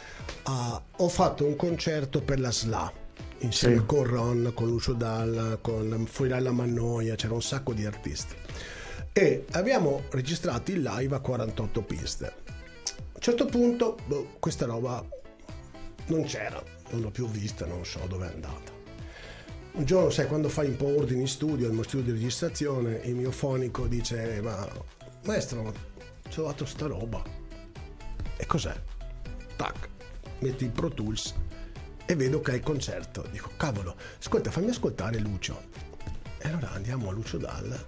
ah, 0.43 0.81
ho 0.97 1.09
fatto 1.09 1.45
un 1.45 1.55
concerto 1.55 2.21
per 2.21 2.39
la 2.39 2.51
SLA. 2.51 2.93
Insieme 3.39 3.77
Sì. 3.79 3.85
con 3.85 4.03
Ron, 4.03 4.51
con 4.53 4.67
Lucio 4.67 4.93
Dalla, 4.93 5.57
con 5.59 6.05
Fuirella 6.07 6.51
Mannoia, 6.51 7.15
c'era 7.15 7.33
un 7.33 7.41
sacco 7.41 7.73
di 7.73 7.85
artisti. 7.85 8.35
E 9.13 9.45
abbiamo 9.51 10.03
registrato 10.11 10.71
il 10.71 10.81
live 10.83 11.15
a 11.15 11.19
48 11.19 11.81
piste. 11.81 12.25
A 12.27 12.33
un 13.15 13.19
certo 13.21 13.45
punto 13.45 13.97
boh, 14.05 14.35
questa 14.39 14.65
roba 14.65 15.03
non 16.07 16.23
c'era, 16.23 16.61
non 16.91 17.01
l'ho 17.01 17.09
più 17.09 17.27
vista, 17.27 17.65
non 17.65 17.83
so 17.83 17.99
dove 18.07 18.27
è 18.29 18.33
andata. 18.33 18.71
Un 19.73 19.85
giorno, 19.85 20.09
sai, 20.11 20.27
quando 20.27 20.47
fai 20.49 20.67
un 20.67 20.75
po' 20.75 20.95
ordini 20.97 21.21
in 21.21 21.27
studio, 21.27 21.65
nel 21.65 21.73
mio 21.75 21.83
studio 21.83 22.13
di 22.13 22.19
registrazione, 22.19 23.01
il 23.05 23.15
mio 23.15 23.31
fonico 23.31 23.87
dice, 23.87 24.39
ma 24.41 24.67
maestro, 25.23 25.73
ho 26.31 26.33
trovato 26.33 26.65
sta 26.65 26.87
roba. 26.87 27.21
e 28.37 28.45
cos'è? 28.45 28.73
Tac, 29.57 29.89
metti 30.39 30.63
il 30.63 30.71
Pro 30.71 30.87
Tools 30.89 31.35
e 32.05 32.15
vedo 32.15 32.39
che 32.39 32.53
è 32.53 32.55
il 32.55 32.61
concerto. 32.61 33.27
Dico, 33.29 33.51
cavolo, 33.57 33.95
ascolta, 34.17 34.49
fammi 34.49 34.69
ascoltare 34.69 35.19
Lucio. 35.19 35.61
E 36.37 36.47
allora 36.47 36.71
andiamo 36.71 37.09
a 37.09 37.11
Lucio 37.11 37.37
Dalla. 37.37 37.85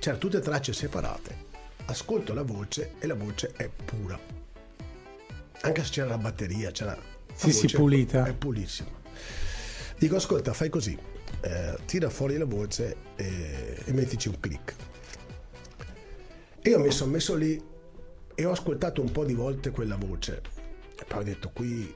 C'erano 0.00 0.20
tutte 0.20 0.40
tracce 0.40 0.72
separate. 0.72 1.46
Ascolto 1.86 2.34
la 2.34 2.42
voce 2.42 2.94
e 2.98 3.06
la 3.06 3.14
voce 3.14 3.52
è 3.56 3.68
pura. 3.68 4.18
Anche 5.60 5.84
se 5.84 5.90
c'era 5.90 6.08
la 6.08 6.18
batteria, 6.18 6.70
c'era... 6.72 6.96
Sì, 7.32 7.52
sì, 7.52 7.68
pulita. 7.68 8.24
È 8.26 8.34
pulissima. 8.34 8.90
Dico, 9.96 10.16
ascolta, 10.16 10.52
fai 10.52 10.68
così. 10.68 10.98
eh, 11.40 11.78
tira 11.86 12.10
fuori 12.10 12.36
la 12.36 12.44
voce 12.44 12.96
e, 13.14 13.82
e 13.84 13.92
mettici 13.92 14.28
un 14.28 14.38
click. 14.40 14.74
E 16.68 16.72
io 16.72 16.78
mi 16.80 16.90
sono 16.90 17.12
messo 17.12 17.34
lì 17.34 17.58
e 18.34 18.44
ho 18.44 18.50
ascoltato 18.50 19.00
un 19.00 19.10
po' 19.10 19.24
di 19.24 19.32
volte 19.32 19.70
quella 19.70 19.96
voce. 19.96 20.42
E 21.00 21.04
poi 21.06 21.20
ho 21.20 21.22
detto, 21.22 21.48
qui 21.54 21.94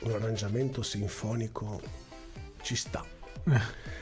un 0.00 0.10
arrangiamento 0.10 0.82
sinfonico 0.82 1.80
ci 2.60 2.76
sta. 2.76 3.02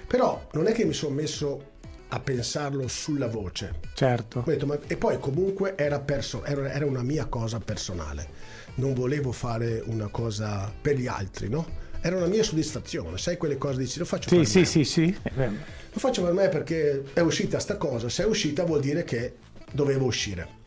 Però 0.08 0.48
non 0.54 0.66
è 0.66 0.72
che 0.72 0.84
mi 0.84 0.94
sono 0.94 1.14
messo 1.14 1.74
a 2.08 2.18
pensarlo 2.18 2.88
sulla 2.88 3.28
voce. 3.28 3.78
Certo. 3.94 4.40
Ho 4.40 4.50
detto, 4.50 4.66
ma- 4.66 4.80
e 4.84 4.96
poi 4.96 5.20
comunque 5.20 5.76
era, 5.76 6.00
perso- 6.00 6.42
era, 6.42 6.72
era 6.72 6.86
una 6.86 7.04
mia 7.04 7.26
cosa 7.26 7.60
personale. 7.60 8.26
Non 8.74 8.94
volevo 8.94 9.30
fare 9.30 9.80
una 9.86 10.08
cosa 10.08 10.72
per 10.82 10.96
gli 10.96 11.06
altri, 11.06 11.48
no? 11.48 11.64
Era 12.00 12.16
una 12.16 12.26
mia 12.26 12.42
soddisfazione. 12.42 13.16
Sai 13.16 13.36
quelle 13.36 13.58
cose 13.58 13.78
dici, 13.78 14.00
lo 14.00 14.06
faccio 14.06 14.28
Sì, 14.28 14.38
per 14.38 14.46
sì, 14.48 14.58
me. 14.58 14.64
sì, 14.64 14.82
sì. 14.84 15.16
Eh, 15.22 15.46
Lo 15.46 16.00
faccio 16.00 16.24
per 16.24 16.32
me 16.32 16.48
perché 16.48 17.04
è 17.12 17.20
uscita 17.20 17.60
sta 17.60 17.76
cosa. 17.76 18.08
Se 18.08 18.24
è 18.24 18.26
uscita 18.26 18.64
vuol 18.64 18.80
dire 18.80 19.04
che 19.04 19.36
dovevo 19.74 20.06
uscire. 20.06 20.62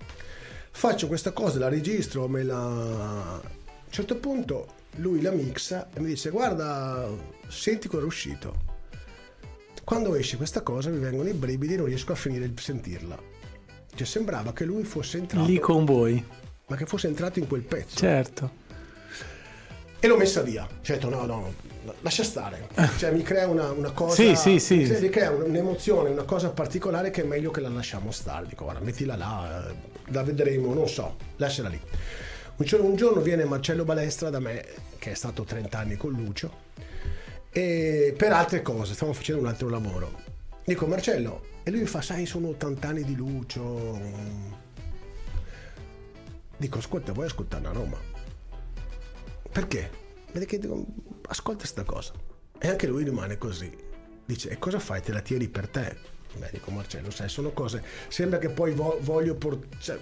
Faccio 0.72 1.08
questa 1.08 1.32
cosa, 1.32 1.58
la 1.60 1.70
registro, 1.70 2.28
me 2.28 2.43
la... 2.43 2.58
A 2.58 3.41
un 3.41 3.91
certo 3.93 4.17
punto 4.17 4.76
lui 4.98 5.22
la 5.22 5.32
mixa 5.32 5.89
e 5.93 6.00
mi 6.02 6.08
dice 6.08 6.30
guarda, 6.30 7.10
senti 7.48 7.88
cosa 7.88 8.04
è 8.04 8.06
uscito. 8.06 8.65
Quando 9.84 10.13
esce 10.15 10.36
questa 10.36 10.62
cosa 10.62 10.89
mi 10.89 11.00
vengono 11.00 11.30
i 11.30 11.34
brividi 11.34 11.76
e 11.76 11.78
non 11.78 11.86
riesco 11.86 12.12
a 12.12 12.15
finire 12.15 12.52
di 12.52 12.62
sentirla. 12.62 13.17
Cioè 13.96 14.06
sembrava 14.06 14.52
che 14.52 14.65
lui 14.65 14.84
fosse 14.84 15.17
entrato, 15.17 15.48
Lì 15.48 15.58
con 15.60 15.86
voi. 15.86 16.24
ma 16.67 16.76
che 16.76 16.86
fosse 16.86 17.08
entrato 17.08 17.39
in 17.39 17.48
quel 17.48 17.62
pezzo. 17.62 17.96
Certo. 17.96 18.65
E 19.99 20.07
l'ho 20.07 20.17
messa 20.17 20.41
via. 20.41 20.67
Cioè, 20.81 20.97
ho 20.97 20.99
detto, 20.99 21.10
no, 21.10 21.25
no, 21.25 21.53
lascia 22.01 22.23
stare. 22.23 22.67
Cioè, 22.97 23.12
mi 23.12 23.23
crea 23.23 23.47
una, 23.47 23.71
una 23.71 23.91
cosa. 23.91 24.13
Sì, 24.15 24.36
sì, 24.36 24.60
sì. 24.60 24.75
mi- 24.91 24.99
Mi 24.99 25.10
crea 25.10 25.31
un'emozione, 25.31 26.10
una 26.10 26.23
cosa 26.23 26.49
particolare 26.49 27.10
che 27.10 27.21
è 27.21 27.25
meglio 27.25 27.51
che 27.51 27.62
la 27.62 27.69
lasciamo 27.69 28.12
stare. 28.12 28.45
Dico, 28.47 28.63
guarda, 28.65 28.83
mettila 28.83 29.15
là, 29.15 29.67
eh, 29.69 29.75
la 30.12 30.23
vedremo, 30.23 30.73
non 30.73 30.88
so, 30.88 31.15
lasciala 31.38 31.69
lì. 31.69 31.79
Un 32.57 32.65
giorno, 32.65 32.88
un 32.88 32.95
giorno 32.95 33.21
viene 33.21 33.43
Marcello 33.45 33.83
Balestra 33.86 34.29
da 34.29 34.39
me, 34.39 34.65
che 34.99 35.12
è 35.12 35.13
stato 35.15 35.43
30 35.43 35.77
anni 35.77 35.95
con 35.95 36.12
Lucio, 36.12 36.65
e 37.51 38.13
per 38.17 38.31
altre 38.33 38.62
cose, 38.62 38.93
stiamo 38.93 39.13
facendo 39.13 39.41
un 39.41 39.47
altro 39.47 39.69
lavoro. 39.69 40.12
Dico, 40.63 40.86
Marcello, 40.88 41.45
e 41.63 41.71
lui 41.71 41.81
mi 41.81 41.86
fa, 41.86 42.01
sai, 42.01 42.25
sono 42.25 42.49
80 42.49 42.88
anni 42.88 43.03
di 43.03 43.15
Lucio. 43.15 43.99
Dico, 46.57 46.77
ascolta, 46.79 47.12
vuoi 47.12 47.27
ascoltare 47.27 47.67
a 47.67 47.71
Roma? 47.71 47.97
Perché? 49.58 49.89
Perché 50.32 50.60
ascolta 51.30 51.65
sta 51.65 51.84
cosa. 51.84 52.13
E 52.60 52.67
anche 52.67 52.86
lui 52.86 53.04
rimane 53.04 53.39
così. 53.39 53.76
Dice, 54.24 54.50
e 54.50 54.60
cosa 54.60 54.78
fai? 54.78 55.02
Te 55.02 55.12
la 55.12 55.22
tieni 55.22 55.48
per 55.48 55.67
te? 55.67 55.98
Beh, 56.38 56.50
dico, 56.52 56.70
Marcello, 56.70 57.10
sai, 57.10 57.28
sono 57.28 57.50
cose... 57.50 57.84
Sembra 58.08 58.38
che 58.38 58.50
poi 58.50 58.74
vo- 58.74 59.00
voglio... 59.02 59.34
Por- 59.34 59.65
cioè, 59.80 59.98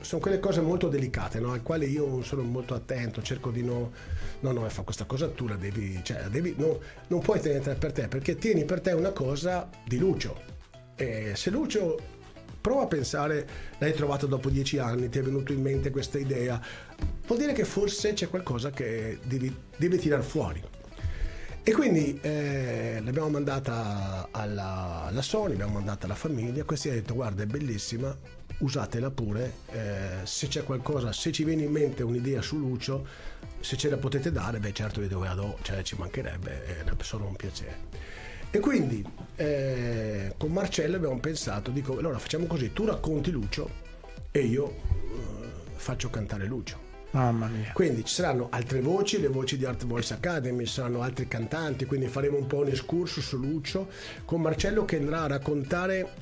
sono 0.00 0.20
quelle 0.20 0.40
cose 0.40 0.60
molto 0.60 0.88
delicate, 0.88 1.38
no? 1.38 1.52
Al 1.52 1.62
quale 1.62 1.86
io 1.86 2.20
sono 2.22 2.42
molto 2.42 2.74
attento, 2.74 3.22
cerco 3.22 3.52
di 3.52 3.62
no... 3.62 3.92
No, 4.40 4.50
no, 4.50 4.68
fa 4.68 4.82
questa 4.82 5.04
cosa 5.04 5.28
tu 5.28 5.46
la 5.46 5.54
devi... 5.54 6.00
Cioè, 6.02 6.22
la 6.22 6.28
devi 6.28 6.56
no, 6.58 6.80
non 7.06 7.20
puoi 7.20 7.38
tenere 7.38 7.76
per 7.76 7.92
te, 7.92 8.08
perché 8.08 8.34
tieni 8.34 8.64
per 8.64 8.80
te 8.80 8.90
una 8.90 9.12
cosa 9.12 9.70
di 9.86 9.98
Lucio. 9.98 10.36
E 10.96 11.36
se 11.36 11.50
Lucio 11.50 11.96
prova 12.66 12.82
a 12.82 12.86
pensare, 12.88 13.46
l'hai 13.78 13.94
trovato 13.94 14.26
dopo 14.26 14.50
dieci 14.50 14.78
anni, 14.78 15.08
ti 15.08 15.20
è 15.20 15.22
venuto 15.22 15.52
in 15.52 15.62
mente 15.62 15.90
questa 15.90 16.18
idea, 16.18 16.60
vuol 17.24 17.38
dire 17.38 17.52
che 17.52 17.64
forse 17.64 18.12
c'è 18.12 18.28
qualcosa 18.28 18.70
che 18.70 19.20
devi, 19.22 19.54
devi 19.76 19.96
tirar 19.98 20.24
fuori. 20.24 20.60
E 21.62 21.72
quindi 21.72 22.18
eh, 22.22 23.00
l'abbiamo 23.04 23.28
mandata 23.28 24.30
alla, 24.32 25.04
alla 25.04 25.22
Sony, 25.22 25.50
l'abbiamo 25.50 25.74
mandata 25.74 26.06
alla 26.06 26.16
famiglia, 26.16 26.64
questi 26.64 26.88
hanno 26.88 26.98
detto 26.98 27.14
guarda 27.14 27.44
è 27.44 27.46
bellissima, 27.46 28.16
usatela 28.58 29.12
pure, 29.12 29.52
eh, 29.70 30.08
se 30.24 30.48
c'è 30.48 30.64
qualcosa, 30.64 31.12
se 31.12 31.30
ci 31.30 31.44
viene 31.44 31.62
in 31.62 31.70
mente 31.70 32.02
un'idea 32.02 32.42
su 32.42 32.58
Lucio, 32.58 33.06
se 33.60 33.76
ce 33.76 33.88
la 33.88 33.96
potete 33.96 34.32
dare, 34.32 34.58
beh 34.58 34.72
certo 34.72 35.00
la 35.00 35.34
do, 35.34 35.56
cioè 35.62 35.82
ci 35.84 35.94
mancherebbe, 35.96 36.82
è 36.84 36.84
solo 37.02 37.26
un 37.26 37.36
piacere. 37.36 38.24
E 38.56 38.60
quindi 38.60 39.04
eh, 39.36 40.32
con 40.38 40.50
Marcello 40.50 40.96
abbiamo 40.96 41.18
pensato, 41.18 41.70
dico, 41.70 41.98
allora 41.98 42.18
facciamo 42.18 42.46
così, 42.46 42.72
tu 42.72 42.86
racconti 42.86 43.30
Lucio 43.30 43.68
e 44.30 44.40
io 44.40 44.70
eh, 44.70 45.74
faccio 45.74 46.08
cantare 46.08 46.46
Lucio. 46.46 46.78
Mamma 47.10 47.48
mia. 47.48 47.72
Quindi 47.74 48.02
ci 48.06 48.14
saranno 48.14 48.46
altre 48.50 48.80
voci, 48.80 49.20
le 49.20 49.28
voci 49.28 49.58
di 49.58 49.66
Art 49.66 49.84
Voice 49.84 50.14
Academy, 50.14 50.64
ci 50.64 50.72
saranno 50.72 51.02
altri 51.02 51.28
cantanti, 51.28 51.84
quindi 51.84 52.06
faremo 52.06 52.38
un 52.38 52.46
po' 52.46 52.60
un 52.60 52.68
escurso 52.68 53.20
su 53.20 53.36
Lucio 53.36 53.88
con 54.24 54.40
Marcello 54.40 54.86
che 54.86 54.96
andrà 54.96 55.24
a 55.24 55.26
raccontare 55.26 56.12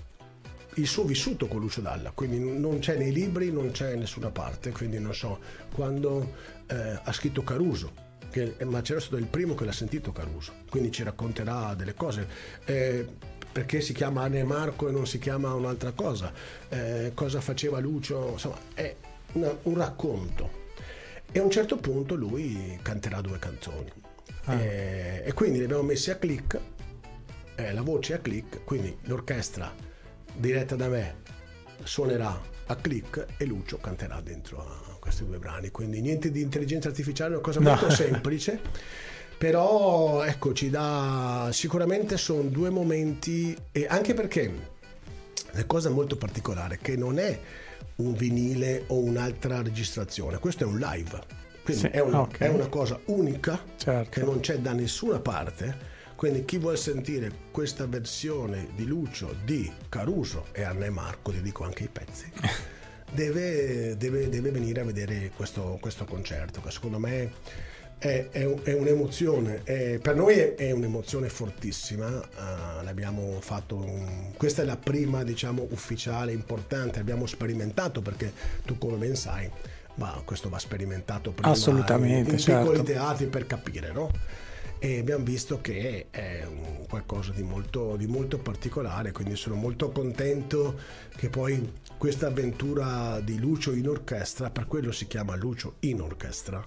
il 0.75 0.87
suo 0.89 1.05
vissuto 1.05 1.47
con 1.47 1.61
Lucio 1.61 1.83
Dalla, 1.83 2.11
quindi 2.11 2.41
non 2.41 2.81
c'è 2.81 2.97
nei 2.97 3.13
libri, 3.13 3.53
non 3.53 3.71
c'è 3.71 3.93
in 3.93 4.01
nessuna 4.01 4.31
parte, 4.31 4.73
quindi 4.73 4.99
non 4.99 5.15
so, 5.15 5.39
quando 5.73 6.33
eh, 6.67 6.99
ha 7.01 7.13
scritto 7.13 7.45
Caruso, 7.45 7.93
che 8.35 8.65
Marcello 8.65 8.99
è 8.99 9.03
stato 9.03 9.17
il 9.17 9.27
primo 9.27 9.55
che 9.55 9.65
l'ha 9.65 9.71
sentito 9.71 10.11
Caruso, 10.11 10.53
quindi 10.69 10.91
ci 10.91 11.05
racconterà 11.05 11.75
delle 11.75 11.95
cose. 11.95 12.27
Eh, 12.65 13.07
perché 13.53 13.81
si 13.81 13.93
chiama 13.93 14.23
Anne 14.23 14.41
e 14.41 14.43
Marco 14.43 14.89
e 14.89 14.91
non 14.91 15.07
si 15.07 15.21
chiama 15.21 15.55
un'altra 15.55 15.93
cosa? 15.93 16.33
Eh, 16.69 17.13
cosa 17.15 17.41
faceva 17.41 17.79
Lucio? 17.79 18.31
Insomma, 18.33 18.57
è 18.75 18.93
una- 19.35 19.57
un 19.63 19.77
racconto. 19.77 20.63
E 21.31 21.39
a 21.39 21.45
un 21.45 21.51
certo 21.51 21.77
punto 21.77 22.17
lui 22.17 22.77
canterà 22.83 23.21
due 23.21 23.39
canzoni. 23.39 23.93
Eh, 24.49 25.23
e 25.25 25.33
quindi 25.33 25.59
li 25.59 25.65
abbiamo 25.65 25.83
messi 25.85 26.11
a 26.11 26.17
click, 26.17 26.61
eh, 27.55 27.73
la 27.73 27.83
voce 27.83 28.15
a 28.15 28.19
click, 28.19 28.65
quindi 28.65 28.97
l'orchestra 29.03 29.73
diretta 30.35 30.75
da 30.75 30.89
me 30.89 31.23
suonerà 31.85 32.37
a 32.67 32.75
click 32.75 33.27
e 33.37 33.45
Lucio 33.45 33.79
canterà 33.79 34.21
dentro 34.21 34.59
a 34.59 34.84
questi 35.05 35.27
due 35.27 35.39
brani. 35.39 35.71
Quindi 35.71 36.01
niente 36.01 36.31
di 36.31 36.41
intelligenza 36.41 36.89
artificiale, 36.89 37.31
è 37.33 37.35
una 37.35 37.43
cosa 37.45 37.61
No. 37.61 37.69
molto 37.71 37.91
semplice. 37.91 38.61
Però 39.37 40.23
ecco, 40.25 40.53
ci 40.55 40.71
dà 40.71 41.49
sicuramente 41.53 42.17
sono 42.17 42.43
due 42.45 42.71
momenti 42.71 43.55
e 43.73 43.87
anche 43.89 44.15
perché 44.15 44.51
la 45.51 45.65
cosa 45.67 45.91
molto 45.91 46.17
particolare 46.17 46.79
che 46.81 46.97
non 46.97 47.19
è 47.19 47.39
un 47.97 48.15
vinile 48.15 48.85
o 48.89 49.01
un'altra 49.01 49.61
registrazione, 49.61 50.39
questo 50.39 50.65
è 50.65 50.67
un 50.67 50.79
live. 50.79 51.21
Quindi 51.63 51.83
Sì, 51.83 51.89
è, 51.89 52.01
una, 52.01 52.21
ok. 52.21 52.39
è 52.39 52.49
una 52.49 52.69
cosa 52.69 52.99
unica 53.07 53.61
Certo. 53.77 54.09
che 54.11 54.25
non 54.25 54.41
c'è 54.41 54.59
da 54.59 54.73
nessuna 54.73 55.19
parte. 55.21 55.93
Quindi 56.17 56.45
chi 56.45 56.59
vuole 56.59 56.77
sentire 56.77 57.31
questa 57.51 57.87
versione 57.87 58.69
di 58.77 58.87
Lucio, 58.87 59.35
di 59.45 59.71
Caruso 59.89 60.47
e 60.53 60.63
Anna 60.63 60.87
e 60.87 60.91
Marco, 60.91 61.33
ti 61.33 61.43
dico 61.43 61.65
anche 61.65 61.83
i 61.85 61.89
pezzi, 61.93 62.31
deve, 63.15 63.97
deve- 63.97 64.29
deve 64.29 64.51
venire 64.51 64.81
a 64.81 64.85
vedere 64.85 65.31
questo, 65.35 65.79
questo 65.81 66.05
concerto, 66.05 66.61
che 66.61 66.71
secondo 66.71 66.99
me 66.99 67.33
è, 67.99 68.29
è 68.31 68.45
è 68.65 68.73
un'emozione, 68.73 69.63
è- 69.65 69.99
per 70.03 70.15
noi 70.17 70.35
è, 70.37 70.71
un'emozione 70.73 71.29
fortissima, 71.29 72.23
ah, 72.35 72.83
l'abbiamo 72.83 73.39
fatto, 73.41 73.77
un- 73.77 74.33
questa 74.37 74.63
è 74.63 74.65
la 74.65 74.77
prima 74.77 75.23
diciamo 75.23 75.67
ufficiale 75.71 76.33
importante, 76.33 76.99
abbiamo 76.99 77.27
sperimentato 77.27 78.03
perché 78.03 78.33
tu 78.65 78.77
come 78.79 78.97
ben 78.97 79.15
sai, 79.17 79.49
ma 79.97 80.21
questo 80.25 80.49
va 80.49 80.59
sperimentato 80.59 81.31
prima 81.31 81.51
Assolutamente, 81.53 82.31
in, 82.31 82.37
in 82.37 82.39
certo. 82.39 82.71
piccoli 82.71 82.85
teatri 82.85 83.27
per 83.27 83.47
capire, 83.47 83.93
no? 83.93 84.11
E 84.81 84.99
abbiamo 84.99 85.25
visto 85.25 85.63
che 85.63 86.09
è 86.11 86.45
un 86.47 86.85
qualcosa 86.87 87.33
di 87.33 87.43
molto, 87.43 87.97
di 87.97 88.07
molto 88.07 88.39
particolare, 88.39 89.13
quindi 89.13 89.35
sono 89.35 89.55
molto 89.55 89.91
contento 89.91 90.79
che 91.17 91.31
poi 91.31 91.73
questa 91.99 92.27
avventura 92.27 93.21
di 93.23 93.39
Lucio 93.39 93.73
in 93.73 93.89
orchestra, 93.89 94.51
per 94.51 94.67
quello 94.67 94.93
si 94.93 95.07
chiama 95.07 95.35
Lucio 95.37 95.75
in 95.81 96.01
orchestra, 96.01 96.63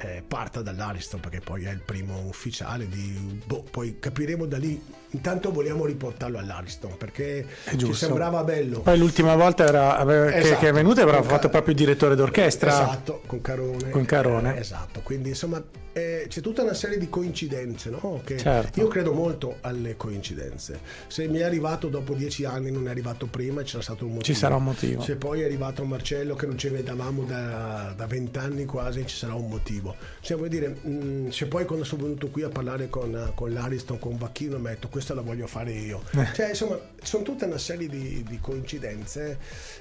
eh, 0.00 0.22
parta 0.26 0.62
dall'Ariston 0.62 1.18
perché 1.18 1.40
poi 1.40 1.64
è 1.64 1.70
il 1.72 1.80
primo 1.84 2.20
ufficiale 2.28 2.88
di, 2.88 3.40
boh, 3.44 3.64
poi 3.68 3.96
capiremo 3.98 4.46
da 4.46 4.56
lì 4.56 4.80
intanto 5.10 5.50
vogliamo 5.50 5.86
riportarlo 5.86 6.38
all'Ariston 6.38 6.96
perché 6.96 7.44
ci 7.76 7.92
sembrava 7.94 8.44
bello 8.44 8.80
Poi 8.82 8.96
l'ultima 8.96 9.34
volta 9.34 9.66
era- 9.66 9.96
aveva- 9.98 10.26
che- 10.30 10.36
Esatto. 10.36 10.60
che, 10.60 10.68
è 10.68 10.72
venuto 10.72 11.00
aveva 11.00 11.20
fatto 11.22 11.46
Ca- 11.46 11.48
proprio 11.48 11.72
il 11.74 11.80
direttore 11.80 12.14
d'orchestra. 12.14 12.70
Esatto, 12.70 13.22
con 13.26 13.40
Carone. 13.40 13.90
Con 13.90 14.04
Carone. 14.04 14.54
Eh, 14.56 14.60
esatto, 14.60 15.00
quindi 15.02 15.30
insomma 15.30 15.60
eh, 15.98 16.26
c'è 16.28 16.40
tutta 16.40 16.62
una 16.62 16.74
serie 16.74 16.98
di 16.98 17.08
coincidenze, 17.08 17.90
no? 17.90 18.20
Che 18.24 18.36
Certo. 18.38 18.80
Io 18.80 18.88
credo 18.88 19.12
molto 19.12 19.56
alle 19.62 19.96
coincidenze. 19.96 20.80
Se 21.08 21.26
mi 21.28 21.38
è 21.38 21.42
arrivato 21.42 21.88
dopo 21.88 22.14
dieci 22.14 22.44
anni, 22.44 22.70
non 22.70 22.86
è 22.86 22.90
arrivato 22.90 23.26
prima, 23.26 23.62
c'era 23.62 23.82
stato 23.82 24.04
un 24.04 24.12
motivo. 24.12 24.32
Ci 24.32 24.34
sarà 24.34 24.56
un 24.56 24.64
motivo. 24.64 25.02
Se 25.02 25.16
poi 25.16 25.40
è 25.42 25.44
arrivato 25.44 25.84
Marcello 25.84 26.34
che 26.34 26.46
non 26.46 26.56
ci 26.56 26.68
vedevamo 26.68 27.24
da 27.24 27.94
da 27.96 28.06
vent'anni 28.06 28.64
quasi, 28.64 29.06
ci 29.06 29.16
sarà 29.16 29.34
un 29.34 29.48
motivo. 29.48 29.96
Cioè, 30.20 30.36
vuol 30.36 30.48
dire, 30.48 30.68
mh, 30.68 31.30
se 31.30 31.46
poi 31.46 31.64
quando 31.64 31.84
sono 31.84 32.04
venuto 32.04 32.28
qui 32.28 32.42
a 32.42 32.48
parlare 32.48 32.88
con, 32.88 33.32
con 33.34 33.52
l'Ariston, 33.52 33.98
con 33.98 34.16
Vacchino, 34.16 34.58
mi 34.58 34.68
ha 34.68 34.70
detto 34.70 34.88
questa 34.88 35.14
la 35.14 35.20
voglio 35.20 35.46
fare 35.46 35.72
io. 35.72 36.02
Eh. 36.12 36.28
Cioè, 36.32 36.48
insomma, 36.50 36.78
sono 37.02 37.22
tutta 37.22 37.46
una 37.46 37.58
serie 37.58 37.88
di, 37.88 38.22
di 38.22 38.38
coincidenze 38.40 39.38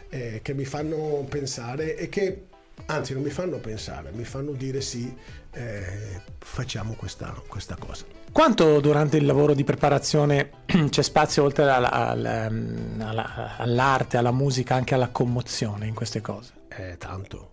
eh, 0.09 0.39
che 0.41 0.53
mi 0.53 0.65
fanno 0.65 1.25
pensare 1.29 1.95
e 1.95 2.09
che, 2.09 2.45
anzi, 2.85 3.13
non 3.13 3.23
mi 3.23 3.29
fanno 3.29 3.57
pensare, 3.59 4.11
mi 4.11 4.23
fanno 4.23 4.51
dire 4.51 4.81
sì, 4.81 5.13
eh, 5.51 6.21
facciamo 6.39 6.93
questa, 6.93 7.33
questa 7.47 7.75
cosa. 7.75 8.05
Quanto 8.31 8.79
durante 8.79 9.17
il 9.17 9.25
lavoro 9.25 9.53
di 9.53 9.63
preparazione 9.63 10.51
c'è 10.89 11.01
spazio 11.01 11.43
oltre 11.43 11.69
alla- 11.69 11.91
al- 11.91 12.25
ehm, 12.25 13.01
alla- 13.01 13.57
all'arte, 13.57 14.17
alla 14.17 14.31
musica, 14.31 14.75
anche 14.75 14.93
alla 14.93 15.09
commozione 15.09 15.87
in 15.87 15.93
queste 15.93 16.21
cose? 16.21 16.53
Eh, 16.69 16.97
tanto, 16.97 17.51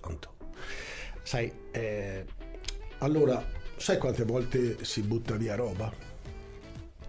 tanto. 0.00 0.34
Sai, 1.22 1.52
eh, 1.72 2.24
allora, 2.98 3.44
sai 3.76 3.98
quante 3.98 4.24
volte 4.24 4.84
si 4.84 5.02
butta 5.02 5.34
via 5.36 5.54
roba? 5.56 5.92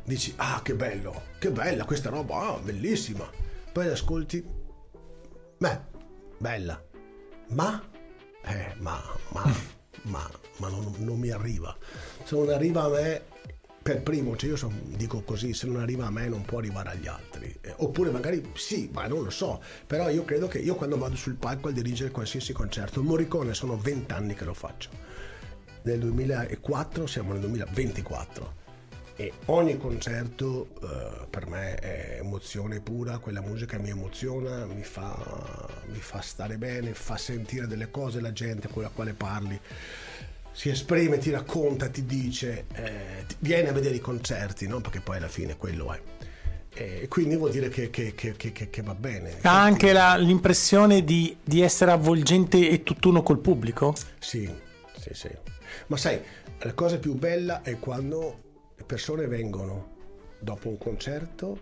Dici, 0.06 0.34
ah, 0.38 0.60
che 0.64 0.74
bello, 0.74 1.24
che 1.40 1.50
bella 1.52 1.86
questa 1.86 2.10
roba, 2.10 2.48
ah, 2.48 2.60
bellissima. 2.60 3.30
Poi 3.72 3.88
ascolti, 3.88 4.44
beh, 5.58 5.80
bella, 6.38 6.82
ma, 7.50 7.82
eh, 8.46 8.74
ma, 8.80 9.02
ma, 9.30 9.44
ma, 10.04 10.30
ma 10.58 10.70
non, 10.70 10.94
non 11.00 11.20
mi 11.20 11.30
arriva. 11.30 11.76
Se 12.24 12.36
non 12.36 12.50
arriva 12.50 12.84
a 12.84 12.90
me, 12.90 13.22
per 13.82 14.02
primo, 14.02 14.36
cioè 14.38 14.50
io 14.50 14.56
son- 14.56 14.94
dico 14.96 15.22
così, 15.24 15.54
se 15.54 15.68
non 15.68 15.82
arriva 15.82 16.06
a 16.06 16.10
me 16.10 16.30
non 16.30 16.44
può 16.44 16.60
arrivare 16.60 16.92
agli 16.92 17.08
altri. 17.08 17.54
Eh, 17.62 17.74
oppure 17.78 18.12
magari 18.12 18.52
sì, 18.56 18.90
ma 18.94 19.08
non 19.08 19.24
lo 19.24 19.30
so. 19.30 19.62
Però 19.86 20.10
io 20.10 20.24
credo 20.24 20.48
che 20.48 20.60
io 20.60 20.76
quando 20.76 20.98
vado 20.98 21.16
sul 21.16 21.36
palco 21.36 21.68
a 21.68 21.72
dirigere 21.72 22.10
qualsiasi 22.12 22.54
concerto, 22.54 23.04
Morricone 23.04 23.54
sono 23.54 23.78
20 23.78 24.14
anni 24.14 24.34
che 24.36 24.46
lo 24.46 24.54
faccio. 24.54 24.90
Nel 25.84 26.00
2004 26.00 27.06
siamo 27.08 27.34
nel 27.34 27.42
2024 27.42 28.62
e 29.16 29.32
ogni 29.46 29.78
concerto 29.78 30.70
eh, 30.82 31.26
per 31.30 31.48
me 31.48 31.76
è 31.76 32.18
emozione 32.20 32.80
pura, 32.80 33.20
quella 33.20 33.42
musica 33.42 33.78
mi 33.78 33.90
emoziona, 33.90 34.66
mi 34.66 34.84
fa, 34.84 35.68
mi 35.88 36.00
fa 36.00 36.22
stare 36.22 36.58
bene, 36.58 36.94
fa 36.94 37.18
sentire 37.18 37.68
delle 37.68 37.92
cose 37.92 38.20
la 38.22 38.32
gente 38.32 38.68
con 38.68 38.82
la 38.84 38.90
quale 38.90 39.14
parli, 39.14 39.60
si 40.52 40.70
esprime, 40.70 41.18
ti 41.18 41.30
racconta, 41.32 41.90
ti 41.90 42.06
dice, 42.06 42.66
eh, 42.74 43.26
viene 43.40 43.70
a 43.70 43.72
vedere 43.74 43.96
i 43.96 44.00
concerti, 44.00 44.68
no? 44.68 44.82
perché 44.82 45.00
poi 45.02 45.18
alla 45.18 45.28
fine 45.28 45.58
quello 45.58 45.94
è. 45.94 46.02
E 46.76 47.08
quindi 47.08 47.36
vuol 47.36 47.52
dire 47.52 47.70
che, 47.70 47.92
che- 47.92 48.16
che- 48.16 48.34
che- 48.36 48.52
che- 48.52 48.70
che 48.72 48.82
va 48.82 48.96
bene. 48.96 49.38
Ha 49.44 49.62
anche 49.62 49.94
la- 49.94 50.16
l'impressione 50.16 51.04
di, 51.04 51.38
di 51.44 51.62
essere 51.62 51.92
avvolgente 51.92 52.68
e 52.68 52.82
tutt'uno 52.82 53.22
col 53.22 53.38
pubblico? 53.40 53.94
Sì, 54.18 54.52
sì, 55.00 55.12
sì. 55.14 55.30
Ma 55.88 55.98
sai, 55.98 56.20
la 56.62 56.74
cosa 56.74 56.98
più 56.98 57.14
bella 57.14 57.62
è 57.62 57.78
quando 57.78 58.43
le 58.84 58.90
persone 58.90 59.28
vengono 59.28 59.96
dopo 60.40 60.68
un 60.68 60.78
concerto 60.78 61.62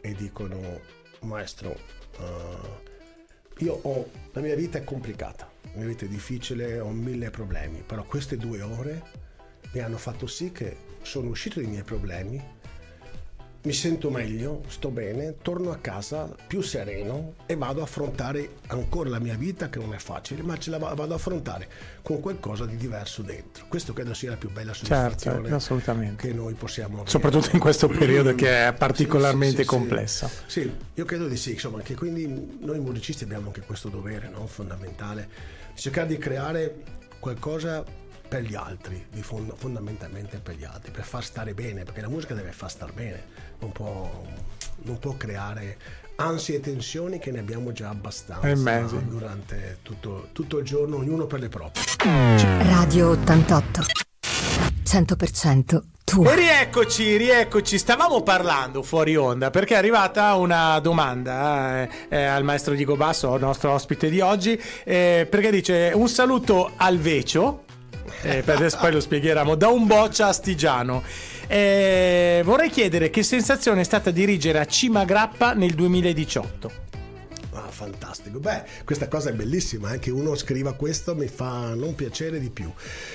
e 0.00 0.12
dicono, 0.14 0.80
maestro, 1.20 1.70
eh, 2.18 3.64
io 3.64 3.78
ho, 3.82 4.10
la 4.32 4.40
mia 4.40 4.56
vita 4.56 4.78
è 4.78 4.84
complicata, 4.84 5.48
la 5.62 5.70
mia 5.76 5.86
vita 5.86 6.04
è 6.04 6.08
difficile, 6.08 6.80
ho 6.80 6.90
mille 6.90 7.30
problemi, 7.30 7.84
però 7.86 8.04
queste 8.04 8.36
due 8.36 8.62
ore 8.62 9.02
mi 9.72 9.80
hanno 9.80 9.96
fatto 9.96 10.26
sì 10.26 10.50
che 10.50 10.76
sono 11.02 11.28
uscito 11.28 11.60
dai 11.60 11.68
miei 11.68 11.84
problemi, 11.84 12.42
mi 13.66 13.72
sento 13.72 14.10
meglio, 14.10 14.62
sto 14.68 14.90
bene, 14.90 15.38
torno 15.42 15.72
a 15.72 15.76
casa 15.78 16.32
più 16.46 16.60
sereno 16.60 17.34
e 17.46 17.56
vado 17.56 17.80
a 17.80 17.82
affrontare 17.82 18.58
ancora 18.68 19.08
la 19.10 19.18
mia 19.18 19.34
vita 19.34 19.68
che 19.68 19.80
non 19.80 19.92
è 19.92 19.98
facile, 19.98 20.42
ma 20.42 20.56
ce 20.56 20.70
la 20.70 20.78
va- 20.78 20.94
vado 20.94 21.14
a 21.14 21.16
affrontare 21.16 21.68
con 22.00 22.20
qualcosa 22.20 22.64
di 22.64 22.76
diverso 22.76 23.22
dentro. 23.22 23.64
Questo 23.66 23.92
credo 23.92 24.14
sia 24.14 24.30
la 24.30 24.36
più 24.36 24.52
bella 24.52 24.72
soddisfazione 24.72 25.40
Certo, 25.40 25.54
assolutamente. 25.56 26.28
che 26.28 26.32
noi 26.32 26.54
possiamo 26.54 26.94
avere. 26.98 27.10
Soprattutto 27.10 27.48
in 27.54 27.58
questo 27.58 27.88
periodo 27.88 28.36
che 28.36 28.68
è 28.68 28.72
particolarmente 28.72 29.56
Sì, 29.56 29.62
sì, 29.64 29.68
sì, 29.68 29.76
complesso. 29.76 30.30
Sì, 30.46 30.72
io 30.94 31.04
credo 31.04 31.26
di 31.26 31.36
sì, 31.36 31.50
insomma, 31.54 31.80
che 31.80 31.96
quindi 31.96 32.58
noi 32.60 32.78
musicisti 32.78 33.24
abbiamo 33.24 33.46
anche 33.48 33.62
questo 33.62 33.88
dovere 33.88 34.28
no? 34.28 34.46
fondamentale, 34.46 35.28
cercare 35.74 36.06
di 36.06 36.18
creare 36.18 36.82
qualcosa 37.18 37.82
per 38.28 38.42
gli 38.42 38.54
altri, 38.54 39.06
di 39.10 39.22
fond- 39.22 39.54
fondamentalmente 39.56 40.38
per 40.38 40.56
gli 40.56 40.64
altri, 40.64 40.90
per 40.90 41.04
far 41.04 41.24
stare 41.24 41.54
bene, 41.54 41.84
perché 41.84 42.00
la 42.00 42.08
musica 42.08 42.34
deve 42.34 42.52
far 42.52 42.70
star 42.70 42.92
bene, 42.92 43.24
non 43.60 43.72
può, 43.72 44.24
non 44.82 44.98
può 44.98 45.16
creare 45.16 45.76
ansie 46.16 46.56
e 46.56 46.60
tensioni 46.60 47.18
che 47.18 47.30
ne 47.30 47.40
abbiamo 47.40 47.72
già 47.72 47.90
abbastanza 47.90 48.88
sì. 48.88 49.06
durante 49.06 49.78
tutto, 49.82 50.28
tutto 50.32 50.58
il 50.58 50.64
giorno, 50.64 50.96
ognuno 50.96 51.26
per 51.26 51.40
le 51.40 51.48
proprie. 51.48 51.84
Radio 51.98 53.10
88. 53.10 53.80
100% 54.86 55.82
tua. 56.04 56.32
E 56.32 56.36
rieccoci, 56.36 57.16
rieccoci, 57.16 57.76
stavamo 57.76 58.22
parlando 58.22 58.82
fuori 58.82 59.16
onda 59.16 59.50
perché 59.50 59.74
è 59.74 59.76
arrivata 59.76 60.34
una 60.36 60.78
domanda 60.78 61.82
eh, 61.82 61.88
eh, 62.08 62.24
al 62.24 62.44
maestro 62.44 62.74
Diego 62.74 62.96
Basso, 62.96 63.34
il 63.34 63.40
nostro 63.40 63.72
ospite 63.72 64.08
di 64.08 64.20
oggi, 64.20 64.58
eh, 64.84 65.26
perché 65.28 65.50
dice 65.50 65.90
un 65.92 66.08
saluto 66.08 66.70
al 66.76 66.98
Vecio, 66.98 67.64
eh, 68.22 68.42
adesso 68.46 68.78
poi 68.78 68.92
lo 68.92 69.00
spiegheremo, 69.00 69.54
da 69.54 69.68
un 69.68 69.86
boccia 69.86 70.28
a 70.28 70.32
Stigiano. 70.32 71.02
Eh, 71.46 72.42
vorrei 72.44 72.70
chiedere 72.70 73.10
che 73.10 73.22
sensazione 73.22 73.82
è 73.82 73.84
stata 73.84 74.10
dirigere 74.10 74.58
a 74.58 74.66
Cima 74.66 75.04
Grappa 75.04 75.54
nel 75.54 75.74
2018. 75.74 76.84
Ah, 77.52 77.70
fantastico. 77.70 78.38
Beh, 78.38 78.64
questa 78.84 79.08
cosa 79.08 79.30
è 79.30 79.32
bellissima, 79.32 79.92
eh, 79.92 79.98
che 79.98 80.10
uno 80.10 80.34
scriva 80.34 80.74
questo 80.74 81.14
mi 81.14 81.26
fa 81.26 81.74
non 81.74 81.94
piacere 81.94 82.38
di 82.38 82.50
più. 82.50 82.70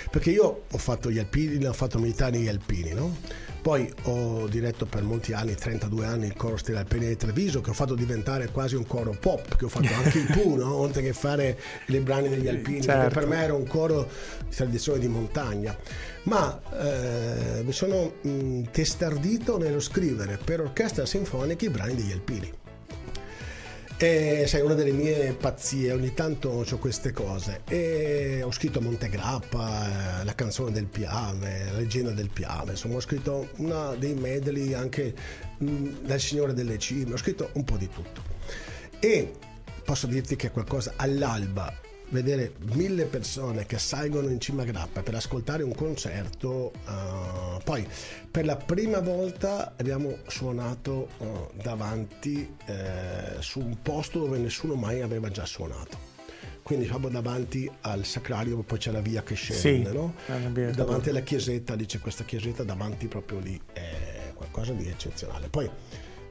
Perché 0.10 0.32
io 0.32 0.64
ho 0.72 0.78
fatto 0.78 1.12
gli 1.12 1.20
alpini, 1.20 1.64
ho 1.66 1.74
fatto 1.74 2.00
militare 2.00 2.32
negli 2.32 2.48
alpini, 2.48 2.94
no? 2.94 3.18
Poi 3.62 3.94
ho 4.04 4.48
diretto 4.48 4.86
per 4.88 5.04
molti 5.04 5.34
anni, 5.34 5.54
32 5.54 6.06
anni, 6.06 6.26
il 6.26 6.36
coro 6.36 6.58
stile 6.58 6.80
alpini 6.80 7.08
di 7.08 7.16
Treviso, 7.16 7.62
che 7.62 7.70
ho 7.70 7.74
fatto 7.74 7.94
diventare 7.94 8.50
quasi 8.50 8.76
un 8.76 8.88
coro 8.88 9.16
pop, 9.20 9.56
che 9.56 9.66
ho 9.66 9.70
fatto 9.70 9.94
anche 9.94 10.18
il 10.18 10.26
Pooh, 10.32 10.56
no? 10.58 10.74
Oltre 10.74 11.04
che 11.04 11.14
fare 11.14 11.60
i 11.86 11.98
brani 12.00 12.28
degli 12.30 12.48
alpini, 12.48 12.82
Certo. 12.82 13.00
perché 13.00 13.14
per 13.20 13.28
me 13.28 13.44
era 13.44 13.54
un 13.54 13.68
coro 13.68 14.08
di 14.48 14.56
tradizione 14.56 14.98
di 15.00 15.08
montagna. 15.08 15.78
Ma 16.24 16.60
eh, 16.80 17.62
mi 17.64 17.72
sono 17.72 18.14
mh, 18.22 18.64
testardito 18.72 19.58
nello 19.60 19.80
scrivere 19.80 20.40
per 20.44 20.62
orchestra 20.62 21.06
sinfonica 21.06 21.66
i 21.66 21.70
brani 21.70 21.96
degli 21.96 22.12
alpini. 22.12 22.52
E 24.04 24.48
sai, 24.48 24.62
una 24.62 24.74
delle 24.74 24.94
mie 24.94 25.32
pazzie, 25.34 25.92
ogni 25.92 26.16
tanto 26.16 26.50
ho 26.50 26.78
queste 26.80 27.12
cose. 27.12 27.62
E 27.68 28.42
ho 28.44 28.52
scritto 28.52 28.82
Montegrappa, 28.82 30.22
eh, 30.22 30.26
la 30.26 30.34
canzone 30.34 30.72
del 30.72 30.88
Piave, 30.88 31.66
la 31.66 31.78
leggenda 31.78 32.10
del 32.10 32.32
Piave, 32.32 32.72
insomma, 32.72 32.96
ho 32.96 33.00
scritto 33.00 33.50
una 33.58 33.94
dei 33.94 34.16
medley 34.16 34.74
anche 34.74 35.14
mh, 35.56 36.04
dal 36.04 36.20
Signore 36.20 36.56
delle 36.56 36.80
Cime, 36.80 37.14
ho 37.14 37.18
scritto 37.18 37.52
un 37.54 37.64
po' 37.64 37.78
di 37.78 37.90
tutto. 37.90 38.24
E 39.00 39.34
posso 39.86 40.08
dirti 40.08 40.36
che 40.36 40.50
qualcosa 40.50 40.94
all'alba 40.96 41.72
vedere 42.12 42.54
mille 42.74 43.06
persone 43.06 43.66
che 43.66 43.78
salgono 43.78 44.30
in 44.30 44.40
cima 44.40 44.62
a 44.62 44.66
grappa 44.66 45.02
per 45.02 45.16
ascoltare 45.16 45.64
un 45.64 45.74
concerto 45.74 46.72
eh, 46.88 47.62
poi 47.64 47.88
per 48.30 48.46
la 48.46 48.56
prima 48.56 49.00
volta 49.00 49.74
abbiamo 49.78 50.18
suonato 50.28 51.10
eh, 51.20 51.26
davanti 51.62 52.56
eh, 52.66 53.36
su 53.40 53.60
un 53.60 53.82
posto 53.82 54.20
dove 54.20 54.38
nessuno 54.38 54.76
mai 54.76 55.02
aveva 55.02 55.30
già 55.30 55.46
suonato. 55.46 56.10
Quindi 56.64 56.86
proprio 56.86 57.10
davanti 57.10 57.70
al 57.82 58.06
sacrario 58.06 58.62
poi 58.62 58.78
c'è 58.78 58.92
la 58.92 59.02
via 59.02 59.24
che 59.24 59.36
scende 59.36 59.90
Sì, 59.90 59.96
no? 59.96 60.14
davanti 60.72 61.10
alla 61.10 61.22
chiesetta 61.22 61.74
lì 61.74 61.86
c'è 61.86 62.00
questa 62.00 62.24
chiesetta 62.24 62.64
davanti 62.64 63.08
proprio 63.08 63.40
lì 63.40 63.60
è 63.74 64.32
qualcosa 64.36 64.72
di 64.72 64.88
eccezionale. 64.88 65.50
Poi 65.50 65.70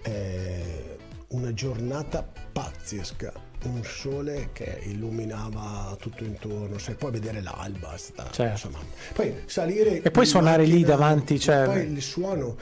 eh, 0.03 0.97
una 1.29 1.53
giornata 1.53 2.27
pazzesca 2.53 3.33
un 3.69 3.85
sole 3.85 4.51
che 4.53 4.81
illuminava 4.85 5.95
tutto 6.01 6.25
intorno 6.25 6.79
sai 6.79 6.95
poi 6.95 7.11
vedere 7.11 7.43
l'alba 7.43 7.95
è 7.95 7.99
stata, 7.99 8.31
Certo. 8.31 8.67
insomma. 8.69 8.85
poi 9.13 9.35
salire 9.47 10.01
E 10.03 10.11
poi 10.11 10.25
suonare 10.27 10.65
lì 10.65 10.81
macchina, 10.81 10.89
davanti, 10.89 11.39
cioè- 11.39 11.65
poi 11.67 11.93
il 11.93 12.03
suono 12.03 12.57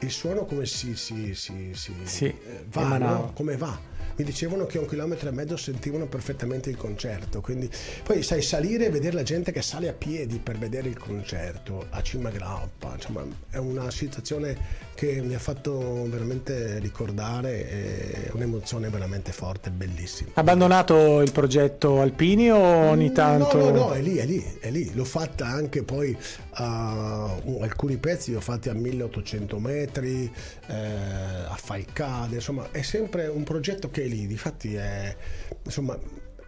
il 0.00 0.10
suono 0.10 0.44
come 0.46 0.66
si, 0.66 0.96
si, 0.96 1.32
si, 1.34 1.70
si 1.74 1.94
Sì, 2.02 2.24
eh, 2.24 2.64
va 2.72 2.98
no? 2.98 3.30
come 3.34 3.56
va 3.56 3.78
mi 4.16 4.24
dicevano 4.24 4.66
che 4.66 4.78
a 4.78 4.80
un 4.80 4.86
chilometro 4.86 5.28
e 5.28 5.32
mezzo 5.32 5.56
sentivano 5.56 6.06
perfettamente 6.06 6.70
il 6.70 6.76
concerto. 6.76 7.40
Quindi, 7.40 7.70
poi 8.02 8.22
sai 8.22 8.42
salire 8.42 8.86
e 8.86 8.90
vedere 8.90 9.14
la 9.14 9.22
gente 9.22 9.52
che 9.52 9.62
sale 9.62 9.88
a 9.88 9.92
piedi 9.92 10.38
per 10.38 10.58
vedere 10.58 10.88
il 10.88 10.98
concerto 10.98 11.86
a 11.90 12.02
Cima 12.02 12.30
Grappa, 12.30 12.92
insomma 12.94 13.24
è 13.50 13.56
una 13.56 13.90
situazione 13.90 14.90
che 14.94 15.20
mi 15.22 15.34
ha 15.34 15.38
fatto 15.38 16.06
veramente 16.08 16.78
ricordare, 16.78 17.68
è 17.68 18.30
un'emozione 18.32 18.88
veramente 18.88 19.32
forte, 19.32 19.70
bellissima. 19.70 20.30
Abbandonato 20.34 21.20
il 21.20 21.32
progetto 21.32 22.00
Alpini 22.00 22.50
o 22.50 22.58
ogni 22.58 23.10
tanto? 23.12 23.58
No, 23.58 23.70
no, 23.70 23.70
no, 23.70 23.92
è 23.92 24.00
lì, 24.00 24.16
è 24.16 24.26
lì, 24.26 24.44
è 24.60 24.70
lì. 24.70 24.92
L'ho 24.94 25.04
fatta 25.04 25.46
anche 25.46 25.82
poi 25.82 26.16
a 26.50 27.36
uh, 27.42 27.58
alcuni 27.62 27.96
pezzi, 27.96 28.30
li 28.30 28.36
ho 28.36 28.40
fatti 28.40 28.68
a 28.68 28.74
1800 28.74 29.58
metri, 29.58 30.30
eh, 30.68 30.74
a 30.74 31.56
Falcade, 31.60 32.36
insomma 32.36 32.68
è 32.70 32.82
sempre 32.82 33.26
un 33.26 33.42
progetto 33.42 33.90
che 33.90 34.04
lì, 34.12 34.26
difatti 34.26 34.74
è, 34.74 35.16
insomma, 35.64 35.98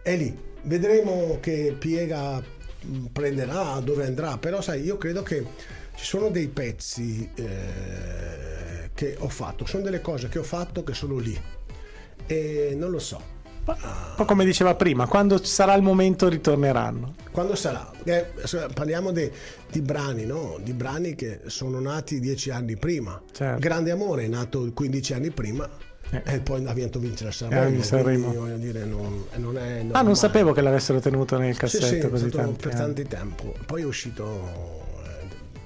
è 0.01 0.15
lì. 0.15 0.37
Vedremo 0.63 1.37
che 1.39 1.75
piega 1.77 2.41
mm, 2.85 3.05
prenderà, 3.07 3.79
dove 3.83 4.05
andrà, 4.05 4.37
però 4.37 4.61
sai, 4.61 4.83
io 4.83 4.97
credo 4.97 5.23
che 5.23 5.45
ci 5.95 6.05
sono 6.05 6.29
dei 6.29 6.47
pezzi 6.47 7.29
eh, 7.35 8.89
che 8.93 9.15
ho 9.17 9.29
fatto, 9.29 9.65
sono 9.65 9.83
delle 9.83 10.01
cose 10.01 10.27
che 10.27 10.39
ho 10.39 10.43
fatto 10.43 10.83
che 10.83 10.93
sono 10.93 11.17
lì 11.17 11.39
e 12.27 12.75
non 12.77 12.91
lo 12.91 12.99
so. 12.99 13.33
Ma 13.65 14.25
come 14.25 14.45
diceva 14.45 14.75
prima, 14.75 15.07
quando 15.07 15.43
sarà 15.43 15.73
il 15.73 15.81
momento 15.81 16.29
ritorneranno. 16.29 17.15
Quando 17.31 17.55
sarà? 17.55 17.91
Eh, 18.03 18.27
parliamo 18.75 19.11
de, 19.11 19.31
di 19.71 19.81
brani, 19.81 20.23
no? 20.23 20.59
Di 20.61 20.73
brani 20.73 21.15
che 21.15 21.41
sono 21.47 21.79
nati 21.79 22.19
dieci 22.19 22.51
anni 22.51 22.77
prima. 22.77 23.19
Certo. 23.31 23.59
Grande 23.59 23.89
Amore 23.89 24.25
è 24.25 24.27
nato 24.27 24.71
15 24.71 25.13
anni 25.13 25.31
prima 25.31 25.67
eh. 26.11 26.21
e 26.25 26.39
poi 26.39 26.65
ha 26.65 26.73
vinto 26.73 26.99
vincere 26.99 27.29
a 27.29 27.33
Sanremo. 27.33 27.79
Eh, 27.79 27.83
Sanremo. 27.83 28.29
Quindi, 28.31 28.59
dire, 28.59 28.85
non, 28.85 29.25
non 29.35 29.57
è 29.57 29.85
ah, 29.91 30.01
non 30.01 30.15
sapevo 30.15 30.53
che 30.53 30.61
l'avessero 30.61 30.99
tenuto 30.99 31.37
nel 31.37 31.57
cassetto 31.57 31.85
sì, 31.85 32.01
sì, 32.01 32.09
così 32.09 32.29
tanti 32.29 32.67
per 32.67 32.75
tanti 32.75 33.03
tempo. 33.07 33.53
Poi 33.65 33.81
è 33.81 33.85
uscito 33.85 34.83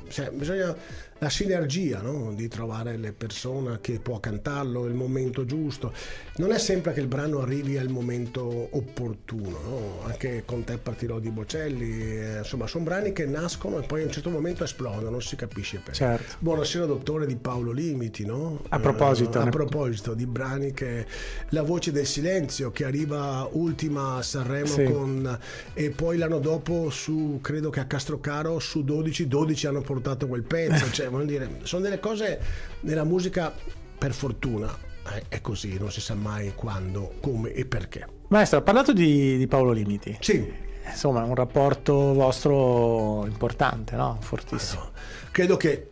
cioè, 0.10 0.30
bisogna 0.32 0.76
la 1.20 1.30
sinergia 1.30 2.02
no? 2.02 2.32
di 2.34 2.48
trovare 2.48 2.98
le 2.98 3.12
persone 3.12 3.80
che 3.82 4.00
può 4.00 4.20
cantarlo, 4.20 4.86
il 4.86 4.94
momento 4.94 5.46
giusto. 5.46 5.94
Non 6.38 6.52
è 6.52 6.58
sempre 6.58 6.94
che 6.94 7.02
il 7.02 7.08
brano 7.08 7.42
arrivi 7.42 7.78
al 7.78 7.90
momento 7.90 8.70
opportuno, 8.72 9.60
no? 9.64 10.04
anche 10.06 10.44
con 10.46 10.64
te 10.64 10.78
partirò 10.78 11.20
di 11.20 11.30
Bocelli, 11.30 12.20
eh, 12.20 12.38
insomma 12.40 12.68
sono 12.68 12.86
brani 12.86 13.12
che 13.12 13.26
nascono 13.26 13.80
e 13.80 13.86
poi 13.86 14.02
a 14.02 14.06
un 14.06 14.12
certo 14.12 14.30
momento 14.30 14.64
esplodono, 14.64 15.10
non 15.10 15.22
si 15.22 15.36
capisce 15.36 15.78
perché. 15.78 15.94
Certo. 15.94 16.36
Buonasera 16.40 16.86
dottore 16.86 17.26
di 17.26 17.36
Paolo 17.36 17.72
Limiti, 17.72 18.26
no? 18.26 18.62
A 18.70 18.80
proposito. 18.80 19.40
Eh, 19.40 19.44
a 19.44 19.50
proposito 19.50 20.14
di 20.14 20.26
brani 20.26 20.72
che 20.72 21.06
La 21.50 21.64
voce 21.64 21.92
del 21.92 22.06
silenzio 22.06 22.72
che 22.72 22.86
arriva 22.86 23.48
ultima 23.52 24.16
a 24.16 24.22
Sanremo 24.22 24.66
sì. 24.68 24.84
con, 24.84 25.40
e 25.74 25.90
poi 25.90 26.18
l'anno 26.18 26.40
dopo 26.40 26.90
su, 26.90 27.40
credo 27.42 27.70
che 27.70 27.82
a 27.82 27.86
Castrocaro 27.86 28.60
su 28.60 28.84
12, 28.84 29.28
12 29.28 29.68
hanno 29.68 29.82
portato 29.82 30.28
quel 30.28 30.44
pezzo. 30.44 30.90
Cioè, 30.90 31.09
voglio 31.10 31.26
dire, 31.26 31.50
sono 31.64 31.82
delle 31.82 32.00
cose 32.00 32.40
nella 32.82 33.04
musica 33.04 33.54
per 33.98 34.14
fortuna 34.14 34.88
è 35.28 35.42
così, 35.42 35.78
non 35.78 35.92
si 35.92 36.02
sa 36.02 36.14
mai 36.14 36.54
quando, 36.56 37.16
come 37.20 37.52
e 37.52 37.66
perché. 37.66 38.06
Maestro, 38.28 38.60
ha 38.60 38.62
parlato 38.62 38.94
di, 38.94 39.38
di 39.38 39.48
Paolo 39.48 39.72
Limiti. 39.72 40.16
Sì. 40.20 40.68
Insomma, 40.86 41.24
un 41.24 41.36
rapporto 41.36 42.14
vostro 42.14 43.26
importante, 43.26 43.96
no? 43.96 44.18
Fortissimo. 44.22 44.82
Allora, 44.82 44.98
credo 45.32 45.58
che 45.58 45.92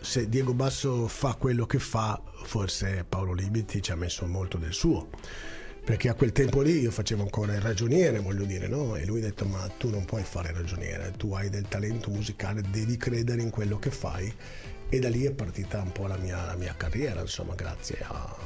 se 0.00 0.28
Diego 0.28 0.52
Basso 0.52 1.06
fa 1.06 1.34
quello 1.34 1.66
che 1.66 1.78
fa, 1.78 2.20
forse 2.44 3.04
Paolo 3.08 3.32
Limiti 3.32 3.82
ci 3.82 3.92
ha 3.92 3.96
messo 3.96 4.26
molto 4.26 4.58
del 4.58 4.72
suo 4.72 5.08
perché 5.84 6.08
a 6.08 6.14
quel 6.14 6.30
tempo 6.30 6.60
lì 6.60 6.78
io 6.78 6.92
facevo 6.92 7.22
ancora 7.22 7.54
il 7.54 7.60
ragioniere, 7.60 8.20
voglio 8.20 8.44
dire, 8.44 8.68
no? 8.68 8.94
E 8.94 9.04
lui 9.04 9.18
ha 9.18 9.24
detto: 9.24 9.44
Ma 9.44 9.66
tu 9.78 9.90
non 9.90 10.04
puoi 10.04 10.22
fare 10.22 10.50
il 10.50 10.54
ragioniere, 10.54 11.12
tu 11.16 11.32
hai 11.32 11.50
del 11.50 11.66
talento 11.66 12.10
musicale, 12.10 12.62
devi 12.70 12.96
credere 12.96 13.42
in 13.42 13.50
quello 13.50 13.78
che 13.78 13.90
fai. 13.90 14.32
E 14.88 14.98
da 15.00 15.08
lì 15.08 15.24
è 15.24 15.32
partita 15.32 15.80
un 15.80 15.90
po' 15.90 16.06
la 16.06 16.16
mia, 16.16 16.44
la 16.44 16.54
mia 16.54 16.74
carriera, 16.76 17.20
insomma, 17.20 17.54
grazie 17.54 17.98
a, 18.02 18.36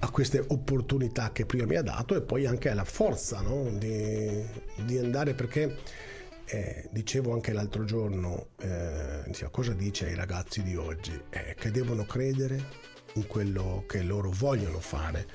a, 0.00 0.10
queste 0.10 0.44
opportunità 0.46 1.30
che 1.32 1.46
prima 1.46 1.64
mi 1.64 1.76
ha 1.76 1.82
dato 1.82 2.16
e 2.16 2.20
poi 2.20 2.46
anche 2.46 2.68
alla 2.68 2.84
forza 2.84 3.40
no? 3.40 3.70
di, 3.70 4.44
di, 4.84 4.98
andare 4.98 5.34
perché. 5.34 6.06
Eh, 6.50 6.88
dicevo 6.90 7.34
anche 7.34 7.52
l'altro 7.52 7.84
giorno, 7.84 8.48
eh, 8.62 9.48
cosa 9.50 9.74
dice 9.74 10.06
ai 10.06 10.14
ragazzi 10.14 10.62
di 10.62 10.76
oggi? 10.76 11.12
Eh, 11.28 11.54
che 11.54 11.70
devono 11.70 12.06
credere 12.06 12.86
in 13.14 13.26
quello 13.26 13.84
che 13.86 14.02
loro 14.02 14.30
vogliono 14.30 14.80
fare 14.80 15.26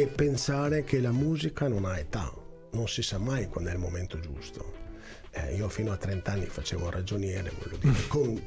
e 0.00 0.06
pensare 0.08 0.82
che 0.82 0.98
la 1.00 1.12
musica 1.12 1.68
non 1.68 1.84
ha 1.84 1.96
età, 1.96 2.32
non 2.72 2.88
si 2.88 3.00
sa 3.00 3.18
mai 3.18 3.46
quando 3.46 3.70
è 3.70 3.74
il 3.74 3.78
momento 3.78 4.18
giusto. 4.18 4.82
Eh, 5.30 5.54
io 5.54 5.68
fino 5.68 5.92
a 5.92 5.96
30 5.96 6.32
anni 6.32 6.46
facevo 6.46 6.90
ragioniere, 6.90 7.52
voglio 7.56 7.76
dire, 7.76 8.06
con 8.08 8.42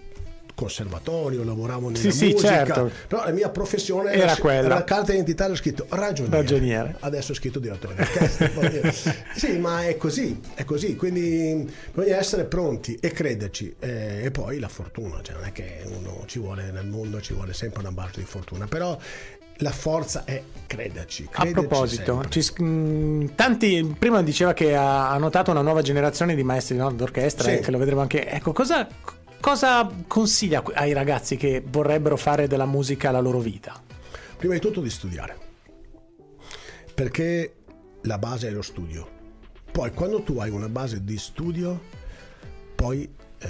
conservatorio, 0.54 1.44
lavoravo 1.44 1.90
nella 1.90 2.00
sì, 2.00 2.26
musica, 2.26 2.38
sì, 2.38 2.46
certo. 2.46 2.92
però 3.08 3.24
la 3.24 3.32
mia 3.32 3.50
professione 3.50 4.12
era, 4.12 4.24
era 4.24 4.36
quella. 4.38 4.68
La 4.68 4.84
carta 4.84 5.12
d'identità 5.12 5.48
l'ho 5.48 5.56
scritto 5.56 5.86
ragioniere. 5.90 6.36
ragioniere. 6.36 6.96
Adesso 7.00 7.32
ho 7.32 7.36
scritto 7.36 7.60
direttore 7.60 7.94
d'orchestra. 7.94 9.14
sì, 9.38 9.58
ma 9.60 9.86
è 9.86 9.96
così, 9.98 10.42
è 10.56 10.66
così, 10.66 10.96
quindi 10.96 11.72
bisogna 11.94 12.18
essere 12.18 12.46
pronti 12.46 12.98
e 13.00 13.12
crederci 13.12 13.76
eh, 13.80 14.24
e 14.26 14.32
poi 14.32 14.58
la 14.58 14.68
fortuna, 14.68 15.22
cioè 15.22 15.36
non 15.36 15.46
è 15.46 15.52
che 15.52 15.84
uno 15.86 16.24
ci 16.26 16.40
vuole 16.40 16.72
nel 16.72 16.88
mondo, 16.88 17.22
ci 17.22 17.34
vuole 17.34 17.54
sempre 17.54 17.82
una 17.82 17.92
base 17.92 18.14
di 18.16 18.26
fortuna, 18.26 18.66
però 18.66 18.98
la 19.58 19.72
forza 19.72 20.24
è 20.26 20.42
crederci. 20.68 21.28
crederci 21.30 21.50
a 21.50 21.52
proposito, 21.52 22.24
ci, 22.30 22.62
mh, 22.62 23.36
tanti 23.36 23.96
prima 23.98 24.22
diceva 24.22 24.54
che 24.54 24.76
ha, 24.76 25.12
ha, 25.12 25.18
notato 25.18 25.52
una 25.52 25.62
nuova 25.62 25.82
generazione 25.82 26.36
di 26.36 26.44
maestri 26.44 26.76
no, 26.76 26.92
d'orchestra, 26.92 27.50
sì. 27.52 27.60
che 27.60 27.72
lo 27.72 27.78
vedremo 27.78 28.02
anche. 28.02 28.28
Ecco, 28.30 28.52
cosa, 28.54 28.88
cosa 29.40 29.90
consiglia 30.08 30.64
ai 30.74 30.94
ragazzi 30.94 31.38
che 31.38 31.64
vorrebbero 31.66 32.18
fare 32.18 32.48
della 32.48 32.66
musica 32.66 33.12
la 33.12 33.20
loro 33.20 33.40
vita? 33.40 33.82
Prima 34.38 34.54
di 34.54 34.60
tutto 34.60 34.82
di 34.82 34.90
studiare, 34.90 35.38
perché 36.94 37.56
la 38.02 38.18
base 38.18 38.48
è 38.48 38.52
lo 38.52 38.62
studio. 38.62 39.16
Poi 39.72 39.92
quando 39.94 40.22
tu 40.22 40.40
hai 40.40 40.50
una 40.50 40.70
base 40.70 41.04
di 41.04 41.18
studio, 41.18 41.80
poi 42.76 43.10
eh, 43.40 43.48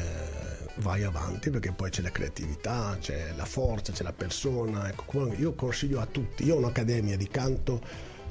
vai 0.80 1.04
avanti 1.04 1.50
perché 1.50 1.72
poi 1.72 1.90
c'è 1.90 2.02
la 2.02 2.12
creatività, 2.12 2.98
c'è 3.00 3.34
la 3.36 3.46
forza, 3.46 3.92
c'è 3.92 4.04
la 4.04 4.14
persona. 4.14 4.90
Ecco, 4.90 5.34
io 5.34 5.54
consiglio 5.54 6.00
a 6.00 6.06
tutti, 6.06 6.46
io 6.46 6.56
ho 6.56 6.58
un'accademia 6.58 7.18
di 7.18 7.28
canto 7.28 7.82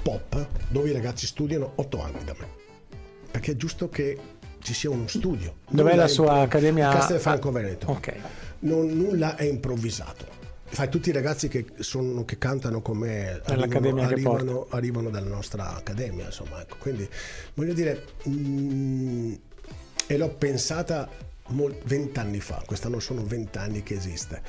pop 0.01 0.47
dove 0.69 0.89
i 0.89 0.93
ragazzi 0.93 1.25
studiano 1.25 1.73
otto 1.75 2.01
anni 2.01 2.23
da 2.23 2.35
me. 2.37 2.47
Perché 3.29 3.51
è 3.51 3.55
giusto 3.55 3.89
che 3.89 4.17
ci 4.61 4.73
sia 4.73 4.89
uno 4.89 5.07
studio. 5.07 5.57
Dov'è 5.69 5.95
la 5.95 6.07
sua 6.07 6.41
accademia? 6.41 6.91
Castelfranco 6.91 7.51
Veneto. 7.51 7.91
Ok. 7.91 8.15
Non, 8.59 8.87
nulla 8.87 9.35
è 9.35 9.43
improvvisato. 9.43 10.35
Fai 10.69 10.89
tutti 10.89 11.09
i 11.09 11.11
ragazzi 11.13 11.47
che, 11.47 11.65
sono, 11.79 12.25
che 12.25 12.37
cantano 12.37 12.81
con 12.81 12.97
me 12.97 13.41
arrivano, 13.45 14.01
arrivano, 14.01 14.67
arrivano, 14.69 15.09
dalla 15.09 15.29
nostra 15.29 15.75
accademia, 15.75 16.25
insomma, 16.25 16.61
ecco. 16.61 16.75
Quindi 16.77 17.07
voglio 17.53 17.73
dire, 17.73 18.03
mh, 18.23 18.31
mm, 18.31 19.33
e 20.07 20.17
l'ho 20.17 20.29
pensata 20.29 21.09
vent'anni 21.83 22.39
fa, 22.39 22.63
quest'anno 22.65 22.99
sono 22.99 23.23
vent'anni 23.23 23.83
che 23.83 23.95
esiste 23.95 24.41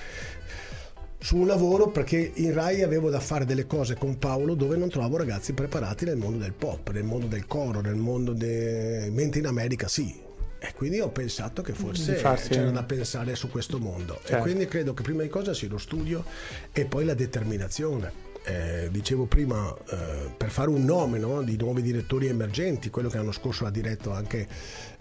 su 1.20 1.36
un 1.36 1.46
lavoro 1.46 1.88
perché 1.88 2.30
in 2.34 2.54
Rai 2.54 2.82
avevo 2.82 3.10
da 3.10 3.18
fare 3.18 3.44
delle 3.44 3.66
cose 3.66 3.96
con 3.96 4.18
Paolo 4.18 4.54
dove 4.54 4.76
non 4.76 4.88
trovavo 4.88 5.16
ragazzi 5.16 5.52
preparati 5.52 6.04
nel 6.04 6.16
mondo 6.16 6.38
del 6.38 6.52
pop, 6.52 6.90
nel 6.92 7.04
mondo 7.04 7.26
del 7.26 7.46
coro, 7.46 7.80
nel 7.80 7.96
mondo 7.96 8.32
de... 8.32 9.08
mentre 9.12 9.40
in 9.40 9.46
America 9.46 9.88
sì. 9.88 10.26
E 10.60 10.72
quindi 10.74 10.98
ho 10.98 11.10
pensato 11.10 11.62
che 11.62 11.72
forse 11.72 12.16
farsi... 12.16 12.48
c'era 12.48 12.70
da 12.70 12.82
pensare 12.82 13.36
su 13.36 13.48
questo 13.48 13.78
mondo. 13.78 14.18
Certo. 14.22 14.36
E 14.36 14.40
quindi 14.40 14.66
credo 14.66 14.92
che 14.92 15.02
prima 15.02 15.22
di 15.22 15.28
cosa 15.28 15.54
sia 15.54 15.68
lo 15.68 15.78
studio 15.78 16.24
e 16.72 16.84
poi 16.84 17.04
la 17.04 17.14
determinazione. 17.14 18.26
Eh, 18.44 18.88
dicevo 18.90 19.26
prima, 19.26 19.72
eh, 19.90 20.30
per 20.36 20.50
fare 20.50 20.70
un 20.70 20.84
nome 20.84 21.18
no, 21.18 21.42
di 21.42 21.56
nuovi 21.56 21.82
direttori 21.82 22.26
emergenti, 22.26 22.90
quello 22.90 23.08
che 23.08 23.18
l'anno 23.18 23.32
scorso 23.32 23.66
ha 23.66 23.70
diretto 23.70 24.10
anche 24.10 24.48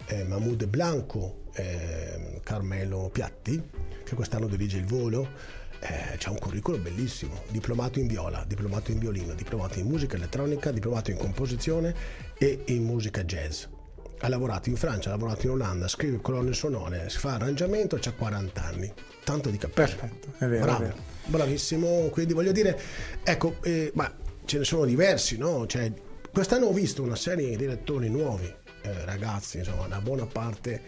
eh, 0.08 0.24
Mahmoud 0.24 0.66
Blanco, 0.66 1.44
eh, 1.54 2.40
Carmelo 2.42 3.10
Piatti, 3.12 3.62
che 4.04 4.14
quest'anno 4.14 4.46
dirige 4.46 4.78
il 4.78 4.86
volo. 4.86 5.56
Eh, 5.80 6.16
c'ha 6.16 6.30
un 6.30 6.38
curriculum 6.38 6.82
bellissimo, 6.82 7.42
diplomato 7.50 8.00
in 8.00 8.08
viola, 8.08 8.44
diplomato 8.44 8.90
in 8.90 8.98
violino, 8.98 9.34
diplomato 9.34 9.78
in 9.78 9.86
musica 9.86 10.16
elettronica, 10.16 10.72
diplomato 10.72 11.12
in 11.12 11.16
composizione 11.16 11.94
e 12.36 12.62
in 12.66 12.82
musica 12.82 13.22
jazz. 13.22 13.64
Ha 14.20 14.28
lavorato 14.28 14.68
in 14.68 14.76
Francia, 14.76 15.10
ha 15.10 15.12
lavorato 15.12 15.46
in 15.46 15.52
Olanda, 15.52 15.86
scrive 15.86 16.20
colonne 16.20 16.52
sonore, 16.52 17.08
si 17.08 17.18
fa 17.18 17.34
arrangiamento, 17.34 17.94
ha 17.94 18.10
40 18.12 18.64
anni, 18.64 18.92
tanto 19.22 19.50
di 19.50 19.58
cappello. 19.58 19.94
Perfetto, 19.94 20.32
è 20.38 20.48
vero. 20.48 20.64
Bravo, 20.64 20.82
è 20.82 20.86
vero. 20.86 20.96
bravissimo, 21.26 22.08
quindi 22.10 22.32
voglio 22.32 22.50
dire, 22.50 22.76
ecco, 23.22 23.58
eh, 23.62 23.92
ma 23.94 24.12
ce 24.44 24.58
ne 24.58 24.64
sono 24.64 24.84
diversi, 24.84 25.38
no? 25.38 25.64
Cioè, 25.66 25.92
quest'anno 26.32 26.66
ho 26.66 26.72
visto 26.72 27.02
una 27.02 27.14
serie 27.14 27.56
di 27.56 27.66
lettori 27.66 28.08
nuovi, 28.08 28.52
eh, 28.82 29.04
ragazzi, 29.04 29.58
insomma, 29.58 29.84
una 29.86 30.00
buona 30.00 30.26
parte, 30.26 30.80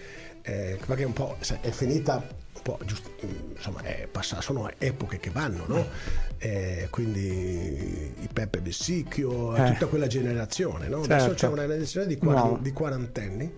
eh, 0.42 0.78
perché 0.86 1.04
un 1.04 1.12
po' 1.12 1.36
è 1.60 1.70
finita 1.70 2.16
un 2.54 2.62
po' 2.62 2.78
giusto, 2.84 3.10
insomma, 3.54 3.80
è 3.82 4.06
passata, 4.10 4.42
sono 4.42 4.70
epoche 4.78 5.18
che 5.18 5.30
vanno, 5.30 5.64
no? 5.66 5.86
eh, 6.38 6.88
quindi 6.90 8.12
i 8.20 8.28
Peppe 8.32 8.60
Vessicchio, 8.60 9.54
Eh. 9.56 9.72
tutta 9.72 9.86
quella 9.86 10.06
generazione. 10.06 10.88
No? 10.88 10.98
Certo. 11.04 11.14
Adesso 11.14 11.34
c'è 11.34 11.46
una 11.46 11.62
generazione 11.66 12.06
di, 12.06 12.16
quar- 12.16 12.36
Nuova. 12.44 12.58
di 12.60 12.72
quarantenni 12.72 13.52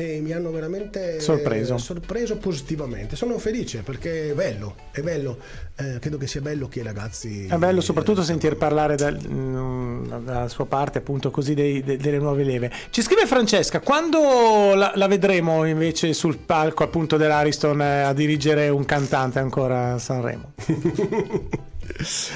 e 0.00 0.20
mi 0.20 0.32
hanno 0.32 0.50
veramente 0.50 1.20
Sorpreso. 1.20 1.76
sorpreso 1.78 2.36
positivamente. 2.36 3.16
Sono 3.16 3.38
felice 3.38 3.82
perché 3.82 4.30
è 4.30 4.34
bello, 4.34 4.74
è 4.90 5.00
bello, 5.00 5.38
eh, 5.76 5.98
credo 6.00 6.16
che 6.16 6.26
sia 6.26 6.40
bello 6.40 6.68
che 6.68 6.80
i 6.80 6.82
ragazzi... 6.82 7.46
È 7.46 7.56
bello 7.56 7.80
soprattutto 7.80 8.22
sentir 8.22 8.56
parlare 8.56 8.96
dal- 8.96 9.18
mm, 9.28 10.12
dalla 10.24 10.48
sua 10.48 10.66
parte 10.66 10.98
appunto 10.98 11.30
così 11.30 11.54
dei- 11.54 11.82
de- 11.82 11.96
delle 11.96 12.18
nuove 12.18 12.44
leve. 12.44 12.70
Ci 12.90 13.02
scrive 13.02 13.26
Francesca, 13.26 13.80
quando 13.80 14.74
la, 14.74 14.92
la 14.94 15.06
vedremo 15.06 15.64
invece 15.66 16.12
sul 16.12 16.38
palco 16.38 16.82
appunto 16.82 17.16
dell'Ariston 17.16 17.80
eh, 17.82 18.02
a 18.02 18.12
dirigere 18.12 18.68
un 18.68 18.84
cantante 18.84 19.38
ancora 19.38 19.94
a 19.94 19.98
Sanremo? 19.98 20.52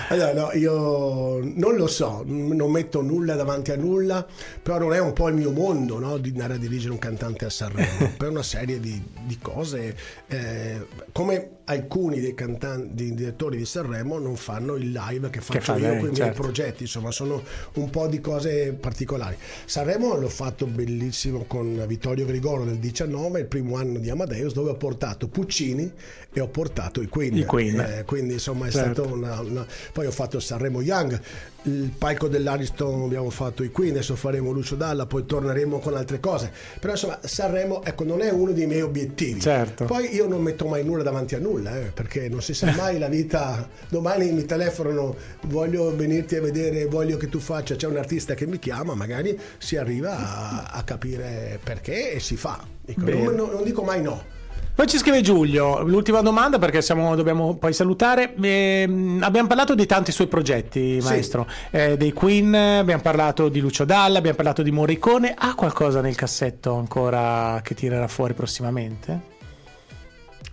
Allora, 0.09 0.33
no, 0.33 0.53
io 0.53 1.41
non 1.43 1.77
lo 1.77 1.87
so, 1.87 2.23
non 2.27 2.71
metto 2.71 3.03
nulla 3.03 3.35
davanti 3.35 3.71
a 3.71 3.77
nulla, 3.77 4.27
però 4.63 4.79
non 4.79 4.93
è 4.93 4.99
un 4.99 5.13
po' 5.13 5.29
il 5.29 5.35
mio 5.35 5.51
mondo 5.51 5.99
no, 5.99 6.19
di 6.19 6.31
andare 6.31 6.55
a 6.55 6.59
dirigere 6.59 6.93
un 6.93 6.99
cantante 6.99 7.45
a 7.45 7.51
Sanremo, 7.51 8.13
per 8.19 8.31
una 8.31 8.43
serie 8.43 8.81
di, 8.81 9.03
di 9.25 9.39
cose, 9.41 9.97
eh, 10.27 10.87
come 11.13 11.54
alcuni 11.67 12.21
dei, 12.21 12.35
cantanti, 12.35 12.95
dei 12.95 13.15
direttori 13.15 13.57
di 13.57 13.65
Sanremo 13.65 14.19
non 14.19 14.37
fanno 14.37 14.75
il 14.77 14.91
live 14.93 15.31
che 15.31 15.41
faccio 15.41 15.61
fa 15.61 15.77
io, 15.77 15.89
lei, 15.89 15.99
quindi 15.99 16.17
certo. 16.17 16.39
i 16.39 16.43
progetti, 16.43 16.83
insomma, 16.83 17.11
sono 17.11 17.43
un 17.75 17.91
po' 17.91 18.07
di 18.07 18.21
cose 18.21 18.73
particolari. 18.73 19.37
Sanremo 19.65 20.17
l'ho 20.17 20.29
fatto 20.29 20.67
bellissimo 20.67 21.45
con 21.47 21.83
Vittorio 21.87 22.27
Grigoro 22.27 22.65
nel 22.65 22.79
19, 22.79 23.41
il 23.41 23.47
primo 23.47 23.77
anno 23.77 23.99
di 23.99 24.11
Amadeus, 24.11 24.53
dove 24.53 24.71
ho 24.71 24.77
portato 24.77 25.29
Puccini 25.29 25.91
e 26.33 26.41
ho 26.41 26.49
portato 26.49 27.01
i 27.01 27.09
Queen. 27.09 27.37
I 27.37 27.45
Queen. 27.45 27.79
Eh, 27.81 28.05
quindi 28.05 28.35
insomma 28.35 28.67
è 28.67 28.71
Certo. 28.71 29.03
stato 29.03 29.15
una, 29.15 29.41
una- 29.41 29.67
Poi 29.93 30.07
ho 30.07 30.11
fatto 30.11 30.41
Sanremo 30.41 30.83
Young, 30.83 31.19
il 31.65 31.93
palco 31.97 32.29
dell'Ariston 32.29 33.03
abbiamo 33.05 33.31
fatto 33.31 33.63
i 33.63 33.71
Queen, 33.71 33.93
adesso 33.93 34.17
faremo 34.17 34.51
Lucio 34.51 34.75
Dalla, 34.75 35.07
poi 35.07 35.25
torneremo 35.25 35.79
con 35.79 35.95
altre 35.97 36.21
cose. 36.21 36.53
Però 36.79 36.93
insomma 36.93 37.19
Sanremo 37.23 37.83
ecco, 37.85 38.05
non 38.05 38.21
è 38.21 38.31
uno 38.31 38.53
dei 38.53 38.67
miei 38.67 38.83
obiettivi. 38.83 39.41
Certo. 39.41 39.85
Poi 39.85 40.15
io 40.15 40.27
non 40.27 40.43
metto 40.43 40.67
mai 40.67 40.85
nulla 40.85 41.03
davanti 41.03 41.35
a 41.35 41.39
nulla, 41.39 41.79
eh, 41.79 41.91
perché 41.93 42.29
non 42.29 42.43
si 42.43 42.55
sa 42.55 42.73
mai 42.77 42.99
la 42.99 43.09
vita. 43.09 43.69
Domani 43.89 44.31
mi 44.33 44.45
telefonano, 44.45 45.17
voglio 45.47 45.95
venirti 45.95 46.37
a 46.37 46.41
vedere, 46.41 46.87
voglio 46.87 47.17
che 47.17 47.29
tu 47.29 47.39
faccia, 47.39 47.77
c'è 47.77 47.87
un 47.87 47.97
artista 47.97 48.35
che 48.35 48.47
mi 48.47 48.59
chiama, 48.59 48.95
magari 48.95 49.39
si 49.59 49.77
arriva 49.77 50.17
a, 50.17 50.65
a 50.71 50.83
capire 50.83 51.59
perché 51.63 52.13
e 52.13 52.21
si 52.21 52.37
fa. 52.37 52.63
Dico, 52.81 53.09
non, 53.09 53.35
non- 53.35 53.51
non 53.51 53.65
dico 53.65 53.83
mai 53.83 54.03
no. 54.03 54.34
Poi 54.77 54.89
ci 54.89 54.99
scrive 54.99 55.21
Giulio, 55.21 55.83
l'ultima 55.85 56.21
domanda 56.21 56.59
perché 56.59 56.83
siamo- 56.83 57.15
dobbiamo 57.15 57.55
poi 57.55 57.73
salutare. 57.73 58.35
Ehm, 58.41 59.21
abbiamo 59.23 59.47
parlato 59.47 59.77
di 59.77 59.87
tanti 59.87 60.11
suoi 60.11 60.27
progetti, 60.27 61.01
Sì. 61.01 61.07
maestro, 61.07 61.47
Eh, 61.71 61.97
dei 61.97 62.13
Queen, 62.13 62.53
abbiamo 62.55 63.01
parlato 63.03 63.49
di 63.49 63.61
Lucio 63.61 63.85
Dalla, 63.85 64.19
abbiamo 64.19 64.37
parlato 64.37 64.63
di 64.63 64.73
Morricone. 64.73 65.33
Ha 65.37 65.55
qualcosa 65.55 66.01
nel 66.01 66.17
cassetto 66.17 66.75
ancora 66.75 67.61
che 67.63 67.75
tirerà 67.77 68.09
fuori 68.09 68.35
prossimamente? 68.35 69.33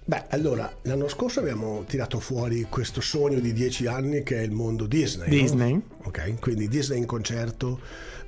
Beh, 0.05 0.23
allora, 0.29 0.71
l'anno 0.83 1.07
scorso 1.07 1.39
abbiamo 1.39 1.83
tirato 1.87 2.19
fuori 2.19 2.67
questo 2.69 3.01
sogno 3.01 3.39
di 3.39 3.53
dieci 3.53 3.87
anni 3.87 4.21
che 4.23 4.37
è 4.37 4.41
il 4.41 4.51
mondo 4.51 4.85
Disney. 4.85 5.29
no? 5.29 5.33
Disney? 5.35 5.81
Ok, 6.03 6.39
quindi 6.39 6.67
Disney 6.67 6.99
in 6.99 7.05
concerto, 7.05 7.79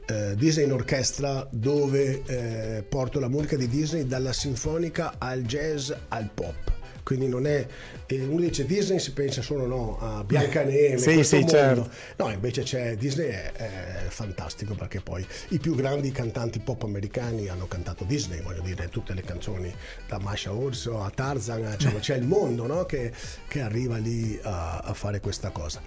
eh, 0.05 0.35
Disney 0.35 0.65
in 0.65 0.73
orchestra, 0.73 1.47
dove 1.51 2.23
eh, 2.25 2.83
porto 2.83 3.19
la 3.19 3.29
musica 3.29 3.55
di 3.55 3.67
Disney 3.67 4.05
dalla 4.05 4.33
sinfonica 4.33 5.15
al 5.17 5.43
jazz 5.43 5.91
al 6.09 6.29
pop. 6.33 6.71
Quindi 7.03 7.27
non 7.27 7.45
è. 7.45 7.67
eh, 8.05 8.23
uno 8.23 8.39
dice 8.39 8.65
Disney 8.65 8.97
si 8.97 9.11
pensa 9.11 9.41
solo 9.41 9.65
no, 9.67 9.97
a 9.99 10.23
Biancaneve, 10.23 10.97
Sì, 10.97 11.21
sì, 11.23 11.45
certo. 11.45 11.89
No, 12.15 12.31
invece 12.31 12.63
c'è 12.63 12.95
Disney 12.95 13.27
è, 13.27 13.51
è 13.51 14.05
fantastico 14.07 14.73
perché 14.73 15.01
poi 15.01 15.25
i 15.49 15.59
più 15.59 15.75
grandi 15.75 16.11
cantanti 16.11 16.59
pop 16.59 16.83
americani 16.83 17.49
hanno 17.49 17.67
cantato 17.67 18.05
Disney, 18.05 18.41
voglio 18.41 18.61
dire, 18.61 18.87
tutte 18.87 19.13
le 19.13 19.21
canzoni 19.21 19.73
da 20.07 20.17
Masha 20.19 20.53
Orso 20.53 21.03
a 21.03 21.09
Tarzan, 21.09 21.75
cioè, 21.77 21.99
c'è 21.99 22.15
il 22.15 22.25
mondo 22.25 22.65
no, 22.67 22.85
che, 22.85 23.11
che 23.49 23.59
arriva 23.59 23.97
lì 23.97 24.39
a, 24.41 24.77
a 24.77 24.93
fare 24.93 25.19
questa 25.19 25.49
cosa. 25.49 25.81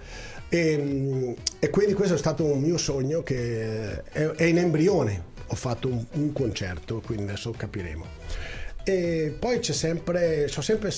E, 0.49 0.77
mm, 0.77 1.31
e 1.59 1.69
quindi 1.69 1.93
questo 1.93 2.15
è 2.15 2.17
stato 2.17 2.45
un 2.45 2.61
mio 2.61 2.77
sogno 2.77 3.23
che 3.23 4.03
è, 4.03 4.25
è 4.27 4.43
in 4.43 4.57
embrione. 4.57 5.35
Ho 5.47 5.55
fatto 5.55 5.87
un, 5.87 6.05
un 6.13 6.33
concerto, 6.33 7.01
quindi 7.05 7.23
adesso 7.23 7.51
capiremo. 7.51 8.05
E 8.83 9.35
poi 9.37 9.59
c'è 9.59 9.73
sempre, 9.73 10.47
sto 10.47 10.61
sempre 10.61 10.93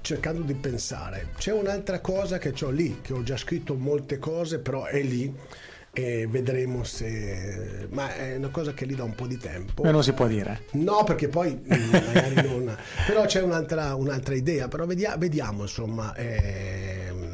cercando 0.00 0.42
di 0.42 0.54
pensare. 0.54 1.28
C'è 1.36 1.52
un'altra 1.52 2.00
cosa 2.00 2.38
che 2.38 2.54
ho 2.64 2.70
lì, 2.70 3.00
che 3.02 3.12
ho 3.12 3.22
già 3.22 3.36
scritto 3.36 3.74
molte 3.74 4.18
cose, 4.18 4.58
però 4.58 4.84
è 4.84 5.02
lì 5.02 5.34
e 5.92 6.26
vedremo 6.28 6.84
se... 6.84 7.88
Ma 7.90 8.14
è 8.14 8.36
una 8.36 8.48
cosa 8.48 8.72
che 8.72 8.84
lì 8.84 8.94
da 8.94 9.04
un 9.04 9.14
po' 9.14 9.26
di 9.26 9.36
tempo. 9.36 9.82
E 9.82 9.90
non 9.90 10.02
si 10.02 10.12
può 10.12 10.26
dire. 10.26 10.62
No, 10.72 11.02
perché 11.04 11.28
poi 11.28 11.52
mm, 11.52 11.90
magari 11.90 12.34
non. 12.36 12.76
Però 13.06 13.24
c'è 13.24 13.42
un'altra, 13.42 13.94
un'altra 13.94 14.34
idea, 14.34 14.68
però 14.68 14.86
vedia- 14.86 15.16
vediamo, 15.16 15.62
insomma. 15.62 16.14
ehm, 16.14 17.27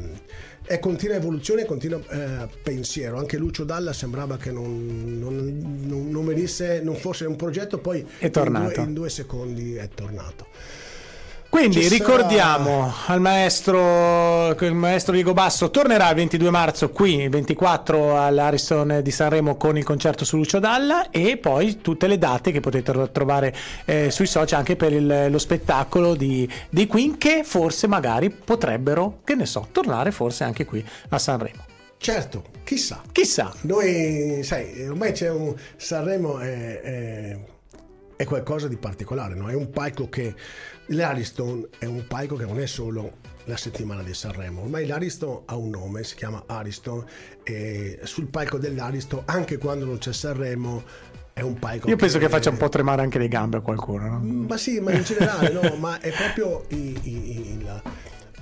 È 0.67 0.79
continua 0.79 1.15
evoluzione, 1.15 1.63
continua 1.63 2.01
eh, 2.09 2.47
pensiero. 2.63 3.19
Anche 3.19 3.37
Lucio 3.37 3.63
Dalla 3.63 3.93
sembrava 3.93 4.35
che 4.37 4.51
non, 4.51 5.19
non- 5.19 5.81
non- 5.85 6.09
non 6.09 6.25
venisse, 6.25 6.81
non 6.81 6.95
fosse 6.95 7.25
un 7.25 7.35
progetto, 7.35 7.77
poi 7.77 8.03
È 8.17 8.31
tornato. 8.31 8.65
In, 8.69 8.73
due, 8.73 8.83
in 8.83 8.93
due 8.93 9.09
secondi 9.09 9.75
è 9.75 9.87
tornato. 9.89 10.47
Quindi 11.55 11.81
Ci 11.83 11.83
sarà- 11.83 11.95
ricordiamo 11.95 12.93
al 13.05 13.21
maestro, 13.21 14.49
il 14.59 14.73
maestro 14.73 15.13
Diego 15.13 15.31
Basso 15.31 15.69
tornerà 15.71 16.09
il 16.09 16.15
22 16.15 16.49
marzo 16.49 16.89
qui, 16.89 17.21
il 17.21 17.29
24 17.29 18.19
all'Ariston 18.19 18.99
di 19.01 19.09
Sanremo 19.09 19.55
con 19.55 19.77
il 19.77 19.85
concerto 19.85 20.25
su 20.25 20.35
Lucio 20.35 20.59
Dalla 20.59 21.09
e 21.11 21.37
poi 21.37 21.79
tutte 21.79 22.07
le 22.07 22.17
date 22.17 22.51
che 22.51 22.59
potete 22.59 22.91
ro- 22.91 23.09
trovare 23.09 23.55
eh, 23.85 24.11
sui 24.11 24.25
social 24.25 24.59
anche 24.59 24.75
per 24.75 24.91
il- 24.91 25.27
lo 25.29 25.37
spettacolo 25.37 26.13
di, 26.13 26.45
dei 26.69 26.87
Queen 26.87 27.17
che 27.17 27.43
forse 27.45 27.87
magari 27.87 28.29
potrebbero, 28.31 29.19
che 29.23 29.35
ne 29.35 29.45
so, 29.45 29.67
tornare 29.71 30.11
forse 30.11 30.43
anche 30.43 30.65
qui 30.65 30.85
a 31.07 31.17
Sanremo. 31.17 31.63
Certo, 31.97 32.43
chissà. 32.65 33.01
Chissà. 33.13 33.53
Noi, 33.61 34.41
sai, 34.43 34.85
ormai 34.89 35.13
c'è 35.13 35.29
un 35.29 35.55
Sanremo 35.77 36.37
è, 36.37 36.81
è- 36.81 37.37
è 38.17 38.23
qualcosa 38.23 38.67
di 38.69 38.77
particolare, 38.77 39.35
no? 39.35 39.49
È 39.49 39.53
un 39.53 39.69
palco 39.71 40.07
che 40.07 40.33
l'Ariston 40.87 41.67
è 41.77 41.85
un 41.85 42.05
palco 42.07 42.35
che 42.35 42.45
non 42.45 42.59
è 42.59 42.65
solo 42.67 43.23
la 43.45 43.57
settimana 43.57 44.01
di 44.03 44.13
Sanremo. 44.13 44.61
Ormai 44.63 44.85
l'Ariston 44.87 45.41
ha 45.45 45.55
un 45.55 45.69
nome, 45.69 46.03
si 46.03 46.15
chiama 46.15 46.43
Ariston 46.47 47.03
e 47.43 47.99
sul 48.03 48.27
palco 48.27 48.57
dell'Ariston, 48.57 49.23
anche 49.25 49.57
quando 49.57 49.85
non 49.85 49.97
c'è 49.99 50.13
Sanremo, 50.13 50.83
è 51.33 51.41
un 51.41 51.59
palco 51.59 51.87
Io 51.89 51.95
penso 51.95 52.17
che 52.17 52.29
faccia 52.29 52.49
un 52.49 52.57
po' 52.57 52.69
tremare 52.69 53.01
anche 53.01 53.19
le 53.19 53.27
gambe 53.27 53.57
a 53.57 53.61
qualcuno. 53.61 54.07
no? 54.07 54.19
ma 54.47 54.57
sì, 54.57 54.79
ma 54.79 54.91
in 54.93 55.03
generale 55.03 55.51
no, 55.51 55.75
ma 55.75 55.99
è 55.99 56.11
proprio 56.11 56.65
il- 56.69 57.81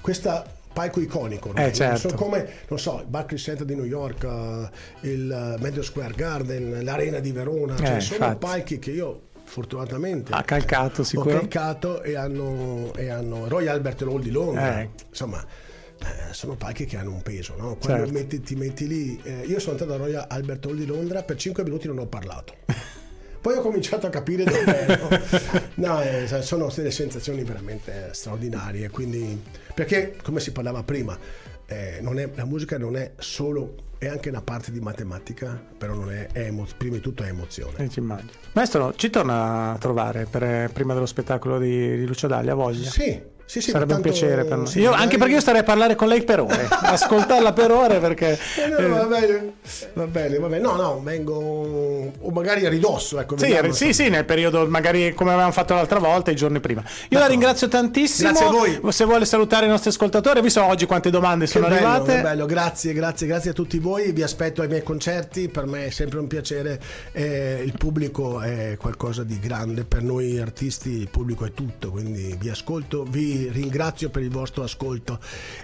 questa 0.02 0.46
palco 0.74 1.00
iconico, 1.02 1.52
no? 1.54 1.64
Eh, 1.64 1.72
certo. 1.72 2.00
sono 2.10 2.14
come, 2.16 2.48
non 2.68 2.80
so, 2.80 3.00
il 3.02 3.06
Barclays 3.08 3.44
Center 3.44 3.66
di 3.66 3.76
New 3.76 3.86
York, 3.86 4.24
eh, 4.24 5.10
il 5.10 5.56
Madison 5.60 5.84
Square 5.84 6.14
Garden, 6.16 6.84
l'Arena 6.84 7.20
di 7.20 7.32
Verona, 7.32 7.76
cioè 7.78 7.98
Eh, 7.98 8.02
sono 8.02 8.26
infatti. 8.26 8.38
palchi 8.46 8.80
che 8.80 8.92
io 8.92 9.22
fortunatamente 9.54 10.34
Ha 10.34 10.42
calcato 10.42 11.04
sicuro. 11.04 11.38
calcato 11.38 12.02
e 12.02 12.16
hanno, 12.16 12.92
e 12.96 13.10
hanno 13.10 13.48
Royal 13.48 13.76
Albert 13.76 14.02
Hall 14.02 14.20
di 14.20 14.32
Londra, 14.32 14.82
Eh. 14.82 14.90
insomma 15.10 15.46
eh, 16.00 16.34
sono 16.34 16.56
palchi 16.56 16.86
che 16.86 16.98
hanno 16.98 17.12
un 17.12 17.22
peso, 17.22 17.54
no? 17.56 17.76
quando 17.78 18.06
Certo. 18.06 18.12
metti- 18.12 18.42
ti 18.42 18.56
metti 18.56 18.88
lì, 18.88 19.20
eh, 19.24 19.44
io 19.46 19.60
sono 19.60 19.78
andato 19.78 19.94
a 19.94 19.98
Royal 19.98 20.26
Albert 20.28 20.66
Hall 20.66 20.76
di 20.76 20.86
Londra, 20.88 21.22
per 21.22 21.36
5 21.38 21.64
minuti 21.64 21.86
non 21.88 22.00
ho 22.00 22.08
parlato. 22.08 22.56
Poi 23.44 23.56
ho 23.58 23.62
cominciato 23.62 24.08
a 24.08 24.10
capire 24.10 24.46
dove 24.46 25.00
No, 25.76 26.02
eh, 26.02 26.26
sono 26.42 26.72
delle 26.74 26.92
sensazioni 26.92 27.44
veramente 27.44 28.10
straordinarie. 28.14 28.90
Quindi, 28.90 29.38
perché, 29.76 30.16
come 30.24 30.40
si 30.40 30.54
parlava 30.54 30.82
prima, 30.84 31.18
eh, 31.68 32.00
non 32.02 32.20
è- 32.20 32.30
la 32.36 32.46
musica 32.46 32.78
non 32.78 32.96
è 32.96 33.14
solo, 33.18 33.76
è 33.98 34.08
anche 34.08 34.30
una 34.30 34.42
parte 34.42 34.72
di 34.72 34.80
matematica, 34.80 35.62
però 35.78 35.94
non 35.94 36.12
è, 36.12 36.28
è 36.32 36.46
emo- 36.46 36.68
prima 36.78 36.96
di 36.96 37.02
tutto 37.02 37.24
è 37.24 37.28
emozione. 37.28 37.74
Eh. 37.78 37.90
Maestro, 38.54 38.94
ci 38.96 39.10
torna 39.10 39.72
a 39.72 39.78
trovare 39.78 40.26
per- 40.30 40.72
prima 40.72 40.94
dello 40.94 41.06
spettacolo 41.06 41.58
di, 41.60 41.98
di 41.98 42.06
Lucio 42.06 42.28
Daglia, 42.28 42.54
voglia? 42.54 42.90
Sì, 42.90 43.22
sì, 43.54 43.62
sì. 43.62 43.70
Sarebbe 43.70 43.94
un 43.94 44.02
piacere 44.02 44.46
per 44.46 44.58
noi. 44.58 44.66
sì, 44.66 44.80
Io- 44.80 44.86
magari- 44.86 45.04
Anche 45.04 45.18
perché 45.20 45.34
io 45.34 45.40
starei 45.42 45.62
a 45.62 45.64
parlare 45.64 45.94
con 45.96 46.08
lei 46.08 46.24
per 46.24 46.40
ore, 46.40 46.68
ascoltarla 46.74 47.54
per 47.54 47.70
ore 47.70 48.00
perché... 48.00 48.32
Eh, 48.58 48.82
no, 48.82 48.96
va 48.96 49.06
bene, 49.06 49.54
va 49.94 50.08
bene, 50.08 50.40
va 50.40 50.48
bene. 50.48 50.62
No, 50.64 50.76
no, 50.76 51.02
vengo 51.04 51.36
o 52.20 52.32
magari 52.32 52.66
a 52.66 52.70
ridosso, 52.70 53.20
ecco. 53.20 53.38
Sì, 53.38 53.46
vediamo, 53.46 53.72
sì, 53.72 53.94
sì, 53.94 54.10
nel 54.10 54.26
periodo 54.26 54.66
magari 54.68 55.14
come 55.14 55.30
avevamo 55.32 55.52
fatto 55.52 55.76
l'altra 55.76 56.00
volta, 56.00 56.32
i 56.32 56.36
giorni 56.36 56.60
prima. 56.60 56.84
Io 57.10 57.20
la 57.20 57.28
ringrazio 57.28 57.68
tantissimo. 57.68 58.30
Grazie 58.30 58.48
a 58.48 58.50
voi. 58.50 58.80
Se 58.92 59.06
vuole 59.06 59.26
salutare 59.26 59.68
i 59.68 59.70
nostri 59.70 59.92
ascoltatori, 59.92 60.40
ho 60.40 60.42
visto 60.42 60.64
oggi 60.64 60.88
quante 60.88 61.12
domande 61.12 61.46
Che 61.46 61.52
sono 61.52 61.68
bello, 61.68 61.88
arrivate. 61.88 62.16
che 62.16 62.22
bello, 62.22 62.46
grazie, 62.48 62.94
grazie, 62.94 63.28
grazie 63.28 63.52
a 63.52 63.54
tutti 63.54 63.78
voi. 63.78 64.12
Vi 64.14 64.24
aspetto 64.24 64.64
ai 64.64 64.68
miei 64.68 64.82
concerti, 64.82 65.48
per 65.50 65.68
me 65.68 65.86
è 65.86 65.90
sempre 65.92 66.18
un 66.18 66.26
piacere. 66.26 66.80
Eh, 67.12 67.62
il 67.64 67.74
pubblico 67.78 68.42
è 68.42 68.78
qualcosa 68.80 69.24
di 69.24 69.38
grande, 69.40 69.84
per 69.84 70.02
noi 70.02 70.40
artisti 70.40 70.90
il 70.90 71.10
pubblico 71.10 71.46
è 71.46 71.52
tutto, 71.54 71.92
quindi 71.92 72.36
vi 72.40 72.50
ascolto, 72.50 73.04
vi 73.08 73.43
vi 73.44 73.60
ringrazio 73.60 74.10
per 74.10 74.22
il 74.22 74.30
vostro 74.30 74.64
ascolto 74.64 75.20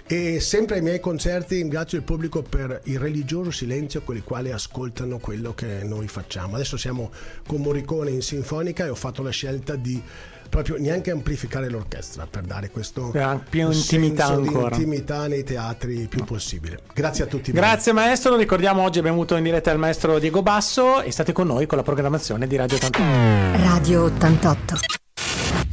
e 0.06 0.40
sempre 0.40 0.76
ai 0.76 0.82
miei 0.82 1.00
concerti 1.00 1.56
ringrazio 1.56 1.98
il 1.98 2.04
pubblico 2.04 2.42
per 2.42 2.80
il 2.84 2.98
religioso 2.98 3.50
silenzio 3.50 4.02
con 4.02 4.16
il 4.16 4.24
quale 4.24 4.52
ascoltano 4.52 5.18
quello 5.18 5.54
che 5.54 5.82
noi 5.82 6.08
facciamo. 6.08 6.54
Adesso 6.54 6.76
siamo 6.76 7.10
con 7.46 7.60
Morricone 7.60 8.10
in 8.10 8.22
sinfonica 8.22 8.84
e 8.84 8.88
ho 8.88 8.94
fatto 8.94 9.22
la 9.22 9.30
scelta 9.30 9.76
di 9.76 10.02
proprio 10.50 10.76
neanche 10.78 11.12
amplificare 11.12 11.70
l'orchestra 11.70 12.26
per 12.26 12.42
dare 12.42 12.70
questo 12.70 13.12
più 13.48 13.70
intimità 13.70 14.26
ancora. 14.26 14.74
intimità 14.74 15.28
nei 15.28 15.44
teatri 15.44 16.08
più 16.08 16.24
possibile. 16.24 16.80
Grazie 16.92 17.24
a 17.24 17.26
tutti. 17.28 17.52
Grazie 17.52 17.92
voi. 17.92 18.02
maestro, 18.02 18.36
ricordiamo 18.36 18.82
oggi 18.82 18.98
abbiamo 18.98 19.18
avuto 19.18 19.36
in 19.36 19.44
diretta 19.44 19.70
il 19.70 19.78
maestro 19.78 20.18
Diego 20.18 20.42
Basso 20.42 21.02
e 21.02 21.12
state 21.12 21.32
con 21.32 21.46
noi 21.46 21.66
con 21.66 21.78
la 21.78 21.84
programmazione 21.84 22.46
di 22.48 22.56
Radio 22.56 22.76
88. 22.76 23.62
Radio 23.62 24.02
88. 24.04 24.74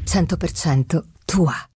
100% 0.06 1.04
tua. 1.26 1.77